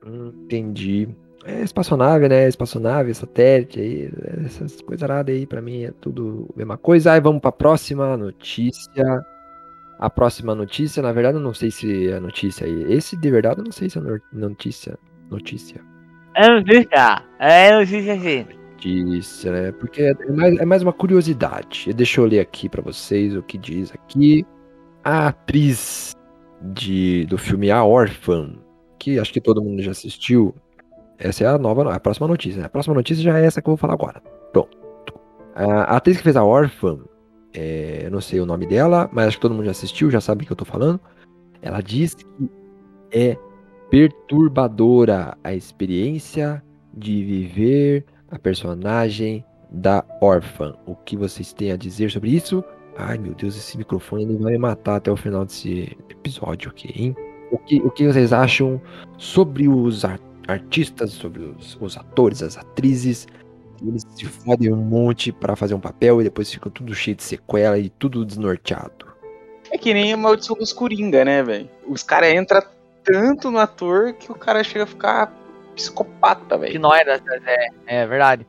Hum, 0.02 0.32
Entendi. 0.44 1.08
É 1.44 1.62
espaçonave, 1.62 2.28
né? 2.28 2.48
Espaçonave, 2.48 3.14
satélite 3.14 3.80
aí, 3.80 4.10
essas 4.44 4.80
coisas 4.82 5.02
aradas 5.02 5.34
aí 5.34 5.46
pra 5.46 5.62
mim 5.62 5.84
é 5.84 5.92
tudo 6.00 6.48
a 6.54 6.58
mesma 6.58 6.76
coisa. 6.76 7.12
Aí 7.12 7.20
vamos 7.20 7.40
pra 7.40 7.52
próxima 7.52 8.16
notícia. 8.16 9.24
A 9.98 10.08
próxima 10.08 10.54
notícia, 10.54 11.02
na 11.02 11.12
verdade, 11.12 11.36
eu 11.36 11.42
não 11.42 11.54
sei 11.54 11.70
se 11.70 12.08
é 12.10 12.20
notícia 12.20 12.66
aí. 12.66 12.92
Esse 12.92 13.16
de 13.16 13.30
verdade 13.30 13.60
eu 13.60 13.64
não 13.64 13.72
sei 13.72 13.88
se 13.88 13.98
é 13.98 14.02
notícia. 14.32 14.98
Notícia. 15.30 15.80
É 16.34 16.48
notícia. 16.48 17.22
É 17.38 17.76
notícia 17.76 18.20
sim. 18.20 18.46
notícia, 18.74 19.52
né? 19.52 19.72
Porque 19.72 20.02
é 20.02 20.14
mais, 20.32 20.58
é 20.58 20.64
mais 20.64 20.82
uma 20.82 20.92
curiosidade. 20.92 21.92
Deixa 21.92 22.20
eu 22.20 22.26
ler 22.26 22.40
aqui 22.40 22.68
pra 22.68 22.82
vocês 22.82 23.36
o 23.36 23.42
que 23.42 23.58
diz 23.58 23.92
aqui. 23.92 24.44
A 25.04 25.28
atriz 25.28 26.14
de, 26.60 27.26
do 27.26 27.38
filme 27.38 27.70
A 27.70 27.84
Órfã, 27.84 28.54
que 28.98 29.18
acho 29.18 29.32
que 29.32 29.40
todo 29.40 29.62
mundo 29.62 29.82
já 29.82 29.90
assistiu. 29.90 30.54
Essa 31.20 31.44
é 31.44 31.46
a 31.46 31.58
nova, 31.58 31.94
a 31.94 32.00
próxima 32.00 32.26
notícia. 32.26 32.60
né? 32.60 32.66
A 32.66 32.70
próxima 32.70 32.94
notícia 32.94 33.22
já 33.22 33.38
é 33.38 33.44
essa 33.44 33.60
que 33.62 33.68
eu 33.68 33.72
vou 33.72 33.76
falar 33.76 33.92
agora. 33.94 34.20
Pronto. 34.52 34.76
A 35.54 35.96
atriz 35.96 36.16
que 36.16 36.22
fez 36.22 36.36
a 36.36 36.44
Órfã, 36.44 36.98
é, 37.52 38.02
eu 38.06 38.10
não 38.10 38.20
sei 38.20 38.40
o 38.40 38.46
nome 38.46 38.66
dela, 38.66 39.08
mas 39.12 39.28
acho 39.28 39.36
que 39.36 39.42
todo 39.42 39.54
mundo 39.54 39.64
já 39.66 39.70
assistiu, 39.72 40.10
já 40.10 40.20
sabe 40.20 40.42
o 40.42 40.46
que 40.46 40.52
eu 40.52 40.56
tô 40.56 40.64
falando. 40.64 40.98
Ela 41.60 41.80
disse 41.82 42.16
que 42.16 42.26
é 43.12 43.36
perturbadora 43.90 45.36
a 45.42 45.54
experiência 45.54 46.62
de 46.94 47.24
viver 47.24 48.04
a 48.30 48.38
personagem 48.38 49.44
da 49.70 50.04
órfã. 50.20 50.74
O 50.86 50.94
que 50.94 51.16
vocês 51.16 51.52
têm 51.52 51.72
a 51.72 51.76
dizer 51.76 52.10
sobre 52.10 52.30
isso? 52.30 52.64
Ai 52.96 53.18
meu 53.18 53.34
Deus, 53.34 53.56
esse 53.56 53.76
microfone 53.78 54.24
ele 54.24 54.36
vai 54.36 54.52
me 54.52 54.58
matar 54.58 54.96
até 54.96 55.10
o 55.10 55.16
final 55.16 55.44
desse 55.44 55.96
episódio 56.10 56.70
aqui, 56.70 56.92
hein? 56.94 57.16
O 57.52 57.58
que, 57.58 57.80
o 57.80 57.90
que 57.90 58.06
vocês 58.06 58.32
acham 58.32 58.80
sobre 59.18 59.68
os 59.68 60.04
ar- 60.04 60.20
artistas, 60.50 61.12
sobre 61.12 61.42
os, 61.42 61.78
os 61.80 61.96
atores, 61.96 62.42
as 62.42 62.56
atrizes? 62.56 63.26
Eles 63.86 64.06
se 64.14 64.26
fodem 64.26 64.72
um 64.72 64.76
monte 64.76 65.32
pra 65.32 65.56
fazer 65.56 65.74
um 65.74 65.80
papel 65.80 66.20
e 66.20 66.24
depois 66.24 66.52
ficam 66.52 66.70
tudo 66.70 66.94
cheio 66.94 67.16
de 67.16 67.22
sequela 67.22 67.78
e 67.78 67.88
tudo 67.88 68.24
desnorteado. 68.24 69.06
É 69.70 69.78
que 69.78 69.94
nem 69.94 70.12
a 70.12 70.16
maldição 70.16 70.56
dos 70.56 70.72
Coringa, 70.72 71.24
né, 71.24 71.42
velho? 71.42 71.70
Os 71.86 72.02
caras 72.02 72.34
entram 72.34 72.62
tanto 73.04 73.50
no 73.50 73.58
ator 73.58 74.12
que 74.14 74.30
o 74.30 74.34
cara 74.34 74.62
chega 74.62 74.84
a 74.84 74.86
ficar 74.86 75.32
psicopata, 75.74 76.56
Que 76.56 76.66
velho. 76.66 76.80
não 76.80 76.94
era, 76.94 77.20
é, 77.46 77.68
é 77.86 78.06
verdade. 78.06 78.46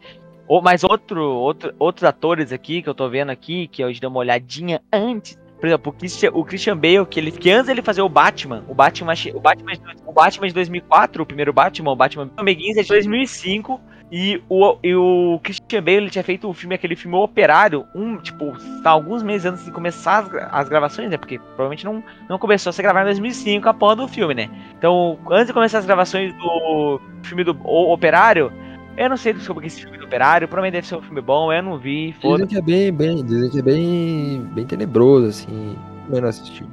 Ou, 0.47 0.61
mas 0.61 0.83
outro, 0.83 1.23
outro, 1.23 1.73
outros 1.79 2.03
atores 2.03 2.51
aqui 2.51 2.81
que 2.81 2.89
eu 2.89 2.95
tô 2.95 3.07
vendo 3.09 3.29
aqui, 3.29 3.67
que 3.67 3.81
eu 3.81 3.87
dei 3.87 4.09
uma 4.09 4.19
olhadinha 4.19 4.81
antes. 4.91 5.39
Por 5.61 5.67
exemplo, 5.67 5.91
o 5.91 5.95
Christian, 5.95 6.31
o 6.33 6.43
Christian 6.43 6.75
Bale, 6.75 7.05
que, 7.05 7.19
ele, 7.19 7.31
que 7.31 7.51
antes 7.51 7.69
ele 7.69 7.83
fazer 7.83 8.01
o 8.01 8.09
Batman, 8.09 8.63
o 8.67 8.73
Batman, 8.73 9.13
o 9.35 9.39
Batman, 9.39 9.73
o 10.07 10.11
Batman 10.11 10.47
de 10.47 10.53
2004, 10.55 11.21
o 11.21 11.25
primeiro 11.25 11.53
Batman, 11.53 11.91
o 11.91 11.95
Batman 11.95 12.31
Begins 12.43 12.77
é 12.77 12.81
de 12.81 12.87
2005, 12.87 13.79
e 14.11 14.41
o, 14.49 14.75
e 14.83 14.95
o 14.95 15.39
Christian 15.43 15.83
Bale 15.83 15.97
ele 15.97 16.09
tinha 16.09 16.23
feito 16.23 16.49
o 16.49 16.53
filme, 16.53 16.73
aquele 16.73 16.95
filme 16.95 17.15
Operário, 17.15 17.85
um, 17.95 18.17
tipo, 18.17 18.51
tá, 18.81 18.89
alguns 18.89 19.21
meses 19.21 19.45
antes 19.45 19.63
de 19.63 19.71
começar 19.71 20.23
as, 20.23 20.33
as 20.51 20.67
gravações, 20.67 21.11
né? 21.11 21.15
Porque 21.15 21.37
provavelmente 21.37 21.85
não, 21.85 22.03
não 22.27 22.39
começou 22.39 22.71
a 22.71 22.73
ser 22.73 22.81
gravado 22.81 23.05
em 23.05 23.11
2005 23.11 23.69
a 23.69 23.73
porra 23.73 23.95
do 23.97 24.07
filme, 24.07 24.33
né? 24.33 24.49
Então, 24.77 25.19
antes 25.29 25.47
de 25.47 25.53
começar 25.53 25.77
as 25.77 25.85
gravações 25.85 26.33
do 26.33 26.99
filme 27.23 27.43
do 27.43 27.55
O 27.63 27.93
Operário, 27.93 28.51
eu 28.97 29.09
não 29.09 29.17
sei 29.17 29.33
sobre 29.39 29.67
esse 29.67 29.81
filme 29.81 29.97
do 29.97 30.05
Operário, 30.05 30.47
provavelmente 30.47 30.73
deve 30.73 30.87
ser 30.87 30.95
um 30.95 31.01
filme 31.01 31.21
bom, 31.21 31.51
eu 31.51 31.61
não 31.63 31.77
vi, 31.77 32.15
Dizem 32.21 32.47
que 32.47 32.57
é 32.57 32.61
bem, 32.61 32.91
bem, 32.91 33.23
dizem 33.25 33.49
que 33.49 33.59
é 33.59 33.61
bem, 33.61 34.41
bem 34.53 34.65
tenebroso, 34.65 35.27
assim. 35.27 35.75
Eu 36.11 36.21
não 36.21 36.29
assisti. 36.29 36.65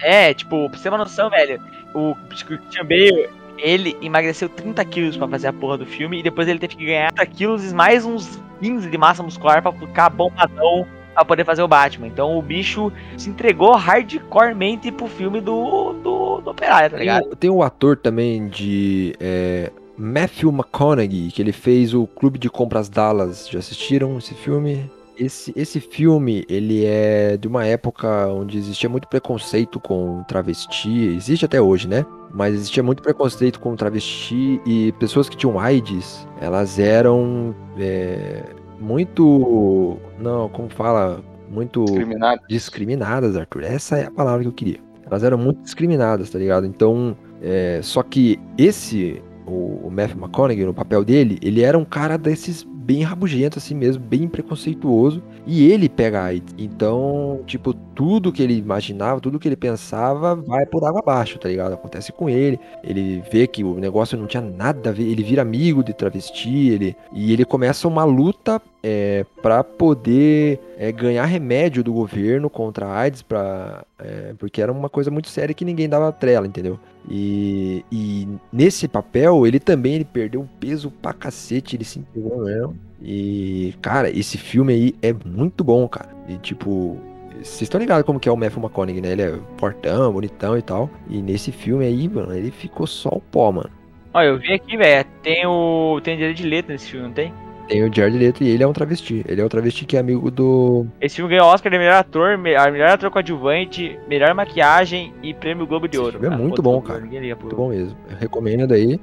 É, 0.00 0.32
tipo, 0.32 0.68
pra 0.70 0.78
você 0.78 0.84
ter 0.84 0.88
uma 0.88 0.98
noção, 0.98 1.28
velho, 1.28 1.60
o 1.94 2.14
Christian 2.28 2.84
Bale, 2.84 3.28
ele 3.58 3.96
emagreceu 4.00 4.48
30 4.48 4.82
quilos 4.86 5.16
pra 5.16 5.28
fazer 5.28 5.48
a 5.48 5.52
porra 5.52 5.76
do 5.76 5.84
filme, 5.86 6.18
e 6.20 6.22
depois 6.22 6.48
ele 6.48 6.58
teve 6.58 6.76
que 6.76 6.86
ganhar 6.86 7.12
30 7.12 7.26
quilos 7.30 7.70
e 7.70 7.74
mais 7.74 8.06
uns 8.06 8.40
15 8.60 8.88
de 8.88 8.96
massa 8.98 9.22
muscular 9.22 9.60
pra 9.62 9.72
ficar 9.72 10.08
bombadão 10.08 10.86
pra 11.12 11.24
poder 11.24 11.44
fazer 11.44 11.62
o 11.62 11.68
Batman. 11.68 12.06
Então 12.06 12.38
o 12.38 12.40
bicho 12.40 12.90
se 13.18 13.28
entregou 13.28 13.74
hardcoremente 13.74 14.90
pro 14.90 15.06
filme 15.06 15.40
do, 15.40 15.92
do, 16.02 16.40
do 16.40 16.50
Operário, 16.50 16.90
tá 16.90 16.96
Tem, 16.96 17.06
ligado? 17.06 17.24
o- 17.32 17.36
tem 17.36 17.50
o 17.50 17.62
ator 17.62 17.96
também 17.98 18.48
de 18.48 19.14
é, 19.20 19.70
Matthew 20.00 20.50
McConaughey, 20.50 21.30
que 21.30 21.42
ele 21.42 21.52
fez 21.52 21.92
o 21.92 22.06
Clube 22.06 22.38
de 22.38 22.48
Compras 22.48 22.88
Dallas. 22.88 23.46
Já 23.48 23.58
assistiram 23.58 24.16
esse 24.16 24.32
filme? 24.32 24.90
Esse, 25.18 25.52
esse 25.54 25.78
filme, 25.78 26.46
ele 26.48 26.86
é 26.86 27.36
de 27.36 27.46
uma 27.46 27.66
época 27.66 28.26
onde 28.28 28.56
existia 28.56 28.88
muito 28.88 29.06
preconceito 29.06 29.78
com 29.78 30.24
travesti, 30.26 31.08
existe 31.14 31.44
até 31.44 31.60
hoje, 31.60 31.86
né? 31.86 32.06
Mas 32.32 32.54
existia 32.54 32.82
muito 32.82 33.02
preconceito 33.02 33.60
com 33.60 33.76
travesti 33.76 34.58
e 34.64 34.92
pessoas 34.98 35.28
que 35.28 35.36
tinham 35.36 35.60
AIDS, 35.60 36.26
elas 36.40 36.78
eram 36.78 37.54
é, 37.78 38.42
muito, 38.80 39.98
não, 40.18 40.48
como 40.48 40.70
fala, 40.70 41.20
muito 41.50 41.84
Discriminado. 41.84 42.40
discriminadas, 42.48 43.36
Arthur. 43.36 43.64
Essa 43.64 43.98
é 43.98 44.06
a 44.06 44.10
palavra 44.10 44.40
que 44.40 44.48
eu 44.48 44.52
queria. 44.52 44.80
Elas 45.04 45.22
eram 45.22 45.36
muito 45.36 45.60
discriminadas, 45.60 46.30
tá 46.30 46.38
ligado? 46.38 46.64
Então, 46.64 47.14
é, 47.42 47.80
só 47.82 48.02
que 48.02 48.40
esse, 48.56 49.22
o, 49.46 49.86
o 49.86 49.90
Matthew 49.90 50.18
McConaughey, 50.18 50.64
no 50.64 50.74
papel 50.74 51.04
dele, 51.04 51.38
ele 51.42 51.62
era 51.62 51.78
um 51.78 51.84
cara 51.84 52.16
desses 52.16 52.66
bem 52.90 53.02
rabugento, 53.02 53.58
assim 53.58 53.74
mesmo, 53.74 54.02
bem 54.02 54.26
preconceituoso. 54.26 55.22
E 55.46 55.70
ele 55.70 55.88
pega 55.88 56.22
AIDS. 56.22 56.54
Então, 56.58 57.40
tipo, 57.46 57.72
tudo 57.72 58.32
que 58.32 58.42
ele 58.42 58.56
imaginava, 58.56 59.20
tudo 59.20 59.38
que 59.38 59.46
ele 59.46 59.56
pensava, 59.56 60.34
vai 60.34 60.66
por 60.66 60.84
água 60.84 61.00
abaixo, 61.00 61.38
tá 61.38 61.48
ligado? 61.48 61.74
Acontece 61.74 62.12
com 62.12 62.28
ele. 62.28 62.58
Ele 62.82 63.22
vê 63.30 63.46
que 63.46 63.62
o 63.62 63.74
negócio 63.74 64.18
não 64.18 64.26
tinha 64.26 64.42
nada 64.42 64.90
a 64.90 64.92
ver. 64.92 65.04
Ele 65.04 65.22
vira 65.22 65.42
amigo 65.42 65.84
de 65.84 65.92
travesti, 65.94 66.68
ele, 66.68 66.96
e 67.12 67.32
ele 67.32 67.44
começa 67.44 67.86
uma 67.86 68.04
luta 68.04 68.60
é, 68.82 69.24
para 69.42 69.62
poder 69.62 70.58
é, 70.76 70.90
ganhar 70.90 71.24
remédio 71.26 71.84
do 71.84 71.92
governo 71.92 72.50
contra 72.50 72.86
a 72.86 72.98
AIDS, 72.98 73.22
pra, 73.22 73.84
é, 73.98 74.34
porque 74.38 74.60
era 74.60 74.72
uma 74.72 74.88
coisa 74.88 75.10
muito 75.10 75.28
séria 75.28 75.54
que 75.54 75.64
ninguém 75.64 75.88
dava 75.88 76.10
trela, 76.12 76.46
entendeu? 76.46 76.78
E, 77.10 77.84
e 77.90 78.28
nesse 78.52 78.86
papel, 78.86 79.44
ele 79.46 79.58
também 79.58 79.94
ele 79.94 80.04
perdeu 80.04 80.40
um 80.40 80.46
peso 80.46 80.90
pra 80.90 81.12
cacete, 81.12 81.74
ele 81.74 81.84
se 81.84 81.98
entregou 81.98 82.44
mesmo. 82.44 82.76
E, 83.02 83.74
cara, 83.82 84.08
esse 84.08 84.38
filme 84.38 84.72
aí 84.72 84.94
é 85.02 85.12
muito 85.12 85.64
bom, 85.64 85.88
cara. 85.88 86.10
E, 86.28 86.36
tipo, 86.36 86.98
vocês 87.34 87.62
estão 87.62 87.80
ligados 87.80 88.06
como 88.06 88.20
que 88.20 88.28
é 88.28 88.32
o 88.32 88.36
Matthew 88.36 88.62
McConaughey, 88.62 89.00
né? 89.00 89.12
Ele 89.12 89.22
é 89.22 89.38
fortão, 89.56 90.12
bonitão 90.12 90.56
e 90.56 90.62
tal. 90.62 90.88
E 91.08 91.20
nesse 91.20 91.50
filme 91.50 91.84
aí, 91.84 92.08
mano, 92.08 92.32
ele 92.32 92.50
ficou 92.50 92.86
só 92.86 93.08
o 93.08 93.20
pó, 93.20 93.50
mano. 93.50 93.70
Olha, 94.12 94.26
eu 94.26 94.38
vi 94.38 94.52
aqui, 94.52 94.76
velho, 94.76 95.08
tem 95.22 95.46
o. 95.46 96.00
Tem 96.02 96.16
direito 96.16 96.36
de 96.36 96.46
letra 96.46 96.72
nesse 96.72 96.90
filme, 96.90 97.06
não 97.06 97.14
tem? 97.14 97.32
Tem 97.70 97.84
o 97.84 97.94
Jared 97.94 98.18
Leto 98.18 98.42
e 98.42 98.48
ele 98.48 98.64
é 98.64 98.66
um 98.66 98.72
travesti. 98.72 99.24
Ele 99.28 99.40
é 99.40 99.44
um 99.44 99.48
travesti 99.48 99.84
que 99.84 99.96
é 99.96 100.00
amigo 100.00 100.28
do... 100.28 100.86
Esse 101.00 101.16
filme 101.16 101.30
ganhou 101.30 101.46
Oscar 101.46 101.70
de 101.70 101.78
melhor 101.78 101.94
ator, 101.94 102.36
me- 102.36 102.56
a 102.56 102.68
melhor 102.68 102.88
ator 102.90 103.10
coadjuvante, 103.12 103.96
melhor 104.08 104.34
maquiagem 104.34 105.14
e 105.22 105.32
prêmio 105.32 105.66
Globo 105.68 105.86
de 105.86 105.96
Ouro. 105.96 106.18
é 106.24 106.26
Ah, 106.26 106.36
muito 106.36 106.60
bom, 106.60 106.80
cara. 106.82 107.00
Muito 107.00 107.54
bom 107.54 107.68
mesmo. 107.68 107.96
Eu 108.10 108.16
recomendo 108.16 108.74
aí. 108.74 108.98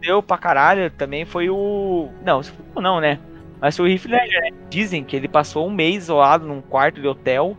deu 0.00 0.22
pra 0.22 0.38
caralho 0.38 0.90
também 0.90 1.26
foi 1.26 1.50
o. 1.50 2.08
Não, 2.24 2.40
não, 2.76 3.00
né? 3.00 3.18
Mas 3.60 3.78
o 3.78 3.86
Heath 3.86 4.06
Ledger, 4.06 4.40
né? 4.42 4.50
Dizem 4.70 5.04
que 5.04 5.14
ele 5.14 5.28
passou 5.28 5.66
um 5.66 5.70
mês 5.70 6.04
isolado 6.04 6.46
num 6.46 6.60
quarto 6.62 7.00
de 7.00 7.06
hotel, 7.08 7.54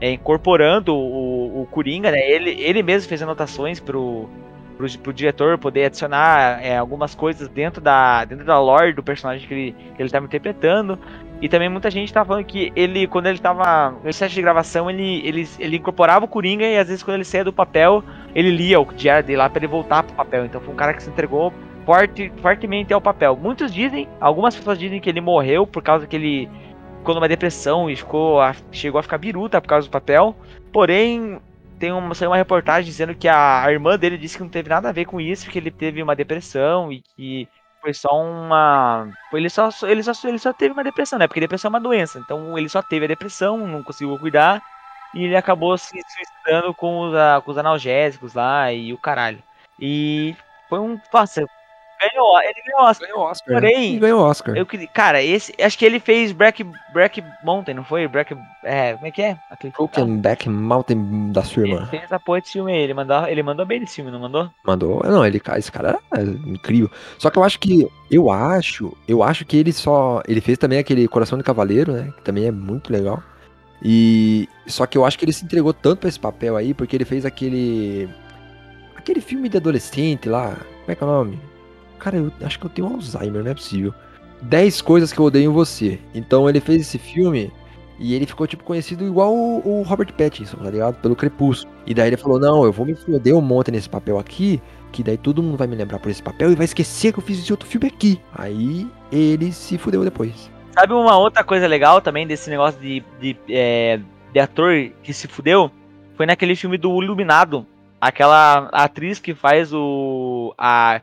é, 0.00 0.10
incorporando 0.10 0.94
o, 0.94 1.62
o 1.62 1.66
Coringa, 1.70 2.10
né? 2.10 2.18
Ele, 2.20 2.50
ele 2.60 2.82
mesmo 2.82 3.08
fez 3.08 3.22
anotações 3.22 3.80
pro, 3.80 4.28
pro, 4.82 4.98
pro 4.98 5.12
diretor 5.12 5.58
poder 5.58 5.84
adicionar 5.86 6.60
é, 6.62 6.76
algumas 6.76 7.14
coisas 7.14 7.48
dentro 7.48 7.80
da, 7.80 8.24
dentro 8.24 8.44
da 8.44 8.58
lore 8.58 8.92
do 8.92 9.02
personagem 9.02 9.46
que 9.46 9.54
ele, 9.54 9.76
que 9.94 10.02
ele 10.02 10.10
tava 10.10 10.26
interpretando. 10.26 10.98
E 11.40 11.48
também 11.48 11.68
muita 11.68 11.90
gente 11.90 12.12
tá 12.12 12.24
falando 12.24 12.44
que 12.44 12.72
ele, 12.76 13.06
quando 13.06 13.26
ele 13.26 13.38
tava 13.38 13.96
no 14.04 14.12
set 14.12 14.32
de 14.32 14.42
gravação, 14.42 14.88
ele, 14.88 15.26
ele, 15.26 15.48
ele 15.58 15.76
incorporava 15.76 16.24
o 16.24 16.28
Coringa 16.28 16.64
e 16.64 16.78
às 16.78 16.86
vezes 16.86 17.02
quando 17.02 17.16
ele 17.16 17.24
saía 17.24 17.44
do 17.44 17.52
papel, 17.52 18.02
ele 18.34 18.50
lia 18.50 18.80
o 18.80 18.84
diário 18.92 19.26
dele 19.26 19.38
lá 19.38 19.50
pra 19.50 19.58
ele 19.58 19.66
voltar 19.66 20.02
pro 20.02 20.14
papel. 20.14 20.44
Então 20.44 20.60
foi 20.60 20.72
um 20.72 20.76
cara 20.76 20.94
que 20.94 21.02
se 21.02 21.10
entregou 21.10 21.52
forte, 21.84 22.32
fortemente 22.40 22.92
ao 22.92 23.00
papel. 23.00 23.36
Muitos 23.36 23.72
dizem, 23.72 24.08
algumas 24.20 24.54
pessoas 24.54 24.78
dizem 24.78 25.00
que 25.00 25.08
ele 25.08 25.20
morreu 25.20 25.66
por 25.66 25.82
causa 25.82 26.06
que 26.06 26.14
ele 26.14 26.48
ficou 26.98 27.14
numa 27.16 27.28
depressão 27.28 27.90
e 27.90 27.96
ficou, 27.96 28.38
chegou 28.70 29.00
a 29.00 29.02
ficar 29.02 29.18
biruta 29.18 29.60
por 29.60 29.68
causa 29.68 29.88
do 29.88 29.90
papel. 29.90 30.36
Porém, 30.72 31.40
tem 31.82 31.90
uma, 31.90 32.14
saiu 32.14 32.30
uma 32.30 32.36
reportagem 32.36 32.88
dizendo 32.88 33.12
que 33.12 33.26
a, 33.26 33.64
a 33.64 33.72
irmã 33.72 33.98
dele 33.98 34.16
disse 34.16 34.36
que 34.36 34.42
não 34.44 34.48
teve 34.48 34.68
nada 34.68 34.88
a 34.88 34.92
ver 34.92 35.04
com 35.04 35.20
isso, 35.20 35.50
que 35.50 35.58
ele 35.58 35.68
teve 35.68 36.00
uma 36.00 36.14
depressão 36.14 36.92
e 36.92 37.00
que 37.02 37.48
foi 37.80 37.92
só 37.92 38.10
uma. 38.22 39.08
Ele 39.32 39.50
só, 39.50 39.68
ele, 39.82 40.00
só, 40.00 40.12
ele 40.28 40.38
só 40.38 40.52
teve 40.52 40.72
uma 40.72 40.84
depressão, 40.84 41.18
né? 41.18 41.26
Porque 41.26 41.40
depressão 41.40 41.70
é 41.70 41.72
uma 41.72 41.80
doença. 41.80 42.20
Então 42.20 42.56
ele 42.56 42.68
só 42.68 42.80
teve 42.82 43.06
a 43.06 43.08
depressão, 43.08 43.66
não 43.66 43.82
conseguiu 43.82 44.16
cuidar. 44.16 44.62
E 45.12 45.24
ele 45.24 45.36
acabou 45.36 45.76
se 45.76 45.90
suicidando 45.90 46.72
com 46.72 47.00
os, 47.00 47.14
com 47.44 47.50
os 47.50 47.58
analgésicos 47.58 48.32
lá 48.34 48.72
e 48.72 48.92
o 48.92 48.98
caralho. 48.98 49.42
E 49.80 50.36
foi 50.68 50.78
um. 50.78 51.00
Nossa, 51.12 51.44
ganhou, 52.10 52.40
ele 52.42 52.62
ganhou 52.66 52.88
Oscar. 52.88 53.08
Ganhou 53.08 53.22
Oscar. 53.24 53.54
Porém, 53.54 53.90
Ele 53.90 53.98
ganhou 53.98 54.20
Oscar. 54.20 54.56
Eu. 54.56 54.66
Cara, 54.92 55.22
esse. 55.22 55.54
Acho 55.60 55.78
que 55.78 55.84
ele 55.84 56.00
fez 56.00 56.32
Black, 56.32 56.64
Black 56.92 57.22
Mountain, 57.44 57.74
não 57.74 57.84
foi? 57.84 58.06
Black. 58.08 58.36
É, 58.64 58.94
como 58.94 59.06
é 59.06 59.10
que 59.10 59.22
é? 59.22 59.36
Aquele 59.50 59.72
Broken 59.72 60.16
Back 60.18 60.48
Mountain 60.48 61.32
da 61.32 61.42
sua 61.42 61.62
Ele 61.62 61.72
irmã. 61.72 61.86
fez 61.86 62.02
essa 62.04 62.18
porra 62.20 62.40
desse 62.40 62.52
filme 62.52 62.72
aí. 62.72 62.78
Ele 62.80 62.94
mandou, 62.94 63.26
ele 63.26 63.42
mandou 63.42 63.66
bem 63.66 63.80
nesse 63.80 63.96
filme, 63.96 64.10
não 64.10 64.20
mandou? 64.20 64.50
Mandou. 64.64 65.02
Não, 65.04 65.24
ele, 65.24 65.40
esse 65.56 65.72
cara 65.72 65.98
é 66.16 66.22
incrível. 66.22 66.90
Só 67.18 67.30
que 67.30 67.38
eu 67.38 67.44
acho 67.44 67.58
que. 67.58 67.86
Eu 68.10 68.30
acho. 68.30 68.96
Eu 69.06 69.22
acho 69.22 69.44
que 69.44 69.56
ele 69.56 69.72
só. 69.72 70.22
Ele 70.26 70.40
fez 70.40 70.58
também 70.58 70.78
aquele 70.78 71.06
Coração 71.08 71.38
de 71.38 71.44
Cavaleiro, 71.44 71.92
né? 71.92 72.12
Que 72.16 72.22
também 72.22 72.46
é 72.46 72.52
muito 72.52 72.92
legal. 72.92 73.22
E. 73.82 74.48
Só 74.66 74.86
que 74.86 74.96
eu 74.96 75.04
acho 75.04 75.18
que 75.18 75.24
ele 75.24 75.32
se 75.32 75.44
entregou 75.44 75.72
tanto 75.72 76.00
pra 76.00 76.08
esse 76.08 76.20
papel 76.20 76.56
aí, 76.56 76.72
porque 76.74 76.96
ele 76.96 77.04
fez 77.04 77.24
aquele. 77.26 78.08
Aquele 78.96 79.20
filme 79.20 79.48
de 79.48 79.56
adolescente 79.56 80.28
lá. 80.28 80.56
Como 80.80 80.92
é 80.92 80.94
que 80.94 81.02
é 81.02 81.06
o 81.06 81.10
nome? 81.10 81.40
Cara, 82.02 82.16
eu 82.16 82.32
acho 82.44 82.58
que 82.58 82.66
eu 82.66 82.70
tenho 82.70 82.88
Alzheimer, 82.88 83.44
não 83.44 83.52
é 83.52 83.54
possível. 83.54 83.94
10 84.42 84.82
coisas 84.82 85.12
que 85.12 85.20
eu 85.20 85.24
odeio 85.24 85.52
em 85.52 85.54
você. 85.54 86.00
Então 86.12 86.48
ele 86.48 86.58
fez 86.58 86.82
esse 86.82 86.98
filme 86.98 87.52
e 87.96 88.12
ele 88.12 88.26
ficou, 88.26 88.44
tipo, 88.44 88.64
conhecido 88.64 89.06
igual 89.06 89.32
o, 89.32 89.62
o 89.64 89.82
Robert 89.82 90.12
Pattinson, 90.12 90.56
tá 90.56 90.68
ligado? 90.68 90.96
Pelo 90.96 91.14
Crepúsculo. 91.14 91.72
E 91.86 91.94
daí 91.94 92.08
ele 92.08 92.16
falou, 92.16 92.40
não, 92.40 92.64
eu 92.64 92.72
vou 92.72 92.84
me 92.84 92.96
foder 92.96 93.36
um 93.36 93.40
monte 93.40 93.70
nesse 93.70 93.88
papel 93.88 94.18
aqui, 94.18 94.60
que 94.90 95.00
daí 95.00 95.16
todo 95.16 95.44
mundo 95.44 95.56
vai 95.56 95.68
me 95.68 95.76
lembrar 95.76 96.00
por 96.00 96.10
esse 96.10 96.20
papel 96.20 96.50
e 96.50 96.56
vai 96.56 96.64
esquecer 96.64 97.12
que 97.12 97.20
eu 97.20 97.22
fiz 97.22 97.38
esse 97.38 97.52
outro 97.52 97.68
filme 97.68 97.86
aqui. 97.86 98.20
Aí 98.34 98.90
ele 99.12 99.52
se 99.52 99.78
fudeu 99.78 100.02
depois. 100.02 100.50
Sabe 100.72 100.94
uma 100.94 101.16
outra 101.16 101.44
coisa 101.44 101.68
legal 101.68 102.00
também 102.00 102.26
desse 102.26 102.50
negócio 102.50 102.80
de, 102.80 103.04
de, 103.20 103.36
é, 103.48 104.00
de 104.32 104.40
ator 104.40 104.90
que 105.04 105.14
se 105.14 105.28
fudeu? 105.28 105.70
Foi 106.16 106.26
naquele 106.26 106.56
filme 106.56 106.76
do 106.76 107.00
Iluminado. 107.00 107.64
Aquela 108.00 108.68
atriz 108.72 109.20
que 109.20 109.32
faz 109.32 109.72
o. 109.72 110.52
A 110.58 111.00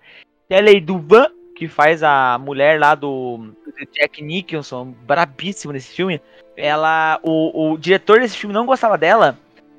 Kelly 0.49 0.81
Duvan, 0.81 1.27
que 1.55 1.67
faz 1.67 2.01
a 2.01 2.39
mulher 2.39 2.79
lá 2.79 2.95
do, 2.95 3.53
Jack 3.93 4.23
Nicholson, 4.23 4.95
brabíssimo 5.05 5.71
nesse 5.71 5.93
filme. 5.93 6.19
Ela. 6.57 7.19
O, 7.21 7.73
o 7.73 7.77
diretor 7.77 8.19
desse 8.19 8.35
filme 8.35 8.53
não 8.53 8.65
gostava 8.65 8.97
dela. 8.97 9.37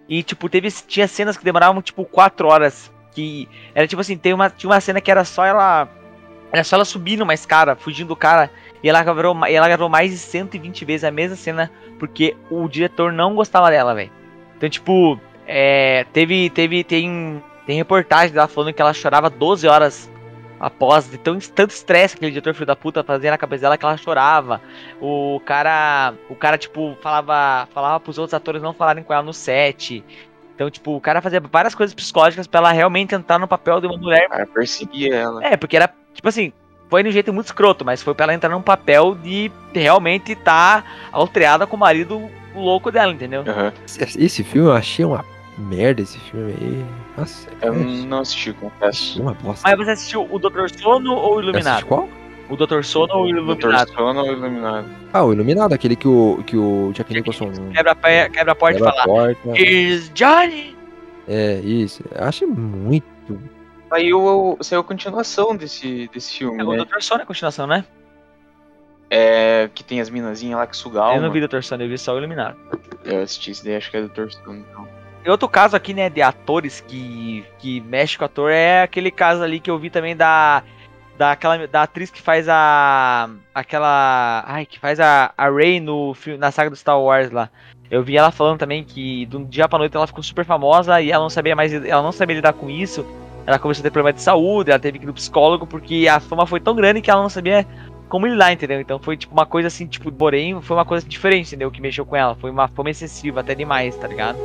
E, 0.09 0.23
tipo, 0.23 0.49
teve, 0.49 0.71
tinha 0.71 1.09
cenas 1.09 1.37
que 1.37 1.45
demoravam, 1.45 1.83
tipo, 1.83 2.05
quatro 2.05 2.49
horas. 2.49 2.91
Que 3.13 3.49
era 3.75 3.87
tipo 3.89 4.01
assim, 4.01 4.17
tem 4.17 4.33
uma, 4.33 4.49
tinha 4.49 4.71
uma 4.71 4.81
cena 4.81 5.01
que 5.01 5.11
era 5.11 5.25
só 5.25 5.45
ela. 5.45 5.89
Era 6.53 6.65
só 6.65 6.77
ela 6.77 6.85
subindo 6.85 7.23
uma 7.23 7.35
escada, 7.35 7.75
fugindo 7.75 8.09
do 8.09 8.17
cara. 8.17 8.51
E 8.83 8.89
ela 8.89 9.03
gravou, 9.03 9.47
e 9.49 9.55
ela 9.55 9.69
gravou 9.69 9.89
mais 9.89 10.11
de 10.11 10.19
120 10.19 10.85
vezes 10.85 11.05
a 11.05 11.11
mesma 11.11 11.37
cena. 11.37 11.71
Porque 11.99 12.37
o 12.49 12.69
diretor 12.69 13.13
não 13.13 13.35
gostava 13.35 13.71
dela, 13.71 13.95
velho. 13.95 14.11
Então, 14.57 14.69
tipo, 14.69 15.21
é, 15.47 16.07
teve, 16.13 16.49
teve, 16.51 16.85
tem, 16.85 17.43
tem 17.67 17.77
reportagem 17.77 18.33
dela 18.33 18.47
falando 18.47 18.73
que 18.73 18.81
ela 18.81 18.95
chorava 18.95 19.29
12 19.29 19.67
horas 19.67 20.11
após 20.61 21.11
de 21.11 21.17
tão, 21.17 21.39
tanto 21.39 21.71
estresse 21.71 22.15
que 22.15 22.19
aquele 22.19 22.33
diretor 22.33 22.53
filho 22.53 22.67
da 22.67 22.77
puta 22.77 23.03
fazia 23.03 23.31
na 23.31 23.39
cabeça 23.39 23.63
dela 23.63 23.79
que 23.79 23.85
ela 23.85 23.97
chorava. 23.97 24.61
O 25.01 25.41
cara, 25.45 26.13
o 26.29 26.35
cara 26.35 26.59
tipo 26.59 26.97
falava, 27.01 27.67
falava 27.73 27.99
pros 27.99 28.19
outros 28.19 28.35
atores 28.35 28.61
não 28.61 28.75
falarem 28.75 29.03
com 29.03 29.13
ela 29.13 29.23
no 29.23 29.33
set. 29.33 30.05
Então, 30.55 30.71
tipo, 30.71 30.95
o 30.95 31.01
cara 31.01 31.23
fazia 31.23 31.41
várias 31.41 31.75
coisas 31.75 31.95
psicológicas 31.95 32.47
para 32.47 32.61
ela 32.61 32.73
realmente 32.73 33.15
entrar 33.15 33.39
no 33.39 33.49
papel 33.49 33.81
de 33.81 33.87
uma 33.87 33.97
mulher. 33.97 34.29
Cara 34.29 34.47
perseguia 34.47 35.17
ela. 35.17 35.43
É, 35.43 35.57
porque 35.57 35.75
era, 35.75 35.91
tipo 36.13 36.29
assim, 36.29 36.53
foi 36.91 37.03
de 37.03 37.09
um 37.09 37.13
jeito 37.13 37.33
muito 37.33 37.47
escroto, 37.47 37.83
mas 37.83 38.03
foi 38.03 38.15
pra 38.15 38.25
ela 38.25 38.35
entrar 38.35 38.51
num 38.51 38.61
papel 38.61 39.15
de 39.15 39.51
realmente 39.73 40.33
estar 40.33 40.83
tá 40.83 40.89
alterada 41.11 41.67
com 41.67 41.77
o 41.77 41.81
marido 41.81 42.31
louco 42.55 42.93
dela, 42.93 43.11
entendeu? 43.11 43.41
Uhum. 43.41 43.73
Esse, 43.87 44.23
esse 44.23 44.45
filme 44.45 44.69
eu 44.69 44.75
achei 44.75 45.03
uma 45.03 45.25
merda, 45.61 46.03
esse 46.03 46.19
filme 46.19 46.53
aí. 46.53 46.85
Nossa, 47.17 47.49
Eu 47.63 47.75
é, 47.75 47.77
não 48.07 48.19
assisti, 48.21 48.53
confesso. 48.53 49.21
uma 49.23 49.35
bosta. 49.35 49.69
Mas 49.69 49.77
você 49.79 49.91
assistiu 49.93 50.27
o 50.31 50.39
Doutor 50.39 50.71
Sono 50.71 51.13
ou 51.15 51.37
o 51.37 51.41
Iluminado? 51.41 51.87
qual? 51.87 52.09
O 52.49 52.57
Doutor 52.57 52.85
Sono 52.85 53.15
ou 53.15 53.27
o 53.27 53.33
Doutor 53.33 53.71
Iluminado? 53.71 53.93
Sono 53.93 54.21
ou 54.21 54.33
Iluminado? 54.33 54.87
Ah, 55.13 55.25
o 55.25 55.33
Iluminado, 55.33 55.73
aquele 55.73 55.95
que 55.95 56.09
o, 56.09 56.43
que 56.47 56.57
o 56.57 56.91
Jack 56.93 57.13
Nicholson 57.15 57.53
Quebra, 57.73 57.95
quebra 58.29 58.53
a 58.53 58.55
porta 58.55 58.79
e 58.79 58.83
quebra 58.83 58.93
fala. 58.93 59.03
a 59.03 59.07
porta. 59.07 59.61
Is 59.61 60.11
Johnny? 60.15 60.77
É, 61.29 61.61
isso. 61.61 62.03
Eu 62.13 62.25
achei 62.25 62.47
muito. 62.49 63.07
Saiu, 63.89 64.57
saiu 64.61 64.81
a 64.81 64.85
continuação 64.85 65.57
desse, 65.57 66.09
desse 66.13 66.39
filme, 66.39 66.61
É 66.61 66.65
o 66.65 66.71
né? 66.71 66.77
Doutor 66.79 67.03
Sono 67.03 67.21
é 67.21 67.25
a 67.25 67.27
continuação, 67.27 67.67
né? 67.67 67.85
É, 69.13 69.69
que 69.75 69.83
tem 69.83 70.01
as 70.01 70.09
minazinhas 70.09 70.57
lá 70.57 70.67
que 70.69 70.77
sugam 70.77 71.15
Eu 71.17 71.21
não 71.21 71.33
vi 71.33 71.41
Doutor 71.41 71.65
Sono, 71.65 71.83
eu 71.83 71.89
vi 71.89 71.99
só 71.99 72.15
o 72.15 72.19
Iluminado. 72.19 72.57
Eu 73.05 73.23
assisti 73.23 73.51
esse 73.51 73.65
daí, 73.65 73.77
acho 73.77 73.91
que 73.91 73.97
é 73.97 74.01
Doutor 74.01 74.31
Sono. 74.33 74.57
Então. 74.59 74.89
Outro 75.27 75.49
caso 75.49 75.77
aqui, 75.77 75.93
né, 75.93 76.09
de 76.09 76.23
atores 76.23 76.81
que, 76.81 77.45
que 77.59 77.81
mexe 77.83 78.17
com 78.17 78.25
ator 78.25 78.51
é 78.51 78.83
aquele 78.83 79.11
caso 79.11 79.43
ali 79.43 79.61
que 79.61 79.71
eu 79.71 79.79
vi 79.79 79.91
também 79.91 80.17
da. 80.17 80.63
Da, 81.19 81.33
aquela, 81.33 81.69
da 81.69 81.83
atriz 81.83 82.11
que 82.11 82.23
faz 82.23 82.49
a. 82.49 83.29
Aquela. 83.55 84.43
Ai, 84.47 84.65
que 84.65 84.79
faz 84.79 84.99
a, 84.99 85.33
a 85.37 85.51
Rey 85.51 85.79
no, 85.79 86.17
na 86.39 86.51
saga 86.51 86.71
do 86.71 86.77
Star 86.77 86.99
Wars 86.99 87.31
lá. 87.31 87.51
Eu 87.91 88.03
vi 88.03 88.17
ela 88.17 88.31
falando 88.31 88.59
também 88.59 88.83
que 88.83 89.27
de 89.27 89.37
um 89.37 89.45
dia 89.45 89.69
pra 89.69 89.79
noite 89.79 89.95
ela 89.95 90.07
ficou 90.07 90.23
super 90.23 90.47
famosa 90.47 91.03
e 91.03 91.11
ela 91.11 91.23
não 91.23 91.29
sabia 91.29 91.55
mais. 91.55 91.75
Ela 91.75 92.03
não 92.03 92.13
sabia 92.13 92.37
lidar 92.37 92.55
com 92.55 92.71
isso. 92.71 93.05
Ela 93.47 93.59
começou 93.59 93.83
a 93.83 93.85
ter 93.85 93.91
problema 93.91 94.15
de 94.15 94.23
saúde, 94.23 94.71
ela 94.71 94.79
teve 94.79 94.99
que 94.99 95.05
ir 95.05 95.07
no 95.07 95.13
psicólogo 95.13 95.67
porque 95.67 96.07
a 96.09 96.21
fama 96.21 96.47
foi 96.47 96.61
tão 96.61 96.75
grande 96.75 97.01
que 97.03 97.11
ela 97.11 97.23
não 97.23 97.29
sabia 97.29 97.67
como 98.09 98.27
lidar, 98.27 98.53
entendeu? 98.53 98.81
Então 98.81 98.99
foi 98.99 99.17
tipo 99.17 99.33
uma 99.33 99.47
coisa 99.47 99.69
assim, 99.69 99.87
tipo, 99.87 100.11
porém, 100.11 100.61
foi 100.63 100.77
uma 100.77 100.85
coisa 100.85 101.07
diferente, 101.07 101.49
entendeu? 101.49 101.71
Que 101.71 101.81
mexeu 101.81 102.07
com 102.07 102.17
ela. 102.17 102.35
Foi 102.35 102.51
uma 102.51 102.69
fama 102.69 102.91
excessiva, 102.91 103.41
até 103.41 103.55
demais, 103.55 103.97
tá 103.97 104.07
ligado? 104.07 104.39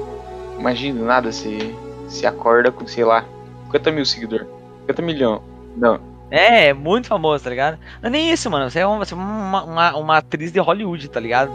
Imagina, 0.60 1.01
nada, 1.03 1.32
você, 1.32 1.74
você 2.08 2.26
acorda 2.26 2.72
com, 2.72 2.86
sei 2.88 3.03
lá, 3.03 3.26
50 3.66 3.91
mil 3.91 4.06
seguidores. 4.06 4.47
50 4.82 5.01
milhões. 5.01 5.41
Não. 5.78 5.99
É, 6.32 6.74
muito 6.74 7.08
famoso, 7.08 7.43
tá 7.43 7.49
ligado? 7.49 7.78
Não 8.01 8.08
é 8.08 8.12
nem 8.12 8.32
isso, 8.32 8.49
mano. 8.49 8.70
Você 8.70 8.80
é 8.80 8.86
uma, 8.88 9.03
é 9.03 9.14
uma, 9.14 9.64
uma, 9.64 9.97
uma 9.97 10.18
atriz 10.18 10.51
de 10.51 10.60
Hollywood, 10.60 11.08
tá 11.10 11.20
ligado? 11.20 11.51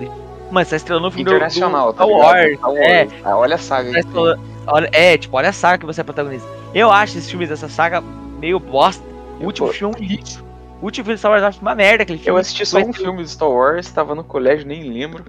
Mano, 0.50 0.64
você 0.64 0.70
tá 0.70 0.76
estrelando 0.76 1.06
no 1.06 1.10
filme 1.12 1.30
Internacional, 1.30 1.92
do 1.92 1.98
tá 1.98 2.04
Star 2.06 2.44
ligado? 2.44 2.76
É. 2.78 3.08
Ah, 3.24 3.36
olha 3.36 3.54
a 3.54 3.58
saga 3.58 3.92
tá 3.92 3.98
estrelando- 4.00 4.40
olha, 4.66 4.90
é, 4.92 5.16
tipo, 5.18 5.36
olha 5.36 5.48
a 5.48 5.52
saga 5.52 5.78
que 5.78 5.86
você 5.86 6.00
é 6.00 6.04
protagonista. 6.04 6.48
Eu 6.74 6.90
acho 6.90 7.18
esses 7.18 7.28
filmes 7.30 7.48
dessa 7.48 7.68
saga 7.68 8.00
meio 8.40 8.58
bosta. 8.60 9.02
O 9.40 9.44
último 9.46 9.68
Pô, 9.68 9.72
filme 9.72 9.96
é 9.96 10.00
lixo. 10.04 10.44
O 10.80 10.84
último 10.86 11.04
filme 11.04 11.14
de 11.14 11.18
Star 11.18 11.30
Wars 11.32 11.42
eu 11.42 11.48
acho 11.48 11.60
uma 11.60 11.74
merda 11.74 12.02
aquele 12.04 12.18
Eu 12.18 12.24
filme. 12.24 12.40
assisti 12.40 12.64
só 12.66 12.78
um 12.78 12.92
filme 12.92 13.22
de 13.22 13.30
Star 13.30 13.48
Wars, 13.50 13.90
tava 13.90 14.14
no 14.14 14.22
colégio, 14.24 14.66
nem 14.66 14.82
lembro. 14.92 15.24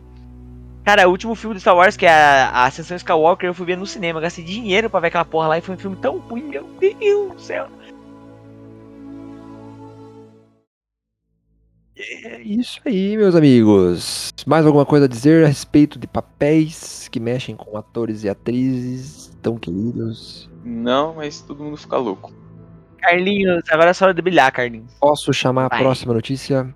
Cara, 0.84 1.08
o 1.08 1.12
último 1.12 1.36
filme 1.36 1.54
do 1.54 1.60
Star 1.60 1.76
Wars, 1.76 1.96
que 1.96 2.06
é 2.08 2.12
a, 2.12 2.50
a 2.50 2.66
Ascensão 2.66 2.98
Skywalker, 2.98 3.50
eu 3.50 3.54
fui 3.54 3.66
ver 3.66 3.78
no 3.78 3.86
cinema. 3.86 4.18
Eu 4.18 4.24
Gastei 4.24 4.44
dinheiro 4.44 4.90
pra 4.90 5.00
ver 5.00 5.08
aquela 5.08 5.26
porra 5.26 5.48
lá 5.50 5.58
e 5.58 5.62
foi 5.62 5.76
um 5.76 5.78
filme 5.78 5.96
tão 5.98 6.18
ruim, 6.18 6.44
meu 6.44 6.64
Deus 6.80 7.34
do 7.34 7.40
céu. 7.40 7.68
É 11.96 12.42
isso 12.42 12.80
aí, 12.84 13.16
meus 13.16 13.36
amigos. 13.36 14.34
Mais 14.48 14.66
alguma 14.66 14.86
coisa 14.86 15.06
a 15.06 15.08
dizer 15.08 15.44
a 15.46 15.48
respeito 15.48 16.00
de 16.00 16.08
papéis 16.08 17.08
que 17.10 17.20
mexem 17.20 17.56
com 17.56 17.78
atores 17.78 18.24
e 18.24 18.30
atrizes 18.30 19.32
tão 19.40 19.58
queridos? 19.58 20.50
Não, 20.64 21.14
mas 21.14 21.42
todo 21.42 21.64
mundo 21.64 21.78
fica 21.78 21.98
louco. 21.98 22.34
Carlinhos, 22.98 23.64
agora 23.70 23.92
é 23.92 23.94
só 23.94 24.06
hora 24.06 24.14
de 24.16 24.22
brilhar, 24.22 24.52
Carlinhos. 24.52 24.94
Posso 25.00 25.32
chamar 25.32 25.66
a 25.66 25.70
Vai. 25.70 25.80
próxima 25.84 26.14
notícia? 26.14 26.74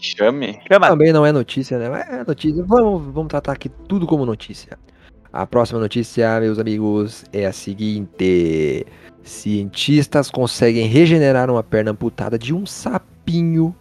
Chame. 0.00 0.58
Chama. 0.70 0.88
Também 0.88 1.12
não 1.12 1.24
é 1.26 1.32
notícia, 1.32 1.78
né? 1.78 2.04
É 2.10 2.24
notícia. 2.26 2.62
Vamos, 2.66 3.12
vamos 3.12 3.28
tratar 3.28 3.52
aqui 3.52 3.68
tudo 3.68 4.06
como 4.06 4.24
notícia. 4.26 4.78
A 5.32 5.46
próxima 5.46 5.78
notícia, 5.78 6.40
meus 6.40 6.58
amigos, 6.58 7.24
é 7.32 7.46
a 7.46 7.52
seguinte: 7.52 8.86
cientistas 9.22 10.30
conseguem 10.30 10.86
regenerar 10.86 11.50
uma 11.50 11.62
perna 11.62 11.90
amputada 11.92 12.38
de 12.38 12.54
um 12.54 12.66
sapinho. 12.66 13.74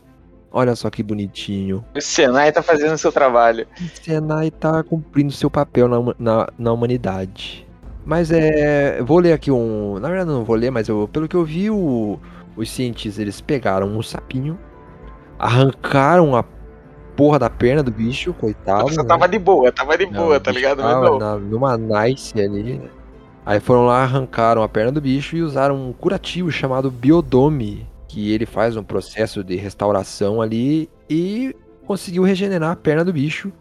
Olha 0.51 0.75
só 0.75 0.89
que 0.89 1.03
bonitinho. 1.03 1.85
O 1.95 2.01
Senai 2.01 2.51
tá 2.51 2.61
fazendo 2.63 2.93
o 2.93 2.97
seu 2.97 3.11
trabalho. 3.11 3.67
O 3.79 4.03
Senai 4.03 4.49
tá 4.49 4.83
cumprindo 4.83 5.31
seu 5.31 5.49
papel 5.49 5.87
na, 5.87 5.97
na, 6.17 6.47
na 6.57 6.73
humanidade. 6.73 7.67
Mas 8.05 8.31
é. 8.31 9.01
Vou 9.03 9.19
ler 9.19 9.33
aqui 9.33 9.51
um. 9.51 9.99
Na 9.99 10.07
verdade, 10.09 10.29
não 10.31 10.43
vou 10.43 10.55
ler, 10.55 10.71
mas 10.71 10.87
eu, 10.87 11.07
pelo 11.11 11.27
que 11.27 11.35
eu 11.35 11.45
vi, 11.45 11.69
o- 11.69 12.19
os 12.55 12.69
cientistas 12.71 13.19
eles 13.19 13.39
pegaram 13.39 13.87
um 13.87 14.01
sapinho, 14.01 14.57
arrancaram 15.39 16.35
a 16.35 16.43
porra 17.15 17.39
da 17.39 17.49
perna 17.49 17.81
do 17.81 17.91
bicho, 17.91 18.33
coitado. 18.33 18.83
Você 18.89 19.01
né? 19.01 19.07
tava 19.07 19.27
de 19.27 19.39
boa, 19.39 19.71
tava 19.71 19.97
de 19.97 20.05
Não, 20.05 20.13
boa, 20.25 20.39
tá 20.39 20.51
bicho 20.51 20.61
ligado? 20.61 20.83
Mas 20.83 20.93
tava 20.93 21.09
não. 21.09 21.19
na- 21.19 21.37
numa 21.37 21.77
nice 21.77 22.39
ali. 22.39 22.81
Aí 23.45 23.59
foram 23.59 23.85
lá, 23.85 24.03
arrancaram 24.03 24.61
a 24.61 24.69
perna 24.69 24.91
do 24.91 25.01
bicho 25.01 25.35
e 25.35 25.41
usaram 25.41 25.75
um 25.75 25.91
curativo 25.93 26.51
chamado 26.51 26.91
biodome, 26.91 27.87
que 28.07 28.31
ele 28.31 28.45
faz 28.45 28.75
um 28.77 28.83
processo 28.83 29.43
de 29.43 29.55
restauração 29.55 30.41
ali 30.41 30.89
e 31.09 31.55
conseguiu 31.85 32.23
regenerar 32.23 32.71
a 32.71 32.75
perna 32.75 33.03
do 33.03 33.11
bicho. 33.13 33.51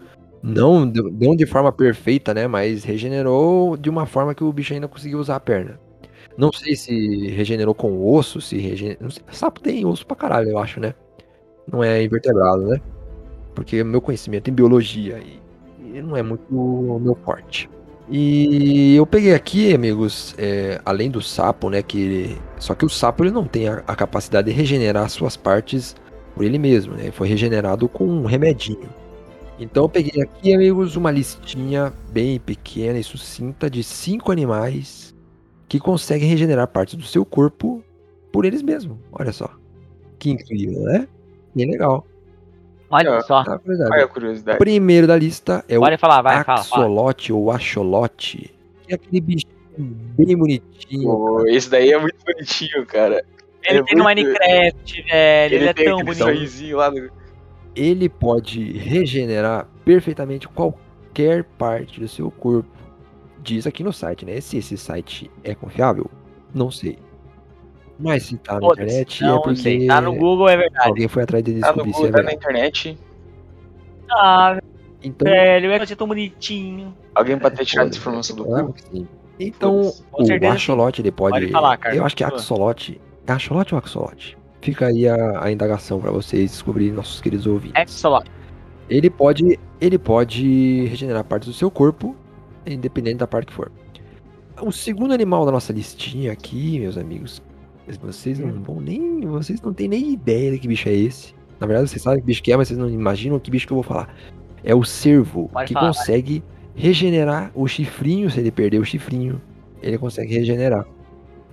Não, 0.43 0.89
de- 0.89 1.03
não 1.03 1.35
de 1.35 1.47
forma 1.47 1.73
perfeita, 1.73 2.33
né? 2.35 2.47
Mas 2.47 2.85
regenerou 2.85 3.77
de 3.77 3.89
uma 3.89 4.05
forma 4.07 4.35
que 4.35 4.45
o 4.45 4.53
bicho 4.53 4.75
ainda 4.75 4.87
conseguiu 4.89 5.19
usar 5.19 5.37
a 5.37 5.41
perna. 5.41 5.81
Não 6.37 6.53
sei 6.53 6.77
se 6.77 7.29
regenerou 7.29 7.75
com 7.75 8.07
osso, 8.15 8.41
se 8.41 8.57
regenerou. 8.59 9.09
Sapo 9.33 9.61
tem 9.61 9.85
osso 9.85 10.07
pra 10.07 10.17
caralho, 10.17 10.51
eu 10.51 10.59
acho, 10.59 10.79
né? 10.79 10.95
Não 11.71 11.83
é 11.85 12.03
invertebrado, 12.03 12.67
né? 12.67 12.81
Porque 13.55 13.83
meu 13.85 14.01
conhecimento 14.01 14.51
em 14.51 14.55
biologia 14.55 15.19
e 15.19 15.39
e 15.95 16.03
não 16.03 16.17
é 16.17 16.23
muito 16.23 16.43
o 16.51 16.99
meu 16.99 17.15
forte. 17.15 17.69
E 18.11 18.97
eu 18.97 19.07
peguei 19.07 19.35
aqui, 19.35 19.75
amigos, 19.75 20.35
é, 20.39 20.81
além 20.85 21.11
do 21.11 21.21
sapo, 21.21 21.69
né? 21.69 21.83
Que 21.83 22.37
só 22.59 22.75
que 22.75 22.85
o 22.85 22.89
sapo 22.89 23.23
ele 23.23 23.31
não 23.31 23.45
tem 23.45 23.69
a, 23.69 23.83
a 23.87 23.95
capacidade 23.95 24.51
de 24.51 24.57
regenerar 24.57 25.09
suas 25.11 25.37
partes 25.37 25.95
por 26.35 26.45
ele 26.45 26.59
mesmo, 26.59 26.95
né? 26.95 27.11
Foi 27.11 27.29
regenerado 27.29 27.89
com 27.89 28.07
um 28.07 28.25
remedinho. 28.25 28.89
Então 29.59 29.85
eu 29.85 29.89
peguei 29.89 30.23
aqui, 30.23 30.55
amigos, 30.55 30.97
uma 30.97 31.11
listinha 31.11 31.93
bem 32.11 32.39
pequena 32.39 32.99
e 32.99 33.05
sucinta 33.05 33.69
de 33.69 33.83
cinco 33.83 34.33
animais 34.33 35.15
que 35.69 35.79
conseguem 35.79 36.29
regenerar 36.29 36.69
partes 36.69 36.95
do 36.95 37.05
seu 37.05 37.27
corpo 37.27 37.83
por 38.33 38.45
eles 38.45 38.63
mesmos. 38.63 38.97
Olha 39.13 39.33
só. 39.33 39.51
Que 40.19 40.31
incrível, 40.31 40.81
né? 40.83 41.09
Bem 41.55 41.71
legal. 41.71 42.07
Olha 42.91 43.17
Ah, 43.17 43.21
só. 43.23 43.45
Tá. 43.45 43.61
Olha 43.67 44.03
a 44.03 44.07
O 44.07 44.09
curiosidade. 44.09 44.59
primeiro 44.59 45.07
da 45.07 45.17
lista 45.17 45.65
é 45.69 45.77
o 45.79 45.81
Pode 45.83 45.97
falar, 45.99 46.23
vai, 46.23 46.43
fala, 46.45 46.63
fala. 46.65 46.83
axolote 46.85 47.33
ou 47.33 47.51
axolote. 47.51 48.55
Que 48.87 48.93
é 48.93 48.95
aquele 48.95 49.21
bichinho 49.21 49.53
bem 49.77 50.37
bonitinho. 50.37 51.03
Pô, 51.05 51.47
esse 51.47 51.69
daí 51.69 51.93
é 51.93 51.99
muito 51.99 52.17
bonitinho, 52.25 52.87
cara. 52.87 53.23
Ele 53.63 53.79
É 53.81 53.83
tem 53.83 53.97
no 53.99 54.05
Minecraft, 54.05 55.03
velho. 55.03 55.55
Ele, 55.55 55.65
é 55.67 55.73
tem 55.75 55.85
tão 55.87 56.15
sorrisinho 56.15 56.77
lá. 56.79 56.91
No... 56.91 57.11
ele 57.77 58.09
pode 58.09 58.73
regenerar 58.79 59.69
perfeitamente 59.85 60.49
qualquer 60.49 61.45
parte 61.45 62.01
do 62.01 62.09
seu 62.09 62.31
corpo. 62.31 62.69
Diz 63.43 63.67
aqui 63.67 63.85
no 63.85 63.93
site, 63.93 64.25
né? 64.25 64.41
Se 64.41 64.57
esse 64.59 64.77
site 64.79 65.31
é 65.45 65.55
confiável, 65.55 66.11
não 66.55 66.71
sei. 66.71 66.99
Mas 67.99 68.23
se 68.25 68.37
tá 68.39 68.61
na 68.61 68.67
internet 68.69 69.25
é 69.25 69.27
não 69.27 69.43
porque 69.43 69.61
sei. 69.61 69.87
Tá 69.87 70.01
no 70.01 70.15
Google, 70.15 70.49
é 70.49 70.57
verdade. 70.57 70.89
alguém 70.89 71.09
foi 71.09 71.23
atrás 71.25 71.43
de 71.45 71.61
Tá 71.61 71.73
no 71.73 71.83
descobrir 71.83 71.93
se 71.93 71.99
é 71.99 72.03
Google, 72.07 72.13
tá 72.17 72.23
na 72.23 72.33
internet. 72.33 72.99
Ah, 74.11 74.59
Então, 75.03 75.29
velho, 75.31 75.73
é 75.73 75.87
tão 75.87 76.07
bonitinho. 76.09 76.95
Alguém 77.15 77.39
pode 77.39 77.57
ter 77.57 77.65
tirado 77.65 77.89
essa 77.91 77.99
informação 77.99 78.37
do 78.37 78.45
claro 78.45 78.67
Google. 78.67 78.83
sim. 78.93 79.09
Então, 79.41 79.93
o. 80.13 80.51
Axolote, 80.53 81.01
ele 81.01 81.13
pode. 81.13 81.39
Pode 81.39 81.53
falar, 81.53 81.77
cara. 81.77 81.95
Eu 81.95 82.05
acho 82.05 82.17
que 82.17 82.25
Continua. 82.25 82.41
Axolote. 82.41 83.01
É 83.27 83.33
Axolote 83.33 83.75
ou 83.75 83.79
Axolote? 83.79 84.39
Fica 84.61 84.87
aí 84.87 85.07
a, 85.07 85.45
a 85.45 85.53
indagação 85.53 86.01
pra 86.01 86.11
vocês 86.11 86.51
descobrirem, 86.51 86.93
nossos 86.93 87.21
queridos 87.21 87.47
ouvintes. 87.47 87.81
É 87.81 87.87
só. 87.87 88.21
Ele 88.91 89.09
pode, 89.11 89.59
ele 89.81 89.99
pode 89.99 90.87
regenerar 90.87 91.23
partes 91.23 91.49
do 91.49 91.55
seu 91.55 91.71
corpo, 91.71 92.17
independente 92.67 93.19
da 93.19 93.27
parte 93.27 93.47
que 93.49 93.53
for. 93.53 93.71
O 94.61 94.73
segundo 94.73 95.13
animal 95.15 95.47
da 95.47 95.53
nossa 95.53 95.73
listinha 95.73 96.33
aqui, 96.33 96.81
meus 96.81 96.99
amigos, 96.99 97.41
vocês 97.97 98.39
não 98.39 98.63
vão 98.63 98.81
nem, 98.81 99.21
vocês 99.23 99.61
não 99.63 99.73
têm 99.73 99.89
nem 99.89 100.13
ideia 100.13 100.53
de 100.53 100.59
que 100.59 100.69
bicho 100.69 100.89
é 100.89 100.95
esse. 100.95 101.35
Na 101.59 101.67
verdade, 101.67 101.89
vocês 101.89 102.03
sabem 102.03 102.21
que 102.21 102.27
bicho 102.27 102.43
que 102.43 102.53
é, 102.53 102.57
mas 102.57 102.69
vocês 102.69 102.79
não 102.79 102.89
imaginam 102.89 103.39
que 103.39 103.51
bicho 103.51 103.67
que 103.67 103.73
eu 103.73 103.77
vou 103.77 103.83
falar. 103.83 104.15
É 104.63 104.75
o 104.75 104.85
cervo, 104.85 105.49
Pode 105.53 105.69
que 105.69 105.75
falar, 105.75 105.89
consegue 105.89 106.43
regenerar 106.75 107.51
o 107.55 107.67
chifrinho, 107.67 108.31
se 108.31 108.39
ele 108.39 108.51
perder 108.51 108.79
o 108.79 108.85
chifrinho, 108.85 109.41
ele 109.83 109.99
consegue 109.99 110.35
regenerar. 110.35 110.87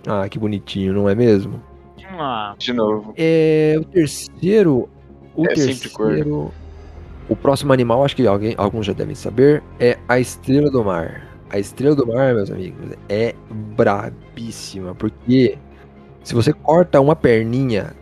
Ah, 0.08 0.28
que 0.30 0.38
bonitinho, 0.38 0.94
não 0.94 1.10
é 1.10 1.16
mesmo? 1.16 1.62
Ah, 2.10 2.56
De 2.58 2.72
novo. 2.72 3.14
É, 3.18 3.76
o 3.80 3.84
terceiro. 3.86 4.90
O 5.36 5.46
É 5.46 5.54
terceiro. 5.54 6.52
O 7.28 7.36
próximo 7.36 7.74
animal, 7.74 8.06
acho 8.06 8.16
que 8.16 8.28
alguém, 8.28 8.54
alguns 8.56 8.86
já 8.86 8.94
devem 8.94 9.16
saber, 9.16 9.64
é 9.80 9.98
a 10.08 10.20
estrela 10.20 10.70
do 10.70 10.84
mar. 10.84 11.28
A 11.50 11.58
estrela 11.58 11.96
do 11.96 12.06
mar, 12.06 12.36
meus 12.36 12.52
amigos, 12.52 12.92
é 13.10 13.34
brabíssima, 13.76 14.94
porque 14.94 15.58
se 16.26 16.34
você 16.36 16.52
corta 16.52 17.00
uma 17.00 17.16
perninha 17.16 17.94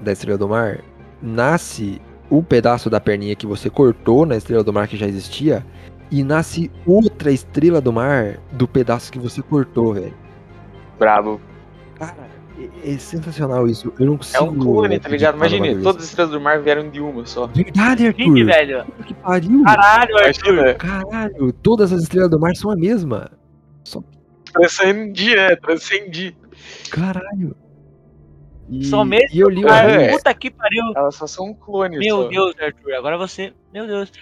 da 0.00 0.12
estrela 0.12 0.36
do 0.36 0.48
mar, 0.48 0.80
nasce 1.22 2.00
um 2.30 2.42
pedaço 2.42 2.90
da 2.90 3.00
perninha 3.00 3.34
que 3.34 3.46
você 3.46 3.70
cortou 3.70 4.26
na 4.26 4.36
estrela 4.36 4.62
do 4.62 4.72
mar 4.72 4.86
que 4.88 4.96
já 4.96 5.06
existia, 5.06 5.64
e 6.10 6.22
nasce 6.22 6.70
outra 6.84 7.30
estrela 7.30 7.80
do 7.80 7.92
mar 7.92 8.38
do 8.52 8.66
pedaço 8.66 9.12
que 9.12 9.18
você 9.18 9.40
cortou, 9.40 9.94
velho. 9.94 10.14
Brabo. 10.98 11.40
Cara, 11.94 12.28
é, 12.84 12.94
é 12.94 12.98
sensacional 12.98 13.66
isso. 13.68 13.92
Eu 13.98 14.06
não 14.06 14.14
É 14.14 14.16
consigo. 14.18 14.44
um 14.44 14.58
clone, 14.58 14.98
tá 14.98 15.08
ligado? 15.08 15.38
bagulho 15.38 15.82
todas 15.82 16.02
as 16.02 16.08
estrelas 16.08 16.32
do 16.32 16.40
mar 16.40 16.60
vieram 16.60 16.90
de 16.90 17.00
uma 17.00 17.24
só. 17.26 17.46
Verdade, 17.46 18.06
Arthur. 18.08 18.22
Gente, 18.24 18.44
velho. 18.44 18.84
Que 19.06 19.14
pariu. 19.14 19.62
Caralho, 19.64 20.16
Arthur. 20.18 20.52
Imagina, 20.52 20.74
Caralho, 20.74 21.52
todas 21.52 21.92
as 21.92 22.02
estrelas 22.02 22.30
do 22.30 22.40
mar 22.40 22.56
são 22.56 22.70
a 22.70 22.76
mesma. 22.76 23.30
transcendi, 24.52 25.36
né? 25.36 25.54
Transcendi. 25.56 26.36
Caralho. 26.90 27.54
E, 28.70 28.84
Só 28.84 29.04
mesmo, 29.04 29.28
e 29.34 29.40
eu 29.40 29.48
li 29.48 29.64
o 29.64 29.68
Cara, 29.68 29.90
é. 30.02 30.10
puta 30.12 30.34
que 30.34 30.50
pariu. 30.50 30.84
Elas 30.94 31.14
só 31.14 31.26
são 31.26 31.54
clones. 31.54 31.98
Meu 31.98 32.24
só. 32.24 32.28
Deus, 32.28 32.54
Arthur. 32.60 32.92
Agora 32.94 33.16
você. 33.16 33.52
Meu 33.72 33.86
Deus. 33.86 34.12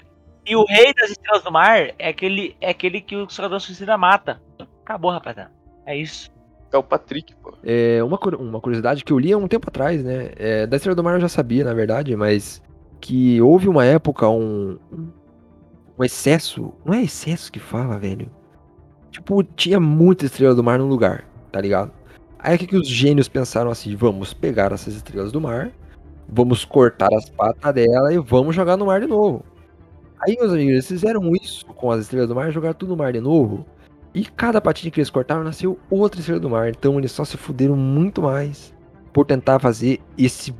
E 0.46 0.54
o 0.54 0.64
rei 0.64 0.94
das 0.94 1.10
estrelas 1.10 1.42
do 1.42 1.50
mar 1.50 1.92
é 1.98 2.08
aquele, 2.08 2.56
é 2.60 2.70
aquele 2.70 3.00
que 3.00 3.16
o 3.16 3.24
Esquadrão 3.24 3.58
Suicida 3.58 3.98
mata. 3.98 4.40
Acabou, 4.84 5.10
rapaziada. 5.10 5.50
É 5.84 5.96
isso. 5.96 6.30
É 6.72 6.76
o 6.78 6.82
Patrick, 6.82 7.34
pô. 7.36 7.54
É, 7.64 8.00
uma, 8.04 8.18
uma 8.38 8.60
curiosidade 8.60 9.04
que 9.04 9.12
eu 9.12 9.18
li 9.18 9.32
há 9.32 9.38
um 9.38 9.48
tempo 9.48 9.68
atrás, 9.68 10.02
né? 10.04 10.30
É, 10.36 10.66
da 10.66 10.76
Estrela 10.76 10.94
do 10.94 11.02
Mar 11.02 11.14
eu 11.14 11.20
já 11.20 11.28
sabia, 11.28 11.64
na 11.64 11.74
verdade, 11.74 12.14
mas 12.14 12.62
que 13.00 13.40
houve 13.40 13.68
uma 13.68 13.84
época, 13.84 14.28
um, 14.28 14.78
um- 14.92 15.08
um 15.98 16.04
excesso. 16.04 16.72
Não 16.84 16.94
é 16.94 17.02
excesso 17.02 17.50
que 17.50 17.58
fala, 17.58 17.98
velho. 17.98 18.30
Tipo, 19.10 19.42
tinha 19.42 19.80
muita 19.80 20.26
Estrela 20.26 20.54
do 20.54 20.62
Mar 20.62 20.78
no 20.78 20.86
lugar, 20.86 21.24
tá 21.50 21.60
ligado? 21.60 21.90
Aí 22.46 22.54
o 22.54 22.58
que, 22.60 22.66
que 22.68 22.76
os 22.76 22.86
gênios 22.88 23.26
pensaram 23.28 23.72
assim? 23.72 23.96
Vamos 23.96 24.32
pegar 24.32 24.70
essas 24.70 24.94
estrelas 24.94 25.32
do 25.32 25.40
mar, 25.40 25.72
vamos 26.28 26.64
cortar 26.64 27.12
as 27.12 27.28
patas 27.28 27.74
dela 27.74 28.14
e 28.14 28.18
vamos 28.18 28.54
jogar 28.54 28.76
no 28.76 28.86
mar 28.86 29.00
de 29.00 29.08
novo. 29.08 29.44
Aí, 30.20 30.36
meus 30.38 30.52
amigos, 30.52 30.72
eles 30.74 30.86
fizeram 30.86 31.32
isso 31.34 31.66
com 31.66 31.90
as 31.90 32.02
estrelas 32.02 32.28
do 32.28 32.36
mar, 32.36 32.52
jogaram 32.52 32.74
tudo 32.74 32.90
no 32.90 32.96
mar 32.96 33.12
de 33.12 33.20
novo. 33.20 33.66
E 34.14 34.24
cada 34.24 34.60
patinha 34.60 34.92
que 34.92 35.00
eles 35.00 35.10
cortaram 35.10 35.42
nasceu 35.42 35.76
outra 35.90 36.20
estrela 36.20 36.38
do 36.40 36.48
mar. 36.48 36.68
Então 36.68 36.96
eles 36.98 37.10
só 37.10 37.24
se 37.24 37.36
fuderam 37.36 37.74
muito 37.74 38.22
mais 38.22 38.72
por 39.12 39.26
tentar 39.26 39.58
fazer 39.58 40.00
esse, 40.16 40.54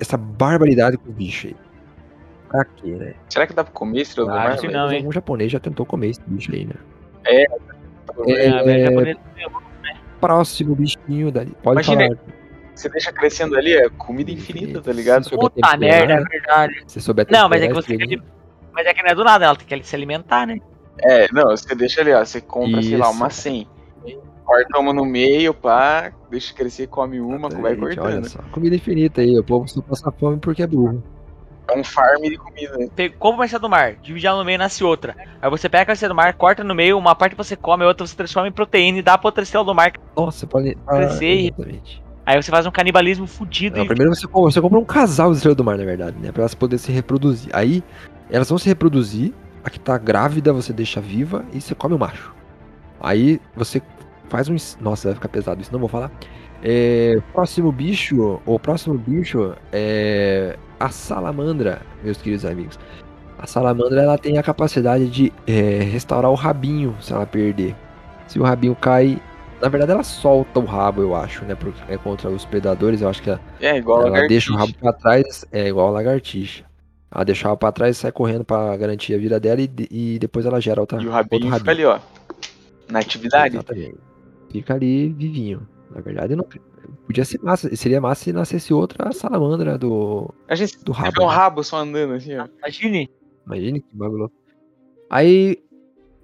essa 0.00 0.16
barbaridade 0.16 0.96
com 0.96 1.10
o 1.10 1.12
bicho 1.12 1.48
aí. 1.48 1.56
Pra 2.48 2.64
quê, 2.64 2.88
né? 2.92 3.14
Será 3.28 3.46
que 3.46 3.52
dá 3.52 3.62
pra 3.64 3.72
comer 3.74 4.00
estrela 4.00 4.30
do 4.30 4.34
Claro 4.34 4.62
mar? 4.62 4.72
não, 4.72 4.90
hein? 4.92 4.98
Algum 5.00 5.12
japonês 5.12 5.52
já 5.52 5.60
tentou 5.60 5.84
comer 5.84 6.08
esse 6.08 6.22
bicho 6.26 6.50
aí, 6.54 6.64
né? 6.64 6.74
É, 7.26 7.44
Ah, 7.50 8.62
velho, 8.62 8.84
japonês- 8.86 9.18
Próximo 10.20 10.74
bichinho 10.74 11.30
dali. 11.30 11.52
Pode 11.62 11.76
Imagina, 11.76 12.16
falar. 12.16 12.38
Você 12.74 12.88
deixa 12.88 13.12
crescendo 13.12 13.56
ali, 13.56 13.74
é 13.74 13.88
comida 13.90 14.30
infinita, 14.30 14.80
tá 14.80 14.92
ligado? 14.92 15.28
Puta 15.28 15.50
temperar, 15.50 15.78
merda, 15.78 16.12
é 16.14 16.24
verdade. 16.24 16.82
Se 16.86 17.00
souber 17.00 17.26
Não, 17.28 17.48
mas 17.48 17.62
é 17.62 17.66
que 17.68 17.74
você. 17.74 17.96
Mas 18.72 18.86
é 18.86 18.94
que 18.94 19.02
não 19.02 19.10
é 19.10 19.14
do 19.14 19.24
nada, 19.24 19.46
ela 19.46 19.56
tem 19.56 19.66
que 19.66 19.86
se 19.86 19.96
alimentar, 19.96 20.46
né? 20.46 20.58
É, 21.00 21.26
não, 21.32 21.50
você 21.50 21.74
deixa 21.74 22.00
ali, 22.00 22.12
ó. 22.12 22.24
Você 22.24 22.40
compra, 22.40 22.80
sei 22.82 22.96
lá, 22.96 23.08
Isso. 23.08 23.16
uma 23.16 23.30
100. 23.30 23.68
Corta 24.44 24.78
uma 24.78 24.94
no 24.94 25.04
meio, 25.04 25.52
pá, 25.52 26.10
deixa 26.30 26.54
crescer, 26.54 26.86
come 26.86 27.20
uma, 27.20 27.50
vai 27.50 27.72
Exatamente, 27.72 27.96
cortando. 27.96 28.14
Olha 28.14 28.24
só, 28.24 28.38
comida 28.50 28.76
infinita 28.76 29.20
aí. 29.20 29.38
O 29.38 29.44
povo 29.44 29.68
só 29.68 29.82
passa 29.82 30.10
fome 30.12 30.38
porque 30.38 30.62
é 30.62 30.66
burro. 30.66 31.02
É 31.70 31.78
um 31.78 31.84
farm 31.84 32.22
de 32.22 32.36
comida. 32.36 32.76
né? 32.78 32.88
Compra 33.18 33.38
uma 33.40 33.44
estrela 33.44 33.60
do 33.62 33.68
mar, 33.68 33.94
divide 34.02 34.26
ela 34.26 34.38
no 34.38 34.44
meio 34.44 34.56
e 34.56 34.58
nasce 34.58 34.82
outra. 34.82 35.14
Aí 35.40 35.50
você 35.50 35.68
pega 35.68 35.92
a 35.92 35.94
estrela 35.94 36.14
do 36.14 36.16
mar, 36.16 36.32
corta 36.34 36.64
no 36.64 36.74
meio, 36.74 36.96
uma 36.96 37.14
parte 37.14 37.34
você 37.36 37.54
come, 37.56 37.84
a 37.84 37.86
outra 37.88 38.06
você 38.06 38.16
transforma 38.16 38.48
em 38.48 38.52
proteína 38.52 38.98
e 38.98 39.02
dá 39.02 39.18
pra 39.18 39.28
outra 39.28 39.42
estrela 39.42 39.64
do 39.64 39.74
mar. 39.74 39.92
Nossa, 40.16 40.46
pode. 40.46 40.76
Ah, 40.86 40.96
Crescer 40.96 41.26
e- 41.34 41.46
exatamente. 41.48 42.02
Aí 42.24 42.42
você 42.42 42.50
faz 42.50 42.66
um 42.66 42.70
canibalismo 42.70 43.26
fudido 43.26 43.76
Não, 43.78 43.84
e 43.84 43.86
primeiro 43.88 44.14
você, 44.14 44.26
compra- 44.26 44.50
você 44.50 44.60
compra 44.60 44.78
um 44.78 44.84
casal 44.84 45.30
de 45.30 45.36
estrela 45.36 45.54
do 45.54 45.64
mar, 45.64 45.78
na 45.78 45.84
verdade, 45.84 46.16
né? 46.18 46.30
Pra 46.32 46.42
elas 46.42 46.54
poderem 46.54 46.78
se 46.78 46.92
reproduzir. 46.92 47.50
Aí, 47.54 47.82
elas 48.30 48.48
vão 48.48 48.58
se 48.58 48.68
reproduzir. 48.68 49.32
A 49.64 49.70
que 49.70 49.78
tá 49.80 49.98
grávida 49.98 50.52
você 50.52 50.72
deixa 50.72 51.00
viva 51.00 51.44
e 51.52 51.60
você 51.60 51.74
come 51.74 51.94
o 51.94 51.98
macho. 51.98 52.32
Aí 53.00 53.40
você 53.56 53.82
faz 54.28 54.48
um. 54.48 54.56
Nossa, 54.80 55.08
vai 55.08 55.14
ficar 55.14 55.28
pesado 55.28 55.60
isso, 55.60 55.72
não 55.72 55.80
vou 55.80 55.88
falar. 55.88 56.10
É, 56.62 57.14
o 57.18 57.22
próximo 57.32 57.70
bicho, 57.70 58.40
o 58.44 58.58
próximo 58.58 58.98
bicho 58.98 59.54
é 59.72 60.56
a 60.80 60.88
salamandra, 60.90 61.82
meus 62.02 62.18
queridos 62.18 62.44
amigos. 62.44 62.78
A 63.38 63.46
salamandra 63.46 64.02
ela 64.02 64.18
tem 64.18 64.38
a 64.38 64.42
capacidade 64.42 65.08
de 65.08 65.32
é, 65.46 65.78
restaurar 65.82 66.30
o 66.30 66.34
rabinho 66.34 66.96
se 67.00 67.12
ela 67.12 67.24
perder. 67.26 67.76
Se 68.26 68.38
o 68.38 68.42
rabinho 68.42 68.74
cai, 68.74 69.20
na 69.62 69.68
verdade 69.68 69.92
ela 69.92 70.02
solta 70.02 70.58
o 70.58 70.64
rabo, 70.64 71.02
eu 71.02 71.14
acho, 71.14 71.44
né? 71.44 71.54
Porque 71.54 71.80
é 71.88 71.96
contra 71.96 72.28
os 72.28 72.44
predadores, 72.44 73.00
eu 73.00 73.08
acho 73.08 73.22
que 73.22 73.30
ela 73.30 73.40
É, 73.60 73.76
igual 73.76 74.06
ela 74.06 74.26
deixa 74.26 74.52
o 74.52 74.56
rabo 74.56 74.74
pra 74.74 74.92
trás, 74.92 75.44
é 75.52 75.68
igual 75.68 75.88
a 75.88 75.90
lagartixa. 75.90 76.64
Ela 77.14 77.24
deixa 77.24 77.46
o 77.46 77.50
rabo 77.50 77.60
pra 77.60 77.72
trás 77.72 77.96
e 77.96 78.00
sai 78.00 78.12
correndo 78.12 78.44
pra 78.44 78.76
garantir 78.76 79.14
a 79.14 79.18
vida 79.18 79.38
dela 79.38 79.60
e, 79.60 79.70
e 79.90 80.18
depois 80.18 80.44
ela 80.44 80.60
gera 80.60 80.80
outra, 80.80 81.00
E 81.00 81.06
o 81.06 81.10
rabinho 81.10 81.48
rabinho. 81.48 81.58
fica 81.60 81.70
ali, 81.70 81.84
ó. 81.84 81.98
Na 82.90 82.98
atividade. 82.98 83.54
Exatamente. 83.56 83.96
Fica 84.50 84.74
ali 84.74 85.08
vivinho. 85.10 85.66
Na 85.90 86.00
verdade, 86.00 86.36
não. 86.36 86.46
Podia 87.06 87.24
ser 87.24 87.40
massa. 87.42 87.74
Seria 87.74 88.00
massa 88.00 88.24
se 88.24 88.32
nascesse 88.32 88.72
outra 88.72 89.12
salamandra 89.12 89.78
do. 89.78 90.32
A 90.48 90.54
gente 90.54 90.82
Do 90.84 90.92
rabo, 90.92 91.22
um 91.22 91.28
né? 91.28 91.34
rabo 91.34 91.64
só 91.64 91.78
andando 91.78 92.14
assim, 92.14 92.36
ó. 92.36 92.46
Imagine. 92.58 93.10
Imagine 93.46 93.80
que 93.80 93.96
bagulho. 93.96 94.30
Aí, 95.08 95.62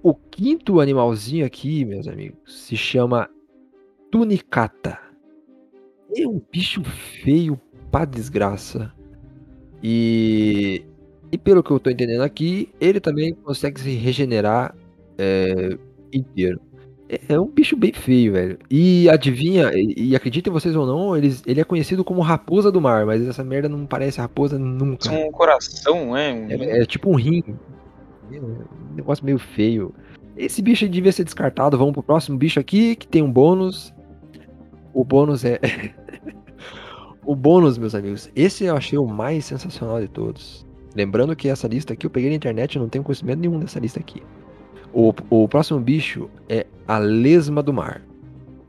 o 0.03 0.15
quinto 0.15 0.81
animalzinho 0.81 1.47
aqui, 1.47 1.85
meus 1.85 2.07
amigos, 2.07 2.67
se 2.67 2.77
chama 2.77 3.31
Tunicata. 4.11 4.99
É 6.17 6.29
um 6.29 6.41
bicho 6.53 6.85
feio 6.85 7.59
pra 7.91 8.05
desgraça. 8.05 8.93
E, 9.83 10.85
e 11.33 11.39
pelo 11.39 11.63
que 11.63 11.71
eu 11.71 11.81
tô 11.81 11.91
entendendo 11.91 12.21
aqui, 12.23 12.71
ele 12.81 13.01
também 13.01 13.35
consegue 13.35 13.81
se 13.81 13.91
regenerar 13.95 14.75
é, 15.19 15.79
inteiro. 16.13 16.61
É, 17.15 17.35
é 17.35 17.41
um 17.41 17.47
bicho 17.47 17.77
bem 17.77 17.93
feio, 17.93 18.33
velho. 18.33 18.59
E 18.71 19.09
adivinha, 19.09 19.71
e, 19.75 20.11
e 20.11 20.17
acreditem 20.17 20.53
vocês 20.53 20.75
ou 20.75 20.87
não, 20.87 21.17
eles, 21.17 21.43
ele 21.47 21.61
é 21.61 21.65
conhecido 21.65 22.05
como 22.05 22.21
raposa 22.21 22.73
do 22.73 22.81
mar, 22.81 23.07
mas 23.07 23.27
essa 23.27 23.45
merda 23.45 23.69
não 23.69 23.87
parece 23.87 24.21
raposa 24.21 24.59
nunca. 24.59 25.13
É 25.13 25.29
um 25.29 25.33
coração, 25.33 26.17
é? 26.17 26.33
Um... 26.33 26.51
É, 26.51 26.81
é 26.81 26.87
tipo 26.87 27.11
um 27.11 27.15
rim. 27.15 27.43
Um 28.31 28.95
negócio 28.97 29.25
meio 29.25 29.39
feio. 29.39 29.95
Esse 30.37 30.61
bicho 30.61 30.89
devia 30.89 31.13
ser 31.13 31.25
descartado. 31.25 31.79
Vamos 31.79 31.93
pro 31.93 32.03
próximo 32.03 32.37
bicho 32.37 32.59
aqui, 32.59 32.97
que 32.97 33.07
tem 33.07 33.23
um 33.23 33.31
bônus. 33.31 33.95
O 34.93 35.05
bônus 35.05 35.45
é. 35.45 35.61
o 37.25 37.37
bônus, 37.37 37.79
meus 37.79 37.95
amigos. 37.95 38.31
Esse 38.35 38.65
eu 38.65 38.77
achei 38.77 38.99
o 38.99 39.07
mais 39.07 39.45
sensacional 39.45 40.01
de 40.01 40.09
todos. 40.09 40.67
Lembrando 40.97 41.37
que 41.37 41.49
essa 41.49 41.69
lista 41.69 41.93
aqui 41.93 42.07
eu 42.07 42.11
peguei 42.11 42.31
na 42.31 42.37
internet, 42.37 42.77
eu 42.77 42.83
não 42.83 42.89
tenho 42.89 43.05
conhecimento 43.05 43.41
nenhum 43.41 43.59
dessa 43.59 43.79
lista 43.79 44.01
aqui. 44.01 44.23
O, 44.95 45.13
o 45.29 45.49
próximo 45.49 45.81
bicho 45.81 46.31
é 46.49 46.67
a 46.87 46.99
lesma 46.99 47.63
do 47.63 47.73
mar. 47.73 48.01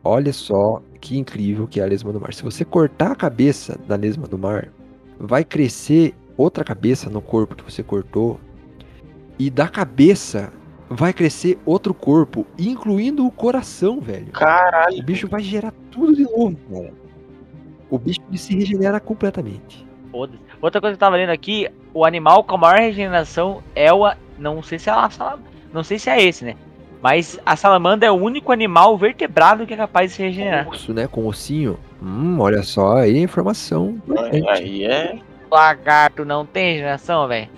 Olha 0.04 0.34
só 0.34 0.82
que 1.00 1.18
incrível 1.18 1.68
que 1.68 1.80
é 1.80 1.84
a 1.84 1.86
lesma 1.86 2.12
do 2.12 2.20
mar. 2.20 2.34
Se 2.34 2.42
você 2.44 2.66
cortar 2.66 3.12
a 3.12 3.16
cabeça 3.16 3.78
da 3.88 3.96
lesma 3.96 4.28
do 4.28 4.38
mar, 4.38 4.70
vai 5.20 5.44
crescer 5.44 6.16
outra 6.36 6.64
cabeça 6.64 7.10
no 7.10 7.22
corpo 7.22 7.56
que 7.56 7.64
você 7.64 7.84
cortou. 7.84 8.40
E 9.38 9.50
da 9.50 9.68
cabeça 9.68 10.52
vai 10.90 11.14
crescer 11.14 11.60
outro 11.66 11.94
corpo, 11.94 12.46
incluindo 12.58 13.26
o 13.26 13.32
coração, 13.32 14.00
velho. 14.00 14.28
O 14.30 14.32
Caralho. 14.32 15.04
bicho 15.04 15.28
vai 15.28 15.42
gerar 15.42 15.74
tudo 15.92 16.16
de 16.16 16.24
novo, 16.24 16.58
cara. 16.72 16.94
O 17.90 18.00
bicho 18.00 18.20
se 18.36 18.56
regenera 18.56 19.00
completamente. 19.00 19.86
Foda-se. 20.12 20.40
Outra 20.62 20.82
coisa 20.82 20.94
que 20.94 20.98
eu 21.04 21.06
tava 21.06 21.18
lendo 21.18 21.30
aqui, 21.30 21.68
o 21.94 22.04
animal 22.06 22.44
com 22.44 22.56
a 22.56 22.58
maior 22.58 22.80
regeneração 22.80 23.62
é 23.76 23.94
o. 23.94 24.12
Não 24.40 24.64
sei 24.64 24.80
se 24.80 24.90
é 24.90 24.94
a 24.94 25.10
sala- 25.10 25.40
Não 25.76 25.84
sei 25.84 26.00
se 26.00 26.10
é 26.10 26.24
esse, 26.24 26.44
né? 26.46 26.56
Mas 27.02 27.40
a 27.46 27.56
salamandra 27.56 28.08
é 28.08 28.12
o 28.12 28.16
único 28.16 28.52
animal 28.52 28.98
vertebrado 28.98 29.68
que 29.68 29.74
é 29.74 29.78
capaz 29.78 30.10
de 30.12 30.16
se 30.18 30.24
regenerar. 30.24 30.68
Osso, 30.70 30.94
né? 30.94 31.06
Com 31.08 31.28
ossinho. 31.28 31.78
Hum, 32.02 32.40
olha 32.40 32.64
só 32.64 32.98
aí 32.98 33.18
a 33.18 33.22
informação. 33.22 34.02
Aí 34.50 34.86
é. 34.86 35.20
Lagarto 35.52 36.26
não 36.26 36.46
tem 36.46 36.72
regeneração, 36.72 37.28
velho. 37.28 37.50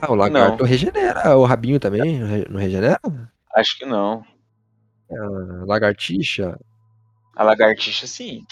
Ah, 0.00 0.12
o 0.12 0.14
lagarto 0.14 0.62
regenera. 0.64 1.36
O 1.36 1.44
rabinho 1.44 1.80
também 1.80 2.20
não 2.20 2.28
re- 2.28 2.46
não 2.48 2.60
regenera? 2.60 3.00
Acho 3.56 3.76
que 3.78 3.84
não. 3.84 4.22
A 5.10 5.64
lagartixa. 5.66 6.56
A 7.34 7.42
lagartixa, 7.42 8.06
sim. 8.06 8.44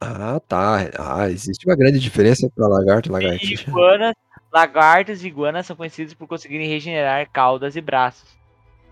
Ah, 0.00 0.40
tá. 0.40 0.78
Ah, 0.98 1.30
existe 1.30 1.66
uma 1.66 1.76
grande 1.76 1.98
diferença 2.00 2.50
para 2.54 2.66
lagarto 2.66 3.08
e 3.08 3.12
lagartixa. 3.12 3.70
Iguanas, 3.70 4.14
lagartos 4.52 5.22
e 5.22 5.26
iguanas 5.26 5.66
são 5.66 5.76
conhecidos 5.76 6.14
por 6.14 6.26
conseguirem 6.26 6.68
regenerar 6.68 7.28
caudas 7.32 7.76
e 7.76 7.80
braços. 7.80 8.36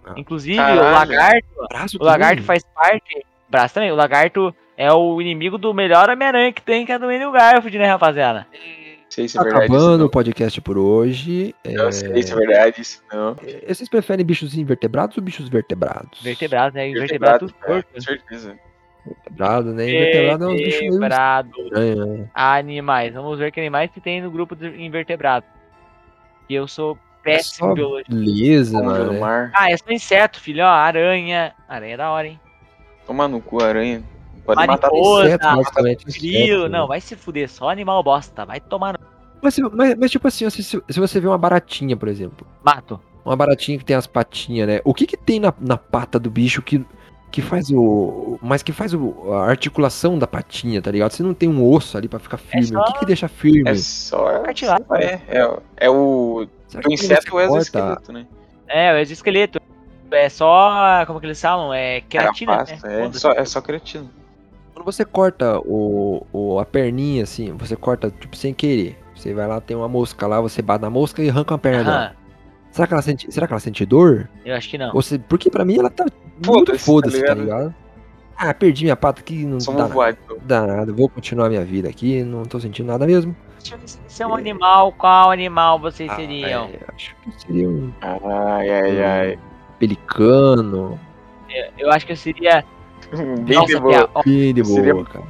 Ah. 0.04 0.14
Inclusive, 0.16 0.56
Caralho. 0.56 0.80
o 0.82 0.90
lagarto, 0.92 1.46
Braço 1.68 1.96
o 1.98 2.04
lagarto 2.04 2.34
também? 2.42 2.44
faz 2.46 2.62
parte. 2.74 3.26
Braço 3.48 3.74
também. 3.74 3.90
O 3.92 3.96
lagarto 3.96 4.54
é 4.76 4.92
o 4.92 5.20
inimigo 5.20 5.56
do 5.56 5.72
melhor 5.72 6.10
Homem-Aranha 6.10 6.52
que 6.52 6.60
tem, 6.60 6.84
que 6.84 6.92
é 6.92 6.98
do 6.98 7.06
Andrew 7.06 7.32
Garfield, 7.32 7.78
né, 7.78 7.86
rapaziada? 7.86 8.46
Não 8.52 9.10
sei 9.10 9.28
se 9.28 9.38
é 9.38 9.42
verdade. 9.42 9.64
isso 9.66 9.74
acabando 9.74 10.04
o 10.06 10.10
podcast 10.10 10.60
por 10.60 10.76
hoje. 10.76 11.54
É, 11.62 11.72
Não 11.74 11.92
sei 11.92 12.20
se 12.22 12.32
é 12.32 12.36
verdade 12.36 12.80
isso 12.82 13.00
não. 13.12 13.36
Vocês 13.66 13.88
preferem 13.88 14.26
bichos 14.26 14.56
invertebrados 14.56 15.16
ou 15.16 15.22
bichos 15.22 15.48
vertebrados? 15.48 16.20
Vertebrado, 16.20 16.74
né? 16.74 16.88
Invertebrado 16.88 17.46
Vertebrado, 17.46 17.52
tudo 17.52 17.64
é, 17.64 17.82
torto. 17.82 17.94
com 17.94 18.00
certeza. 18.00 18.58
Vertebrado, 19.06 19.72
né? 19.74 19.88
Invertebrado 19.90 20.44
é 20.44 20.48
uns 20.48 20.56
bichos 20.56 20.80
meio 20.80 20.92
estranhos. 20.92 22.18
né? 22.18 22.28
Animais. 22.34 23.12
Vamos 23.14 23.38
ver 23.38 23.52
que 23.52 23.60
animais 23.60 23.90
que 23.92 24.00
tem 24.00 24.20
no 24.22 24.30
grupo 24.30 24.54
de 24.56 24.66
invertebrados. 24.82 25.48
Que 26.48 26.54
eu 26.54 26.66
sou 26.68 26.98
péssimo 27.22 27.66
só 27.68 27.70
em 27.72 27.74
biologia. 27.74 28.04
Beleza, 28.08 28.82
mano. 28.82 29.12
né? 29.12 29.18
mar. 29.20 29.50
Ah, 29.54 29.70
é 29.70 29.76
só 29.76 29.90
inseto, 29.90 30.40
filho. 30.40 30.62
Ó, 30.64 30.68
aranha. 30.68 31.54
Aranha 31.68 31.94
é 31.94 31.96
da 31.96 32.10
hora, 32.10 32.26
hein? 32.28 32.40
Toma 33.06 33.28
no 33.28 33.40
cu, 33.40 33.62
aranha. 33.62 34.02
Pode 34.44 34.66
matar 34.66 34.88
Mariposa. 34.90 35.26
Inseto, 35.28 35.44
basicamente. 35.56 36.04
Grilo. 36.06 36.36
inseto, 36.38 36.68
Não, 36.68 36.82
né? 36.82 36.86
vai 36.88 37.00
se 37.00 37.16
fuder. 37.16 37.48
Só 37.50 37.68
animal 37.70 38.02
bosta. 38.02 38.44
Vai 38.44 38.60
tomar 38.60 38.92
no 38.94 38.98
Mas, 39.42 39.58
mas- 39.58 39.94
mas, 39.98 40.10
tipo 40.10 40.28
assim, 40.28 40.48
se, 40.50 40.62
se 40.62 40.82
você 41.00 41.20
vê 41.20 41.26
uma 41.26 41.38
baratinha, 41.38 41.96
por 41.96 42.08
exemplo. 42.08 42.46
mato. 42.62 43.00
Uma 43.24 43.36
baratinha 43.36 43.78
que 43.78 43.84
tem 43.86 43.96
as 43.96 44.06
patinhas, 44.06 44.68
né? 44.68 44.80
O 44.84 44.92
que 44.92 45.06
que 45.06 45.16
tem 45.16 45.40
na, 45.40 45.52
na 45.58 45.78
pata 45.78 46.18
do 46.18 46.30
bicho 46.30 46.60
que, 46.60 46.84
que 47.34 47.42
faz 47.42 47.68
o. 47.68 48.38
Mas 48.40 48.62
que 48.62 48.70
faz 48.72 48.94
o, 48.94 49.32
a 49.32 49.44
articulação 49.46 50.16
da 50.16 50.24
patinha, 50.26 50.80
tá 50.80 50.88
ligado? 50.88 51.10
Você 51.10 51.22
não 51.24 51.34
tem 51.34 51.48
um 51.48 51.68
osso 51.68 51.98
ali 51.98 52.06
pra 52.06 52.20
ficar 52.20 52.36
firme. 52.36 52.66
só- 52.68 52.80
O 52.80 52.84
que 52.84 52.98
que 53.00 53.06
deixa 53.06 53.26
firme? 53.26 53.68
É 53.68 53.74
só. 53.74 54.38
Cartilagem. 54.42 54.86
É, 54.92 55.04
é, 55.26 55.56
é 55.78 55.90
o. 55.90 56.46
Do 56.80 56.92
inseto 56.92 57.12
é 57.12 57.20
você 57.22 57.30
o 57.32 57.40
exoesqueleto, 57.40 58.12
né? 58.12 58.26
É, 58.68 58.92
o 58.92 58.98
exoesqueleto. 58.98 59.60
É 60.12 60.28
só. 60.28 61.04
Como 61.08 61.18
que 61.18 61.26
eles 61.26 61.40
falam? 61.40 61.74
É 61.74 62.02
queratina, 62.02 62.52
Carapaça, 62.52 62.86
né? 62.86 63.06
é, 63.06 63.12
só, 63.12 63.32
é 63.32 63.44
só 63.44 63.60
creatina. 63.60 64.06
Quando 64.72 64.84
você 64.84 65.04
corta 65.04 65.58
o, 65.58 66.24
o, 66.32 66.60
a 66.60 66.64
perninha, 66.64 67.24
assim, 67.24 67.52
você 67.56 67.74
corta, 67.74 68.12
tipo, 68.12 68.36
sem 68.36 68.54
querer. 68.54 68.96
Você 69.16 69.34
vai 69.34 69.48
lá, 69.48 69.60
tem 69.60 69.76
uma 69.76 69.88
mosca 69.88 70.24
lá, 70.28 70.40
você 70.40 70.62
bate 70.62 70.82
na 70.82 70.90
mosca 70.90 71.20
e 71.20 71.28
arranca 71.30 71.52
uma 71.54 71.58
perna 71.58 71.82
dela. 71.84 72.16
Será 72.70 72.86
que 72.86 72.92
ela 72.92 73.02
sente, 73.02 73.32
será 73.32 73.46
que 73.48 73.52
ela 73.52 73.60
sente 73.60 73.84
dor? 73.84 74.28
eu 74.44 74.54
acho 74.54 74.68
que 74.68 74.78
não. 74.78 75.00
Se- 75.02 75.18
porque 75.18 75.50
pra 75.50 75.64
mim 75.64 75.78
ela 75.78 75.90
tá 75.90 76.04
Foda-se, 76.42 76.78
foda-se, 76.84 77.20
tá 77.20 77.28
tá, 77.28 77.34
ligado? 77.34 77.74
Ah, 78.36 78.52
perdi 78.52 78.84
minha 78.84 78.96
pata 78.96 79.20
aqui, 79.20 79.44
não 79.44 79.60
Somos 79.60 79.88
dá, 79.94 80.10
então. 80.10 80.38
dá 80.42 80.66
nada. 80.66 80.92
Vou 80.92 81.08
continuar 81.08 81.48
minha 81.48 81.64
vida 81.64 81.88
aqui, 81.88 82.22
não 82.24 82.44
tô 82.44 82.58
sentindo 82.58 82.86
nada 82.86 83.06
mesmo. 83.06 83.34
Eu 83.70 83.78
se 84.08 84.22
é 84.22 84.26
um 84.26 84.34
animal, 84.34 84.92
qual 84.92 85.30
animal 85.30 85.78
vocês 85.78 86.10
Ah, 86.10 86.16
seriam? 86.16 86.64
é, 86.64 86.78
acho 86.94 87.14
que 87.22 87.40
seria 87.40 87.68
um 87.68 87.92
Ai, 88.02 88.70
ai, 88.70 89.02
ai. 89.04 89.38
pelicano. 89.78 90.98
Eu 91.78 91.90
acho 91.92 92.04
que 92.06 92.12
eu 92.12 92.16
seria. 92.16 92.64
Bem 93.44 93.56
Nossa, 93.56 93.66
de 93.74 93.80
boa. 93.80 93.92
Pia, 93.94 94.08
ó, 94.14 94.22
Bem 94.24 94.54
de 94.54 94.62
boa, 94.62 94.74
Seria- 94.74 95.04
cara. 95.04 95.24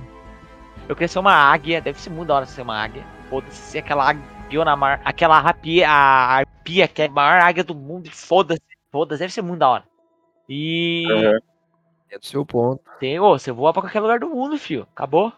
eu 0.88 0.94
queria 0.96 1.08
ser 1.08 1.18
uma 1.18 1.32
águia. 1.34 1.80
Deve 1.80 2.00
ser 2.00 2.10
muito 2.10 2.28
da 2.28 2.36
hora 2.36 2.46
ser 2.46 2.62
uma 2.62 2.82
águia. 2.82 3.04
Foda-se, 3.28 3.56
ser 3.56 3.78
aquela 3.78 4.08
águia 4.08 4.64
na 4.64 4.74
mar. 4.76 5.00
Aquela 5.04 5.38
rapia, 5.40 5.88
a 5.90 6.36
arpia, 6.38 6.88
que 6.88 7.02
é 7.02 7.06
a 7.06 7.10
maior 7.10 7.40
águia 7.42 7.62
do 7.64 7.74
mundo. 7.74 8.08
Foda-se, 8.10 8.60
foda-se, 8.90 9.20
deve 9.20 9.32
ser 9.32 9.42
muito 9.42 9.60
da 9.60 9.68
hora. 9.68 9.84
E. 10.48 11.04
É 12.10 12.18
do 12.18 12.26
seu 12.26 12.44
ponto. 12.46 12.82
Tem, 13.00 13.18
ô, 13.18 13.38
você 13.38 13.50
voa 13.50 13.72
pra 13.72 13.82
qualquer 13.82 14.00
lugar 14.00 14.20
do 14.20 14.28
mundo, 14.28 14.56
fio. 14.56 14.86
Acabou. 14.94 15.32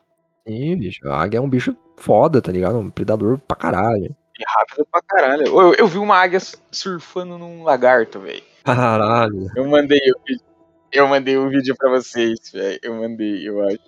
Sim, 0.46 0.76
bicho. 0.76 1.08
A 1.08 1.22
águia 1.22 1.38
é 1.38 1.40
um 1.40 1.48
bicho 1.48 1.76
foda, 1.96 2.42
tá 2.42 2.52
ligado? 2.52 2.78
Um 2.78 2.90
predador 2.90 3.38
pra 3.38 3.56
caralho. 3.56 4.14
E 4.38 4.44
rápido 4.46 4.86
pra 4.90 5.00
caralho. 5.02 5.46
Eu, 5.46 5.74
eu 5.74 5.86
vi 5.86 5.98
uma 5.98 6.16
águia 6.16 6.38
surfando 6.70 7.38
num 7.38 7.62
lagarto, 7.62 8.20
velho. 8.20 8.42
Caralho. 8.62 9.50
Eu 9.56 9.66
mandei 9.66 9.98
o 9.98 10.20
vídeo. 10.26 10.44
Eu 10.92 11.08
mandei 11.08 11.36
o 11.36 11.48
vídeo 11.48 11.74
pra 11.76 11.90
vocês, 11.90 12.38
velho. 12.52 12.78
Eu 12.82 12.94
mandei, 12.94 13.48
eu 13.48 13.66
acho. 13.66 13.80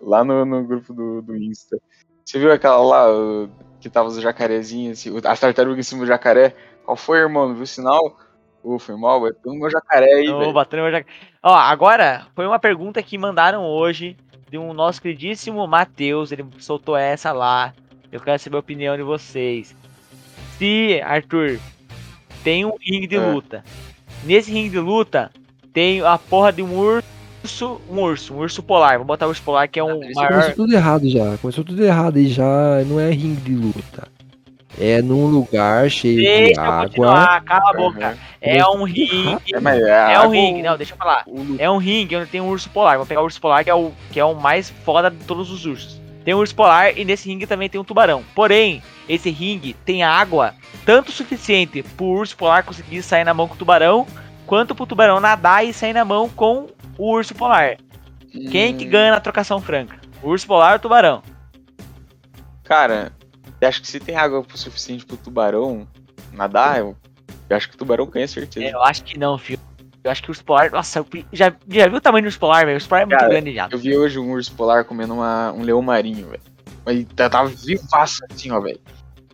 Lá 0.00 0.24
no, 0.24 0.44
no 0.44 0.64
grupo 0.64 0.92
do, 0.92 1.22
do 1.22 1.36
Insta. 1.36 1.78
Você 2.24 2.38
viu 2.38 2.52
aquela 2.52 2.78
lá 2.78 3.06
que 3.80 3.90
tava 3.90 4.08
os 4.08 4.20
jacarezinhos, 4.20 4.98
assim, 4.98 5.12
as 5.24 5.40
tartarugas 5.40 5.78
em 5.78 5.82
cima 5.82 6.02
do 6.02 6.06
jacaré? 6.06 6.54
Qual 6.84 6.96
foi, 6.96 7.18
irmão? 7.18 7.48
Não 7.48 7.54
viu 7.54 7.64
o 7.64 7.66
sinal? 7.66 8.16
Ô, 8.64 8.78
foi 8.78 8.96
mal, 8.96 9.20
vai 9.20 9.30
ter 9.32 9.50
um 9.50 9.54
meu 9.58 9.70
jacaré 9.70 10.06
aí, 10.14 10.24
velho. 10.26 10.52
batendo 10.52 10.82
meu 10.84 10.90
jac- 10.90 11.06
Ó, 11.42 11.54
agora 11.54 12.26
foi 12.34 12.46
uma 12.46 12.58
pergunta 12.58 13.02
que 13.02 13.18
mandaram 13.18 13.62
hoje 13.64 14.16
de 14.50 14.56
um 14.56 14.72
nosso 14.72 15.02
queridíssimo 15.02 15.66
Matheus. 15.66 16.32
Ele 16.32 16.46
soltou 16.58 16.96
essa 16.96 17.30
lá. 17.30 17.74
Eu 18.10 18.20
quero 18.20 18.38
saber 18.38 18.56
a 18.56 18.60
opinião 18.60 18.96
de 18.96 19.02
vocês. 19.02 19.74
Se, 20.56 21.00
Arthur, 21.04 21.58
tem 22.42 22.64
um 22.64 22.72
ringue 22.80 23.06
de 23.06 23.16
É. 23.16 23.20
luta. 23.20 23.62
Nesse 24.24 24.50
ringue 24.50 24.70
de 24.70 24.78
luta, 24.78 25.30
tem 25.72 26.00
a 26.00 26.16
porra 26.16 26.50
de 26.52 26.62
um 26.62 26.74
urso. 26.78 27.04
Um 27.90 28.00
urso, 28.00 28.32
um 28.32 28.38
urso 28.38 28.62
polar. 28.62 28.92
Vamos 28.92 29.06
botar 29.08 29.26
o 29.26 29.28
urso 29.28 29.42
polar 29.42 29.68
que 29.68 29.78
é 29.78 29.84
um 29.84 30.02
Isso 30.02 30.14
maior. 30.14 30.30
começou 30.30 30.54
tudo 30.54 30.72
errado 30.74 31.10
já. 31.10 31.36
Começou 31.36 31.62
tudo 31.64 31.84
errado 31.84 32.16
e 32.18 32.28
já 32.28 32.82
não 32.86 32.98
é 32.98 33.10
ringue 33.10 33.42
de 33.42 33.54
luta. 33.54 34.08
É 34.78 35.00
num 35.00 35.26
lugar 35.26 35.88
cheio 35.88 36.16
de 36.16 36.22
Deixa 36.24 36.60
eu 36.60 36.64
água. 36.64 36.84
continuar, 36.88 37.44
cala 37.44 37.70
a 37.70 37.72
boca. 37.74 38.06
Aham. 38.08 38.16
É 38.40 38.66
um 38.66 38.82
ringue. 38.84 39.38
É, 39.54 40.10
é, 40.10 40.12
É 40.14 40.20
um 40.20 40.28
ringue, 40.30 40.62
não, 40.62 40.76
deixa 40.76 40.92
eu 40.94 40.96
falar. 40.98 41.24
É 41.58 41.70
um 41.70 41.76
ringue 41.78 42.16
onde 42.16 42.26
tem 42.30 42.40
um 42.40 42.48
urso 42.48 42.68
polar. 42.70 42.96
Vou 42.96 43.06
pegar 43.06 43.20
o 43.20 43.24
urso 43.24 43.40
polar, 43.40 43.62
que 43.62 43.70
é 43.70 43.74
o, 43.74 43.92
que 44.10 44.18
é 44.20 44.24
o 44.24 44.34
mais 44.34 44.70
foda 44.84 45.10
de 45.10 45.24
todos 45.24 45.50
os 45.50 45.64
ursos. 45.64 46.00
Tem 46.24 46.34
um 46.34 46.38
urso 46.38 46.54
polar 46.54 46.96
e 46.98 47.04
nesse 47.04 47.28
ringue 47.28 47.46
também 47.46 47.68
tem 47.68 47.80
um 47.80 47.84
tubarão. 47.84 48.24
Porém, 48.34 48.82
esse 49.08 49.30
ringue 49.30 49.74
tem 49.84 50.02
água 50.02 50.54
tanto 50.84 51.12
suficiente 51.12 51.82
pro 51.82 52.06
urso 52.06 52.36
polar 52.36 52.64
conseguir 52.64 53.02
sair 53.02 53.24
na 53.24 53.32
mão 53.34 53.46
com 53.46 53.54
o 53.54 53.58
tubarão, 53.58 54.06
quanto 54.46 54.74
pro 54.74 54.86
tubarão 54.86 55.20
nadar 55.20 55.64
e 55.64 55.72
sair 55.72 55.92
na 55.92 56.04
mão 56.04 56.28
com 56.28 56.66
o 56.98 57.10
urso 57.12 57.34
polar. 57.34 57.76
Quem 58.50 58.76
que 58.76 58.86
Hum, 58.86 58.90
ganha 58.90 59.12
na 59.12 59.20
trocação 59.20 59.60
franca? 59.60 59.98
O 60.22 60.30
urso 60.30 60.46
polar 60.46 60.72
ou 60.72 60.76
o 60.76 60.80
tubarão? 60.80 61.22
Cara, 62.64 63.12
acho 63.66 63.80
que 63.80 63.88
se 63.88 64.00
tem 64.00 64.16
água 64.16 64.40
o 64.40 64.56
suficiente 64.58 65.04
pro 65.06 65.16
tubarão 65.16 65.86
nadar, 66.32 66.78
eu, 66.80 66.96
eu 67.48 67.56
acho 67.56 67.68
que 67.68 67.74
o 67.74 67.78
tubarão 67.78 68.06
ganha 68.06 68.26
certeza. 68.28 68.66
Eu 68.66 68.82
acho 68.82 69.02
que 69.04 69.18
não, 69.18 69.36
filho. 69.38 69.60
Eu 70.02 70.10
acho 70.10 70.22
que 70.22 70.28
o 70.28 70.32
urso 70.32 70.44
polar. 70.44 70.70
Nossa, 70.70 70.98
eu 70.98 71.06
já, 71.32 71.54
já 71.68 71.88
viu 71.88 71.96
o 71.96 72.00
tamanho 72.00 72.24
do 72.24 72.26
urso 72.26 72.38
polar, 72.38 72.64
velho? 72.66 72.72
O 72.72 72.76
urso 72.76 72.88
polar 72.88 73.02
é 73.02 73.06
muito 73.06 73.18
Cara, 73.18 73.30
grande 73.30 73.54
já. 73.54 73.68
Eu 73.70 73.78
vi 73.78 73.96
hoje 73.96 74.18
um 74.18 74.32
urso 74.32 74.52
polar 74.52 74.84
comendo 74.84 75.14
uma, 75.14 75.50
um 75.52 75.62
leão 75.62 75.80
marinho, 75.80 76.28
velho. 76.28 76.42
Mas 76.84 77.06
tá- 77.16 77.30
tava 77.30 77.48
vivaço 77.48 78.18
assim, 78.30 78.50
ó, 78.50 78.60
velho. 78.60 78.78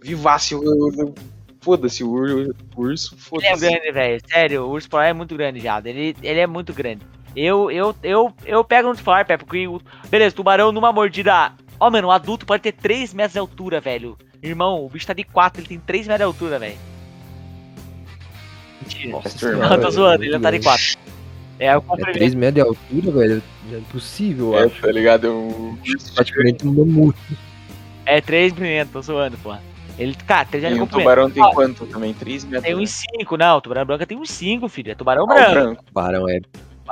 Vivaço. 0.00 0.54
eu- 0.54 0.62
eu- 0.62 0.92
eu- 0.98 1.14
Foda-se, 1.62 2.02
o 2.02 2.08
ur- 2.10 2.54
o 2.74 2.80
urso, 2.80 3.14
Ele 3.14 3.46
é 3.46 3.50
foda-se. 3.50 3.68
grande, 3.68 3.92
velho. 3.92 4.20
Sério, 4.26 4.62
o 4.64 4.70
urso 4.70 4.88
polar 4.88 5.08
é 5.08 5.12
muito 5.12 5.36
grande 5.36 5.60
já. 5.60 5.78
Ele, 5.84 6.16
ele 6.22 6.40
é 6.40 6.46
muito 6.46 6.72
grande. 6.72 7.02
Eu, 7.36 7.70
eu, 7.70 7.94
eu, 8.02 8.32
eu 8.46 8.64
pego 8.64 8.84
no 8.84 8.90
urso 8.90 9.02
polar, 9.04 9.26
Pepe, 9.26 9.44
porque. 9.44 9.66
o- 9.68 9.78
Beleza, 10.08 10.34
tubarão 10.34 10.72
numa 10.72 10.90
mordida. 10.92 11.52
Ó, 11.80 11.90
mano, 11.90 12.08
um 12.08 12.10
adulto 12.10 12.44
pode 12.44 12.62
ter 12.62 12.72
3 12.72 13.14
metros 13.14 13.32
de 13.32 13.38
altura, 13.38 13.80
velho. 13.80 14.16
Irmão, 14.42 14.84
o 14.84 14.88
bicho 14.88 15.06
tá 15.06 15.12
de 15.14 15.24
4, 15.24 15.60
ele 15.60 15.68
tem 15.68 15.78
3 15.80 16.06
metros 16.06 16.18
de 16.18 16.24
altura, 16.24 16.58
velho. 16.58 16.76
Mentira. 18.82 19.10
Nossa 19.12 19.52
Não, 19.52 19.68
Não, 19.70 19.80
tô 19.80 19.90
zoando, 19.90 20.24
ele 20.24 20.38
tá 20.38 20.50
de 20.50 20.58
grande. 20.58 20.64
4. 20.64 20.98
É, 21.58 21.76
o 21.76 21.78
É 21.78 21.80
4 21.82 22.12
3 22.12 22.34
metros 22.34 22.54
de 22.54 22.60
altura, 22.60 23.18
velho. 23.18 23.42
É 23.72 23.76
impossível, 23.78 24.58
É, 24.58 24.64
acho. 24.64 24.80
tá 24.80 24.90
ligado? 24.92 25.26
É 25.26 25.30
um 25.30 25.76
Praticamente 26.14 26.66
um 26.66 26.72
mamute. 26.72 27.18
É 28.06 28.20
3 28.20 28.52
milímetros, 28.54 28.92
tô 28.92 29.02
zoando, 29.12 29.36
porra. 29.38 29.62
Ele, 29.98 30.14
cara, 30.26 30.46
3 30.46 30.64
E 30.64 30.66
metros 30.66 30.80
um 30.80 30.84
de 30.84 30.90
comprimento. 30.90 31.02
tubarão 31.10 31.30
tem 31.30 31.54
quanto 31.54 31.86
também? 31.86 32.14
3 32.14 32.44
metros? 32.44 32.62
Tem 32.64 32.74
né? 32.74 32.80
uns 32.82 32.90
5, 33.18 33.36
não. 33.36 33.60
Tubarão 33.60 33.86
branco 33.86 34.06
tem 34.06 34.18
uns 34.18 34.30
5, 34.30 34.68
filho. 34.68 34.92
É 34.92 34.94
tubarão 34.94 35.22
Ah, 35.22 35.24
o 35.24 35.28
branco. 35.28 35.50
branco. 35.52 35.84
Tubarão 35.84 36.28
é. 36.28 36.40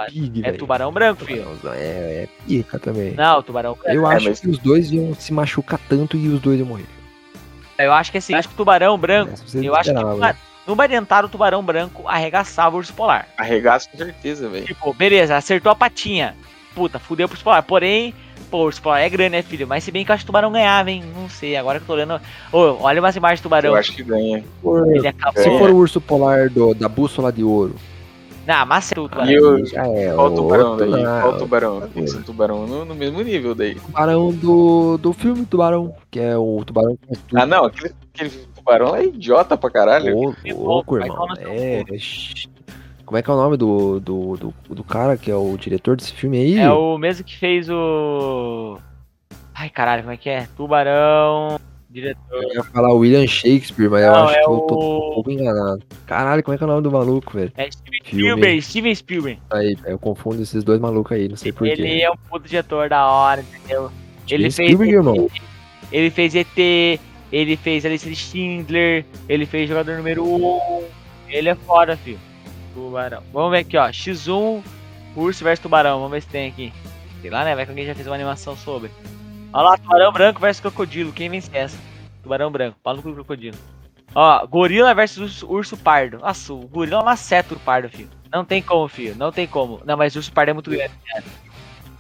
Pig, 0.06 0.42
É 0.44 0.52
tubarão 0.52 0.92
branco, 0.92 1.24
filho. 1.24 1.44
É, 1.74 2.24
é 2.24 2.28
pica 2.46 2.78
também. 2.78 3.14
Não, 3.14 3.42
tubarão 3.42 3.74
branco. 3.74 3.88
Eu 3.90 4.10
É, 4.10 4.14
acho 4.16 4.28
mas- 4.28 4.40
que 4.40 4.48
os 4.48 4.58
dois 4.58 4.90
iam 4.90 5.14
se 5.14 5.32
machucar 5.32 5.78
tanto 5.88 6.16
e 6.16 6.28
os 6.28 6.40
dois 6.40 6.58
iam 6.58 6.66
morrer. 6.68 6.86
Eu 7.78 7.92
acho 7.92 8.10
que 8.10 8.18
assim, 8.18 8.32
eu 8.32 8.38
acho 8.38 8.48
que 8.48 8.54
o 8.54 8.56
tubarão 8.56 8.98
branco. 8.98 9.36
Você 9.36 9.66
Eu 9.66 9.74
acho 9.76 9.92
que 9.92 10.00
tuba- 10.00 10.36
no 10.66 10.74
Bariantaro 10.74 11.26
o 11.26 11.30
tubarão 11.30 11.62
branco 11.62 12.06
arregaçava 12.08 12.74
o 12.74 12.78
urso 12.78 12.92
polar. 12.92 13.28
Arregaço 13.38 13.88
com 13.90 13.96
certeza, 13.98 14.48
velho. 14.48 14.66
Tipo, 14.66 14.92
beleza, 14.92 15.36
acertou 15.36 15.70
a 15.70 15.74
patinha. 15.74 16.34
Puta, 16.74 16.98
fudeu 16.98 17.26
pro 17.28 17.34
urso 17.34 17.44
polar. 17.44 17.62
Porém, 17.62 18.12
pô, 18.50 18.58
o 18.58 18.64
urso 18.64 18.82
polar 18.82 19.00
é 19.00 19.08
grande, 19.08 19.30
né, 19.30 19.42
filho? 19.42 19.66
Mas 19.66 19.82
se 19.84 19.90
bem 19.90 20.04
que 20.04 20.10
eu 20.10 20.14
acho 20.14 20.24
que 20.24 20.26
o 20.26 20.30
tubarão 20.32 20.50
ganhava, 20.52 20.90
hein? 20.90 21.02
Não 21.16 21.28
sei, 21.28 21.56
agora 21.56 21.78
que 21.78 21.84
eu 21.84 21.86
tô 21.86 21.92
olhando. 21.94 22.20
Ô, 22.52 22.58
olha 22.82 23.00
umas 23.00 23.16
imagens 23.16 23.40
do 23.40 23.44
tubarão. 23.44 23.70
Eu 23.70 23.76
acho 23.76 23.92
que 23.92 24.02
ganha. 24.02 24.44
For- 24.62 24.86
Ele 24.94 25.06
acabou. 25.08 25.42
Se 25.42 25.48
for 25.58 25.70
o 25.70 25.76
urso 25.76 26.00
polar 26.00 26.50
do- 26.50 26.74
da 26.74 26.88
bússola 26.88 27.32
de 27.32 27.42
ouro, 27.42 27.76
Não, 28.48 28.64
mas 28.64 28.90
o 28.92 28.94
tubarão. 29.08 29.30
E 29.30 29.38
o- 29.38 29.66
já 29.66 29.86
é 29.86 30.14
Qual 30.14 30.26
o 30.32 30.34
tubarão 30.34 30.70
outro, 30.70 30.90
daí? 30.90 31.02
né? 31.02 31.20
Qual 31.20 31.34
o 31.34 31.38
tubarão? 31.38 31.74
outra 31.74 31.88
Tem 31.90 32.02
que 32.04 32.08
ser 32.08 32.14
coisa. 32.16 32.18
um 32.18 32.22
tubarão 32.32 32.66
no, 32.66 32.84
no 32.86 32.94
mesmo 32.94 33.20
nível 33.20 33.54
daí. 33.54 33.74
tubarão 33.74 34.32
do, 34.32 34.96
do 34.96 35.12
filme 35.12 35.44
Tubarão, 35.44 35.94
que 36.10 36.18
é 36.18 36.34
o 36.36 36.62
tubarão 36.64 36.96
que 36.96 37.06
faz 37.08 37.20
tudo. 37.28 37.38
Ah, 37.40 37.44
não, 37.46 37.64
aquele, 37.66 37.94
aquele 38.14 38.30
tubarão 38.56 38.90
lá 38.92 39.00
é 39.00 39.04
idiota 39.04 39.54
pra 39.56 39.70
caralho. 39.70 40.16
Ô, 40.16 40.34
louco, 40.54 40.96
irmão. 40.96 41.26
no 41.28 41.36
É. 41.38 41.84
Como 43.04 43.16
é 43.18 43.22
que 43.22 43.30
é 43.30 43.32
o 43.34 43.36
nome 43.36 43.56
do, 43.58 44.00
do, 44.00 44.36
do, 44.36 44.54
do 44.74 44.84
cara 44.84 45.16
que 45.18 45.30
é 45.30 45.34
o 45.36 45.56
diretor 45.58 45.96
desse 45.96 46.12
filme 46.14 46.38
aí? 46.38 46.58
É 46.58 46.70
o 46.70 46.96
mesmo 46.96 47.24
que 47.24 47.36
fez 47.36 47.68
o. 47.68 48.78
Ai, 49.54 49.68
caralho, 49.70 50.02
como 50.04 50.14
é 50.14 50.16
que 50.16 50.30
é? 50.30 50.46
Tubarão. 50.56 51.58
Diretor. 51.90 52.42
Eu 52.42 52.54
ia 52.54 52.64
falar 52.64 52.92
William 52.92 53.26
Shakespeare, 53.26 53.88
mas 53.88 54.02
eu 54.02 54.12
Não, 54.12 54.24
acho 54.24 54.34
é 54.34 54.42
que 54.42 54.50
eu 54.50 54.60
tô 54.60 54.74
um 54.74 55.14
pouco 55.14 55.30
enganado. 55.30 55.82
Caralho, 56.06 56.42
como 56.42 56.54
é 56.54 56.58
que 56.58 56.64
é 56.64 56.66
o 56.66 56.70
nome 56.70 56.82
do 56.82 56.90
maluco, 56.90 57.32
velho? 57.32 57.50
É 57.56 57.70
Steven. 57.70 58.00
Spielberg, 58.04 58.62
Steven 58.62 58.94
Spielberg. 58.94 59.42
Aí, 59.50 59.76
eu 59.86 59.98
confundo 59.98 60.42
esses 60.42 60.62
dois 60.62 60.80
malucos 60.80 61.12
aí, 61.12 61.28
não 61.28 61.36
sei 61.36 61.50
porquê. 61.50 61.72
Ele 61.72 62.02
é 62.02 62.10
um 62.10 62.16
puto 62.16 62.46
diretor 62.46 62.88
da 62.90 63.06
hora, 63.10 63.40
entendeu? 63.40 63.90
Ele 64.28 64.50
Steven 64.50 64.50
fez. 64.50 64.68
Spielberg, 64.68 64.92
irmão. 64.92 65.30
Ele 65.90 66.10
fez 66.10 66.34
ET, 66.34 67.00
ele 67.32 67.56
fez 67.56 67.86
a 67.86 67.88
lista 67.88 68.08
de 68.08 68.16
Schindler, 68.16 69.06
ele 69.26 69.46
fez 69.46 69.66
jogador 69.68 69.96
número 69.96 70.24
1. 70.24 70.84
Ele 71.30 71.48
é 71.48 71.54
foda, 71.54 71.96
filho. 71.96 72.18
Tubarão. 72.74 73.22
Vamos 73.32 73.50
ver 73.50 73.58
aqui, 73.58 73.76
ó. 73.78 73.88
X1, 73.88 74.62
urso 75.16 75.42
versus 75.42 75.62
tubarão. 75.62 75.96
Vamos 75.96 76.12
ver 76.12 76.22
se 76.22 76.28
tem 76.28 76.48
aqui. 76.48 76.72
Sei 77.22 77.30
lá, 77.30 77.44
né? 77.44 77.54
Vai 77.54 77.64
que 77.64 77.70
alguém 77.70 77.86
já 77.86 77.94
fez 77.94 78.06
uma 78.06 78.14
animação 78.14 78.54
sobre. 78.56 78.90
Olha 79.52 79.70
lá, 79.70 79.78
tubarão 79.78 80.12
branco 80.12 80.40
versus 80.40 80.60
crocodilo. 80.60 81.12
Quem 81.12 81.28
vence 81.30 81.50
essa? 81.52 81.78
Tubarão 82.22 82.50
branco. 82.50 82.78
Pau 82.82 82.96
no 82.96 83.02
cu 83.02 83.12
crocodilo. 83.12 83.56
Ó, 84.14 84.46
gorila 84.46 84.94
versus 84.94 85.42
urso, 85.42 85.76
pardo. 85.76 86.18
Nossa, 86.18 86.52
o 86.52 86.66
gorila 86.66 87.02
maceta 87.02 87.54
o 87.54 87.60
pardo, 87.60 87.88
filho. 87.88 88.10
Não 88.32 88.44
tem 88.44 88.62
como, 88.62 88.88
filho. 88.88 89.14
Não 89.16 89.32
tem 89.32 89.46
como. 89.46 89.80
Não, 89.84 89.96
mas 89.96 90.14
o 90.14 90.18
urso 90.18 90.32
pardo 90.32 90.50
é 90.50 90.52
muito 90.52 90.70
grande, 90.70 90.92
viado. 91.04 91.24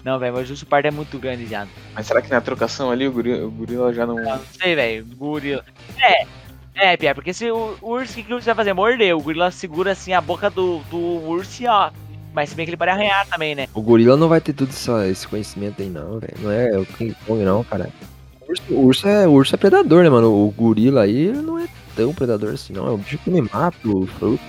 Não, 0.04 0.18
velho, 0.18 0.34
mas 0.34 0.48
o 0.48 0.52
urso 0.52 0.66
pardo 0.66 0.88
é 0.88 0.90
muito 0.90 1.18
grande, 1.18 1.44
viado. 1.44 1.68
Mas 1.94 2.06
será 2.06 2.22
que 2.22 2.30
na 2.30 2.40
trocação 2.40 2.90
ali 2.90 3.06
o 3.06 3.12
gorila, 3.12 3.46
o 3.46 3.50
gorila 3.50 3.92
já 3.92 4.06
não. 4.06 4.16
Não 4.16 4.40
sei, 4.60 4.74
velho. 4.74 5.06
Gorila. 5.16 5.64
É. 6.00 6.26
É, 6.74 6.96
Pia, 6.96 7.12
porque 7.12 7.34
se 7.34 7.50
o, 7.50 7.76
o 7.82 7.90
urso, 7.90 8.12
o 8.12 8.16
que, 8.16 8.22
que 8.22 8.32
o 8.32 8.36
urso 8.36 8.46
vai 8.46 8.54
fazer? 8.54 8.72
Morder. 8.72 9.16
O 9.16 9.20
gorila 9.20 9.50
segura 9.50 9.92
assim 9.92 10.12
a 10.12 10.20
boca 10.20 10.48
do, 10.48 10.78
do 10.90 10.98
urso 10.98 11.62
e 11.62 11.66
ó. 11.66 11.90
Mas 12.38 12.50
se 12.50 12.54
bem 12.54 12.64
que 12.64 12.70
ele 12.70 12.76
pode 12.76 12.92
arranhar 12.92 13.26
também, 13.26 13.56
né? 13.56 13.66
O 13.74 13.82
gorila 13.82 14.16
não 14.16 14.28
vai 14.28 14.40
ter 14.40 14.52
tudo 14.52 14.70
esse 14.70 15.26
conhecimento 15.26 15.82
aí, 15.82 15.88
não, 15.88 16.20
velho. 16.20 16.34
Não 16.40 16.52
é 16.52 16.78
o 16.78 16.86
King 16.86 17.12
Kong, 17.26 17.42
não, 17.42 17.64
cara. 17.64 17.90
O 18.40 18.48
urso, 18.52 18.62
o 18.70 18.84
urso 18.84 19.08
é, 19.08 19.26
o 19.26 19.32
urso 19.32 19.56
é 19.56 19.58
predador, 19.58 20.04
né, 20.04 20.08
mano? 20.08 20.32
O 20.32 20.48
gorila 20.52 21.02
aí 21.02 21.32
não 21.32 21.58
é 21.58 21.66
tão 21.96 22.14
predador 22.14 22.54
assim, 22.54 22.72
não. 22.72 22.86
É 22.86 22.90
um 22.92 22.96
bicho 22.96 23.18
que 23.18 23.28
me 23.28 23.42
mata, 23.42 23.76
o 23.88 24.06
fruto. 24.06 24.40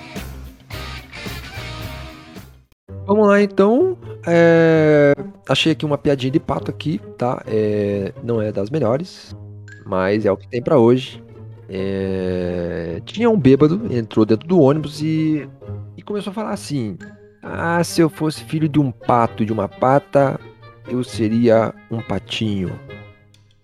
Vamos 3.08 3.28
lá, 3.28 3.42
então. 3.42 3.98
É, 4.28 5.16
Achei 5.48 5.72
aqui 5.72 5.84
uma 5.84 5.98
piadinha 5.98 6.30
de 6.30 6.40
pato 6.40 6.70
aqui, 6.70 7.02
tá? 7.18 7.42
É, 7.48 8.14
Não 8.24 8.40
é 8.40 8.52
das 8.52 8.70
melhores, 8.70 9.36
mas 9.84 10.28
é 10.28 10.32
o 10.32 10.38
que 10.38 10.48
tem 10.48 10.62
pra 10.62 10.78
hoje. 10.78 11.24
É, 11.68 13.02
Tinha 13.04 13.32
um 13.32 13.40
bêbado, 13.40 13.82
entrou 13.90 14.28
dentro 14.28 14.48
do 14.48 14.60
ônibus 14.60 15.02
e, 15.02 15.50
e 15.98 16.04
começou 16.04 16.30
a 16.30 16.34
falar 16.36 16.52
assim: 16.52 16.96
Ah, 17.42 17.84
se 17.84 18.02
eu 18.02 18.10
fosse 18.10 18.44
filho 18.44 18.68
de 18.68 18.80
um 18.80 18.92
pato 18.92 19.44
e 19.44 19.46
de 19.46 19.54
uma 19.54 19.68
pata, 19.68 20.40
eu 20.88 21.04
seria 21.04 21.74
um 21.90 22.02
patinho. 22.02 22.78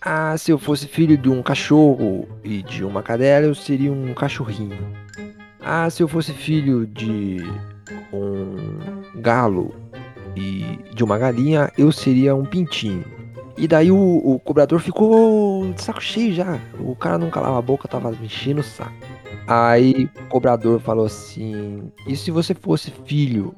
Ah, 0.01 0.37
se 0.37 0.51
eu 0.51 0.57
fosse 0.57 0.87
filho 0.87 1.17
de 1.17 1.29
um 1.29 1.41
cachorro 1.41 2.27
e 2.43 2.61
de 2.61 2.85
uma 2.85 3.03
cadela, 3.03 3.45
eu 3.45 3.55
seria 3.55 3.91
um 3.91 4.13
cachorrinho. 4.13 4.77
Ah, 5.59 5.89
se 5.89 6.03
eu 6.03 6.07
fosse 6.07 6.31
filho 6.31 6.85
de 6.85 7.37
um 8.13 9.19
galo 9.19 9.73
e 10.35 10.79
de 10.93 11.03
uma 11.03 11.17
galinha, 11.17 11.71
eu 11.77 11.91
seria 11.91 12.35
um 12.35 12.45
pintinho. 12.45 13.03
E 13.57 13.67
daí 13.67 13.91
o, 13.91 13.97
o 13.97 14.39
cobrador 14.39 14.79
ficou 14.79 15.71
de 15.73 15.81
saco 15.81 16.01
cheio 16.01 16.33
já. 16.33 16.59
O 16.79 16.95
cara 16.95 17.17
não 17.17 17.29
calava 17.29 17.57
a 17.57 17.61
boca, 17.61 17.87
tava 17.87 18.11
mexendo 18.11 18.59
o 18.59 18.63
saco. 18.63 18.93
Aí 19.47 20.09
o 20.25 20.29
cobrador 20.29 20.79
falou 20.79 21.05
assim: 21.05 21.91
E 22.05 22.15
se 22.15 22.31
você 22.31 22.53
fosse 22.53 22.91
filho 23.05 23.55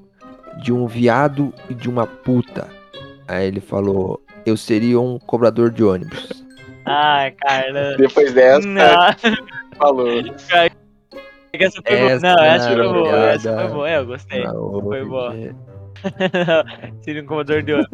de 0.62 0.72
um 0.74 0.88
viado 0.88 1.53
e 1.70 1.74
de 1.74 1.89
uma 1.89 2.05
puta? 2.08 2.68
Aí 3.28 3.47
ele 3.47 3.60
falou: 3.62 4.22
Eu 4.45 4.55
seria 4.58 4.99
um 4.99 5.18
cobrador 5.20 5.70
de 5.70 5.84
ônibus. 5.84 6.43
Ai, 6.86 7.32
cara. 7.32 7.97
Depois 7.97 8.34
dessa, 8.34 8.66
Não, 8.68 8.84
falou. 9.78 10.08
essa 10.10 11.82
foi 11.86 11.97
boa. 11.97 12.20
Não, 12.20 12.43
essa 12.43 12.68
foi 12.76 12.88
boa. 12.88 13.30
Essa 13.30 13.58
foi 13.58 13.68
boa. 13.70 13.89
É, 13.89 13.97
eu 13.97 14.05
gostei. 14.05 14.43
Foi 14.45 15.05
boa. 15.05 15.34
Seria 17.01 17.24
um 17.24 17.26
comedor 17.26 17.64
de 17.64 17.74
ouro. 17.74 17.88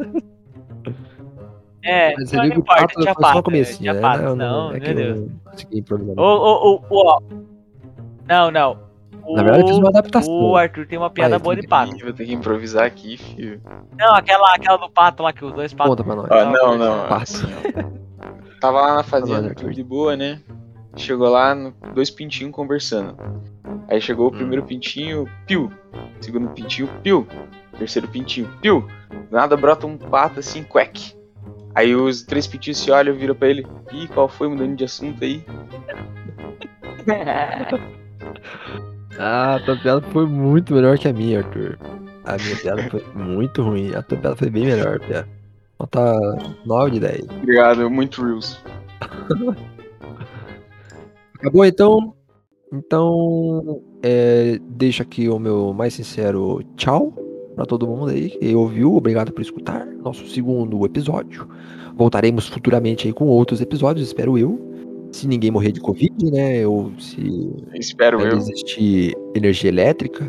É, 1.82 2.14
Mas 2.16 2.32
não, 2.32 2.46
não 2.46 2.56
importa, 2.56 2.86
tinha 2.98 3.14
foi 3.14 3.24
só 3.24 3.42
comecinho, 3.42 3.78
tinha 3.80 3.92
né? 3.94 4.00
pato, 4.00 4.22
Não, 4.22 4.36
não, 4.36 4.72
é 4.72 4.80
que 4.80 4.94
meu 4.94 4.98
eu 5.06 5.14
Deus. 5.14 5.20
não 5.30 5.38
consegui 5.50 5.78
improvisar. 5.80 6.14
Ô, 6.18 6.22
ô, 6.22 6.74
ô, 6.74 6.82
ô, 6.88 7.08
ó. 7.08 7.20
Não, 8.26 8.50
não. 9.26 9.34
Na 9.34 9.42
verdade, 9.42 9.62
eu 9.62 9.68
fiz 9.68 9.78
uma 9.78 9.88
adaptação. 9.88 10.32
O 10.32 10.56
Arthur 10.56 10.86
tem 10.86 10.98
uma 10.98 11.10
piada 11.10 11.38
Vai, 11.38 11.38
boa 11.38 11.56
de 11.56 11.66
pato. 11.66 11.96
Vou 11.98 12.12
ter 12.12 12.26
que 12.26 12.32
improvisar 12.32 12.84
aqui, 12.84 13.16
filho. 13.16 13.60
Não, 13.98 14.14
aquela, 14.14 14.54
aquela 14.54 14.76
do 14.76 14.90
pato 14.90 15.22
lá, 15.22 15.32
que 15.32 15.44
os 15.44 15.52
dois 15.52 15.72
patos. 15.72 15.90
Conta 15.90 16.04
pra 16.04 16.14
nós. 16.16 16.30
Ah, 16.30 16.44
não, 16.46 16.76
não. 16.76 17.06
Passa. 17.08 17.48
Tava 18.60 18.80
lá 18.80 18.94
na 18.96 19.02
fazenda, 19.02 19.54
tudo 19.54 19.72
de 19.72 19.82
boa, 19.82 20.16
né? 20.16 20.40
Chegou 20.96 21.28
lá, 21.28 21.54
dois 21.92 22.10
pintinhos 22.10 22.52
conversando. 22.52 23.16
Aí 23.88 24.00
chegou 24.00 24.28
o 24.28 24.32
primeiro 24.32 24.62
pintinho, 24.64 25.28
piu. 25.46 25.70
Segundo 26.20 26.48
pintinho, 26.50 26.88
piu. 27.02 27.26
Terceiro 27.78 28.08
pintinho, 28.08 28.48
piu. 28.62 28.88
Do 29.10 29.36
nada 29.36 29.56
brota 29.56 29.86
um 29.86 29.98
pato 29.98 30.40
assim, 30.40 30.62
quack. 30.62 31.14
Aí 31.74 31.94
os 31.94 32.22
três 32.22 32.46
pintinhos 32.46 32.78
se 32.78 32.90
olham, 32.90 33.14
viram 33.14 33.34
pra 33.34 33.48
ele. 33.48 33.66
Ih, 33.92 34.06
qual 34.08 34.28
foi 34.28 34.48
mudando 34.48 34.76
de 34.76 34.84
assunto 34.84 35.22
aí? 35.24 35.44
Ah, 39.18 39.56
a 39.56 39.60
tua 39.60 39.76
piada 39.76 40.00
foi 40.12 40.26
muito 40.26 40.74
melhor 40.74 40.98
que 40.98 41.08
a 41.08 41.12
minha, 41.12 41.38
Arthur. 41.38 41.78
A 42.24 42.36
minha 42.36 42.56
piada 42.56 42.82
foi 42.90 43.04
muito 43.14 43.62
ruim. 43.62 43.94
A 43.94 44.02
tua 44.02 44.18
piada 44.18 44.36
foi 44.36 44.50
bem 44.50 44.66
melhor, 44.66 44.98
Pia. 45.00 45.28
Nota 45.78 46.14
9 46.64 46.90
de 46.92 47.00
10. 47.00 47.28
Obrigado, 47.42 47.90
muito 47.90 48.24
reels. 48.24 48.58
Acabou 51.34 51.64
então? 51.64 52.14
Então, 52.72 53.82
é, 54.02 54.58
deixo 54.70 55.02
aqui 55.02 55.28
o 55.28 55.38
meu 55.38 55.72
mais 55.72 55.94
sincero 55.94 56.60
tchau 56.76 57.12
pra 57.54 57.64
todo 57.64 57.86
mundo 57.86 58.10
aí 58.10 58.30
que 58.30 58.54
ouviu. 58.54 58.96
Obrigado 58.96 59.32
por 59.32 59.42
escutar 59.42 59.86
nosso 59.86 60.26
segundo 60.28 60.84
episódio. 60.84 61.48
Voltaremos 61.94 62.48
futuramente 62.48 63.06
aí 63.06 63.12
com 63.12 63.26
outros 63.26 63.60
episódios, 63.60 64.06
espero 64.06 64.36
eu. 64.36 64.73
Se 65.14 65.28
ninguém 65.28 65.48
morrer 65.48 65.70
de 65.70 65.78
Covid, 65.80 66.28
né? 66.32 66.66
Ou 66.66 66.90
se 66.98 67.52
Espero 67.74 68.20
eu. 68.20 68.36
existir 68.36 69.14
energia 69.32 69.70
elétrica. 69.70 70.28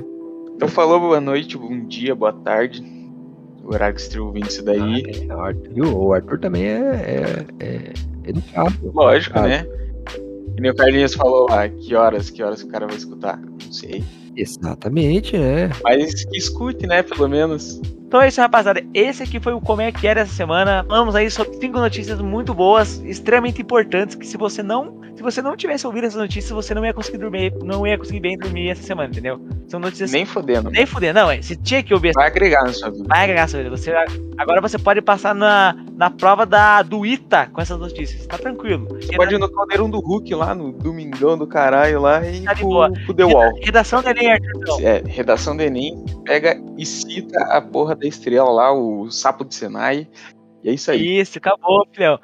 Então 0.55 0.67
falou 0.67 0.99
boa 0.99 1.19
noite, 1.19 1.57
bom 1.57 1.87
dia, 1.87 2.13
boa 2.13 2.31
tarde. 2.31 2.85
O 3.63 3.73
horário 3.73 3.95
que 3.95 4.01
você 4.03 4.19
ouvindo 4.19 4.47
isso 4.47 4.63
daí. 4.63 5.03
É, 5.27 5.33
o 5.35 5.39
Arthur? 5.39 5.87
O 5.87 6.13
Arthur 6.13 6.39
também 6.39 6.65
é, 6.65 6.77
é, 6.79 7.65
é 7.65 7.93
educado. 8.29 8.75
Lógico, 8.93 9.39
Ah. 9.39 9.47
né? 9.47 9.65
E 10.55 10.61
nem 10.61 10.69
o 10.69 10.75
Carlinhos 10.75 11.15
falou 11.15 11.47
lá, 11.49 11.67
que 11.67 11.95
horas, 11.95 12.29
que 12.29 12.43
horas 12.43 12.61
o 12.61 12.67
cara 12.67 12.85
vai 12.85 12.95
escutar. 12.95 13.41
Não 13.41 13.73
sei. 13.73 14.03
Exatamente, 14.37 15.35
né? 15.35 15.71
Mas 15.83 16.25
que 16.25 16.37
escute, 16.37 16.85
né, 16.85 17.01
pelo 17.01 17.27
menos. 17.27 17.81
Então 18.15 18.23
é 18.23 18.29
isso, 18.29 18.39
rapaziada. 18.39 18.81
Esse 18.93 19.23
aqui 19.23 19.41
foi 19.41 19.51
o 19.51 19.59
Como 19.59 19.81
é 19.81 19.91
que 19.91 20.07
era 20.07 20.21
essa 20.21 20.33
semana. 20.33 20.85
Falamos 20.87 21.17
aí 21.17 21.29
sobre 21.29 21.57
cinco 21.57 21.79
notícias 21.79 22.21
muito 22.21 22.53
boas, 22.53 23.03
extremamente 23.03 23.61
importantes, 23.61 24.15
que 24.15 24.25
se 24.25 24.37
você 24.37 24.63
não, 24.63 25.01
se 25.17 25.21
você 25.21 25.41
não 25.41 25.53
tivesse 25.57 25.85
ouvido 25.85 26.07
essas 26.07 26.21
notícias, 26.21 26.49
você 26.49 26.73
não 26.73 26.85
ia 26.85 26.93
conseguir 26.93 27.17
dormir, 27.17 27.53
não 27.61 27.85
ia 27.85 27.97
conseguir 27.97 28.21
bem 28.21 28.37
dormir 28.37 28.69
essa 28.69 28.83
semana, 28.83 29.09
entendeu? 29.09 29.37
São 29.67 29.81
notícias 29.81 30.13
Nem 30.13 30.25
fodendo. 30.25 30.71
nem 30.71 30.85
fuder, 30.85 31.13
não, 31.13 31.29
é. 31.29 31.41
Você 31.41 31.57
tinha 31.57 31.83
que 31.83 31.93
ouvir 31.93 32.13
Vai 32.13 32.27
agregar 32.27 32.63
na 32.63 32.71
sua 32.71 32.89
vida. 32.89 33.03
Vai 33.05 33.23
agregar 33.23 33.47
sua 33.49 33.63
vida. 33.63 33.75
Você, 33.75 33.91
agora 34.37 34.61
você 34.61 34.77
pode 34.77 35.01
passar 35.01 35.35
na, 35.35 35.75
na 35.97 36.09
prova 36.09 36.45
da, 36.45 36.81
do 36.83 37.05
ITA 37.05 37.47
com 37.51 37.59
essas 37.59 37.77
notícias. 37.77 38.25
Tá 38.27 38.37
tranquilo. 38.37 38.87
Você 39.01 39.13
pode 39.15 39.35
ir 39.35 39.39
no 39.39 39.49
caldeirão 39.51 39.89
do 39.89 39.99
Hulk 39.99 40.33
lá, 40.35 40.55
no 40.55 40.71
domingão 40.71 41.37
do 41.37 41.47
caralho 41.47 41.99
lá 41.99 42.25
e 42.25 42.41
Tá 42.43 42.53
de 42.53 42.61
boa. 42.61 42.91
pro 43.05 43.13
The 43.13 43.25
Wall. 43.25 43.51
Redação 43.61 44.01
do 44.01 44.09
Enem, 44.09 44.31
Arthur. 44.31 44.81
É, 44.81 45.03
redação 45.05 45.57
do 45.57 45.63
Enem, 45.63 46.05
pega 46.23 46.61
e 46.77 46.85
cita 46.85 47.39
a 47.45 47.59
porra 47.61 47.95
da 47.95 48.04
estrela 48.07 48.49
lá, 48.49 48.73
o 48.73 49.09
sapo 49.11 49.45
de 49.45 49.55
Senai. 49.55 50.07
E 50.63 50.69
é 50.69 50.73
isso 50.73 50.91
aí. 50.91 51.19
Isso, 51.19 51.37
acabou, 51.37 51.87
filhão. 51.93 52.19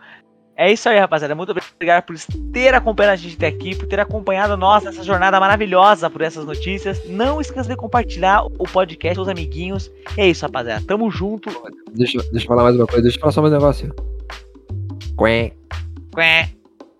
É 0.55 0.71
isso 0.71 0.87
aí, 0.89 0.99
rapaziada. 0.99 1.33
Muito 1.33 1.51
obrigado 1.51 2.03
por 2.03 2.15
ter 2.53 2.73
acompanhado 2.73 3.13
a 3.13 3.15
gente 3.15 3.35
até 3.35 3.47
aqui, 3.47 3.75
por 3.75 3.87
ter 3.87 3.99
acompanhado 3.99 4.55
nós 4.55 4.83
nessa 4.83 5.03
jornada 5.03 5.39
maravilhosa 5.39 6.09
por 6.09 6.21
essas 6.21 6.45
notícias. 6.45 7.07
Não 7.09 7.41
esqueça 7.41 7.69
de 7.69 7.75
compartilhar 7.75 8.45
o 8.45 8.65
podcast 8.65 9.15
com 9.15 9.23
os 9.23 9.29
amiguinhos. 9.29 9.91
É 10.17 10.29
isso, 10.29 10.45
rapaziada. 10.45 10.85
Tamo 10.85 11.09
junto. 11.09 11.49
Deixa, 11.93 12.19
deixa 12.31 12.45
eu 12.45 12.47
falar 12.47 12.63
mais 12.63 12.75
uma 12.75 12.85
coisa, 12.85 13.01
deixa 13.01 13.17
eu 13.17 13.21
falar 13.21 13.31
só 13.31 13.41
mais 13.41 13.53
um 13.53 13.57
negocinho. 13.57 13.95
Quen. 15.17 15.53
Qué. 16.13 16.49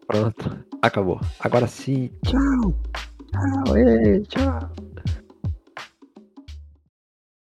Pronto. 0.08 0.66
Acabou. 0.82 1.20
Agora 1.40 1.68
sim. 1.68 2.10
Tchau. 2.26 2.74
Tchau. 3.32 3.78
Ei, 3.78 4.22
tchau. 4.22 4.72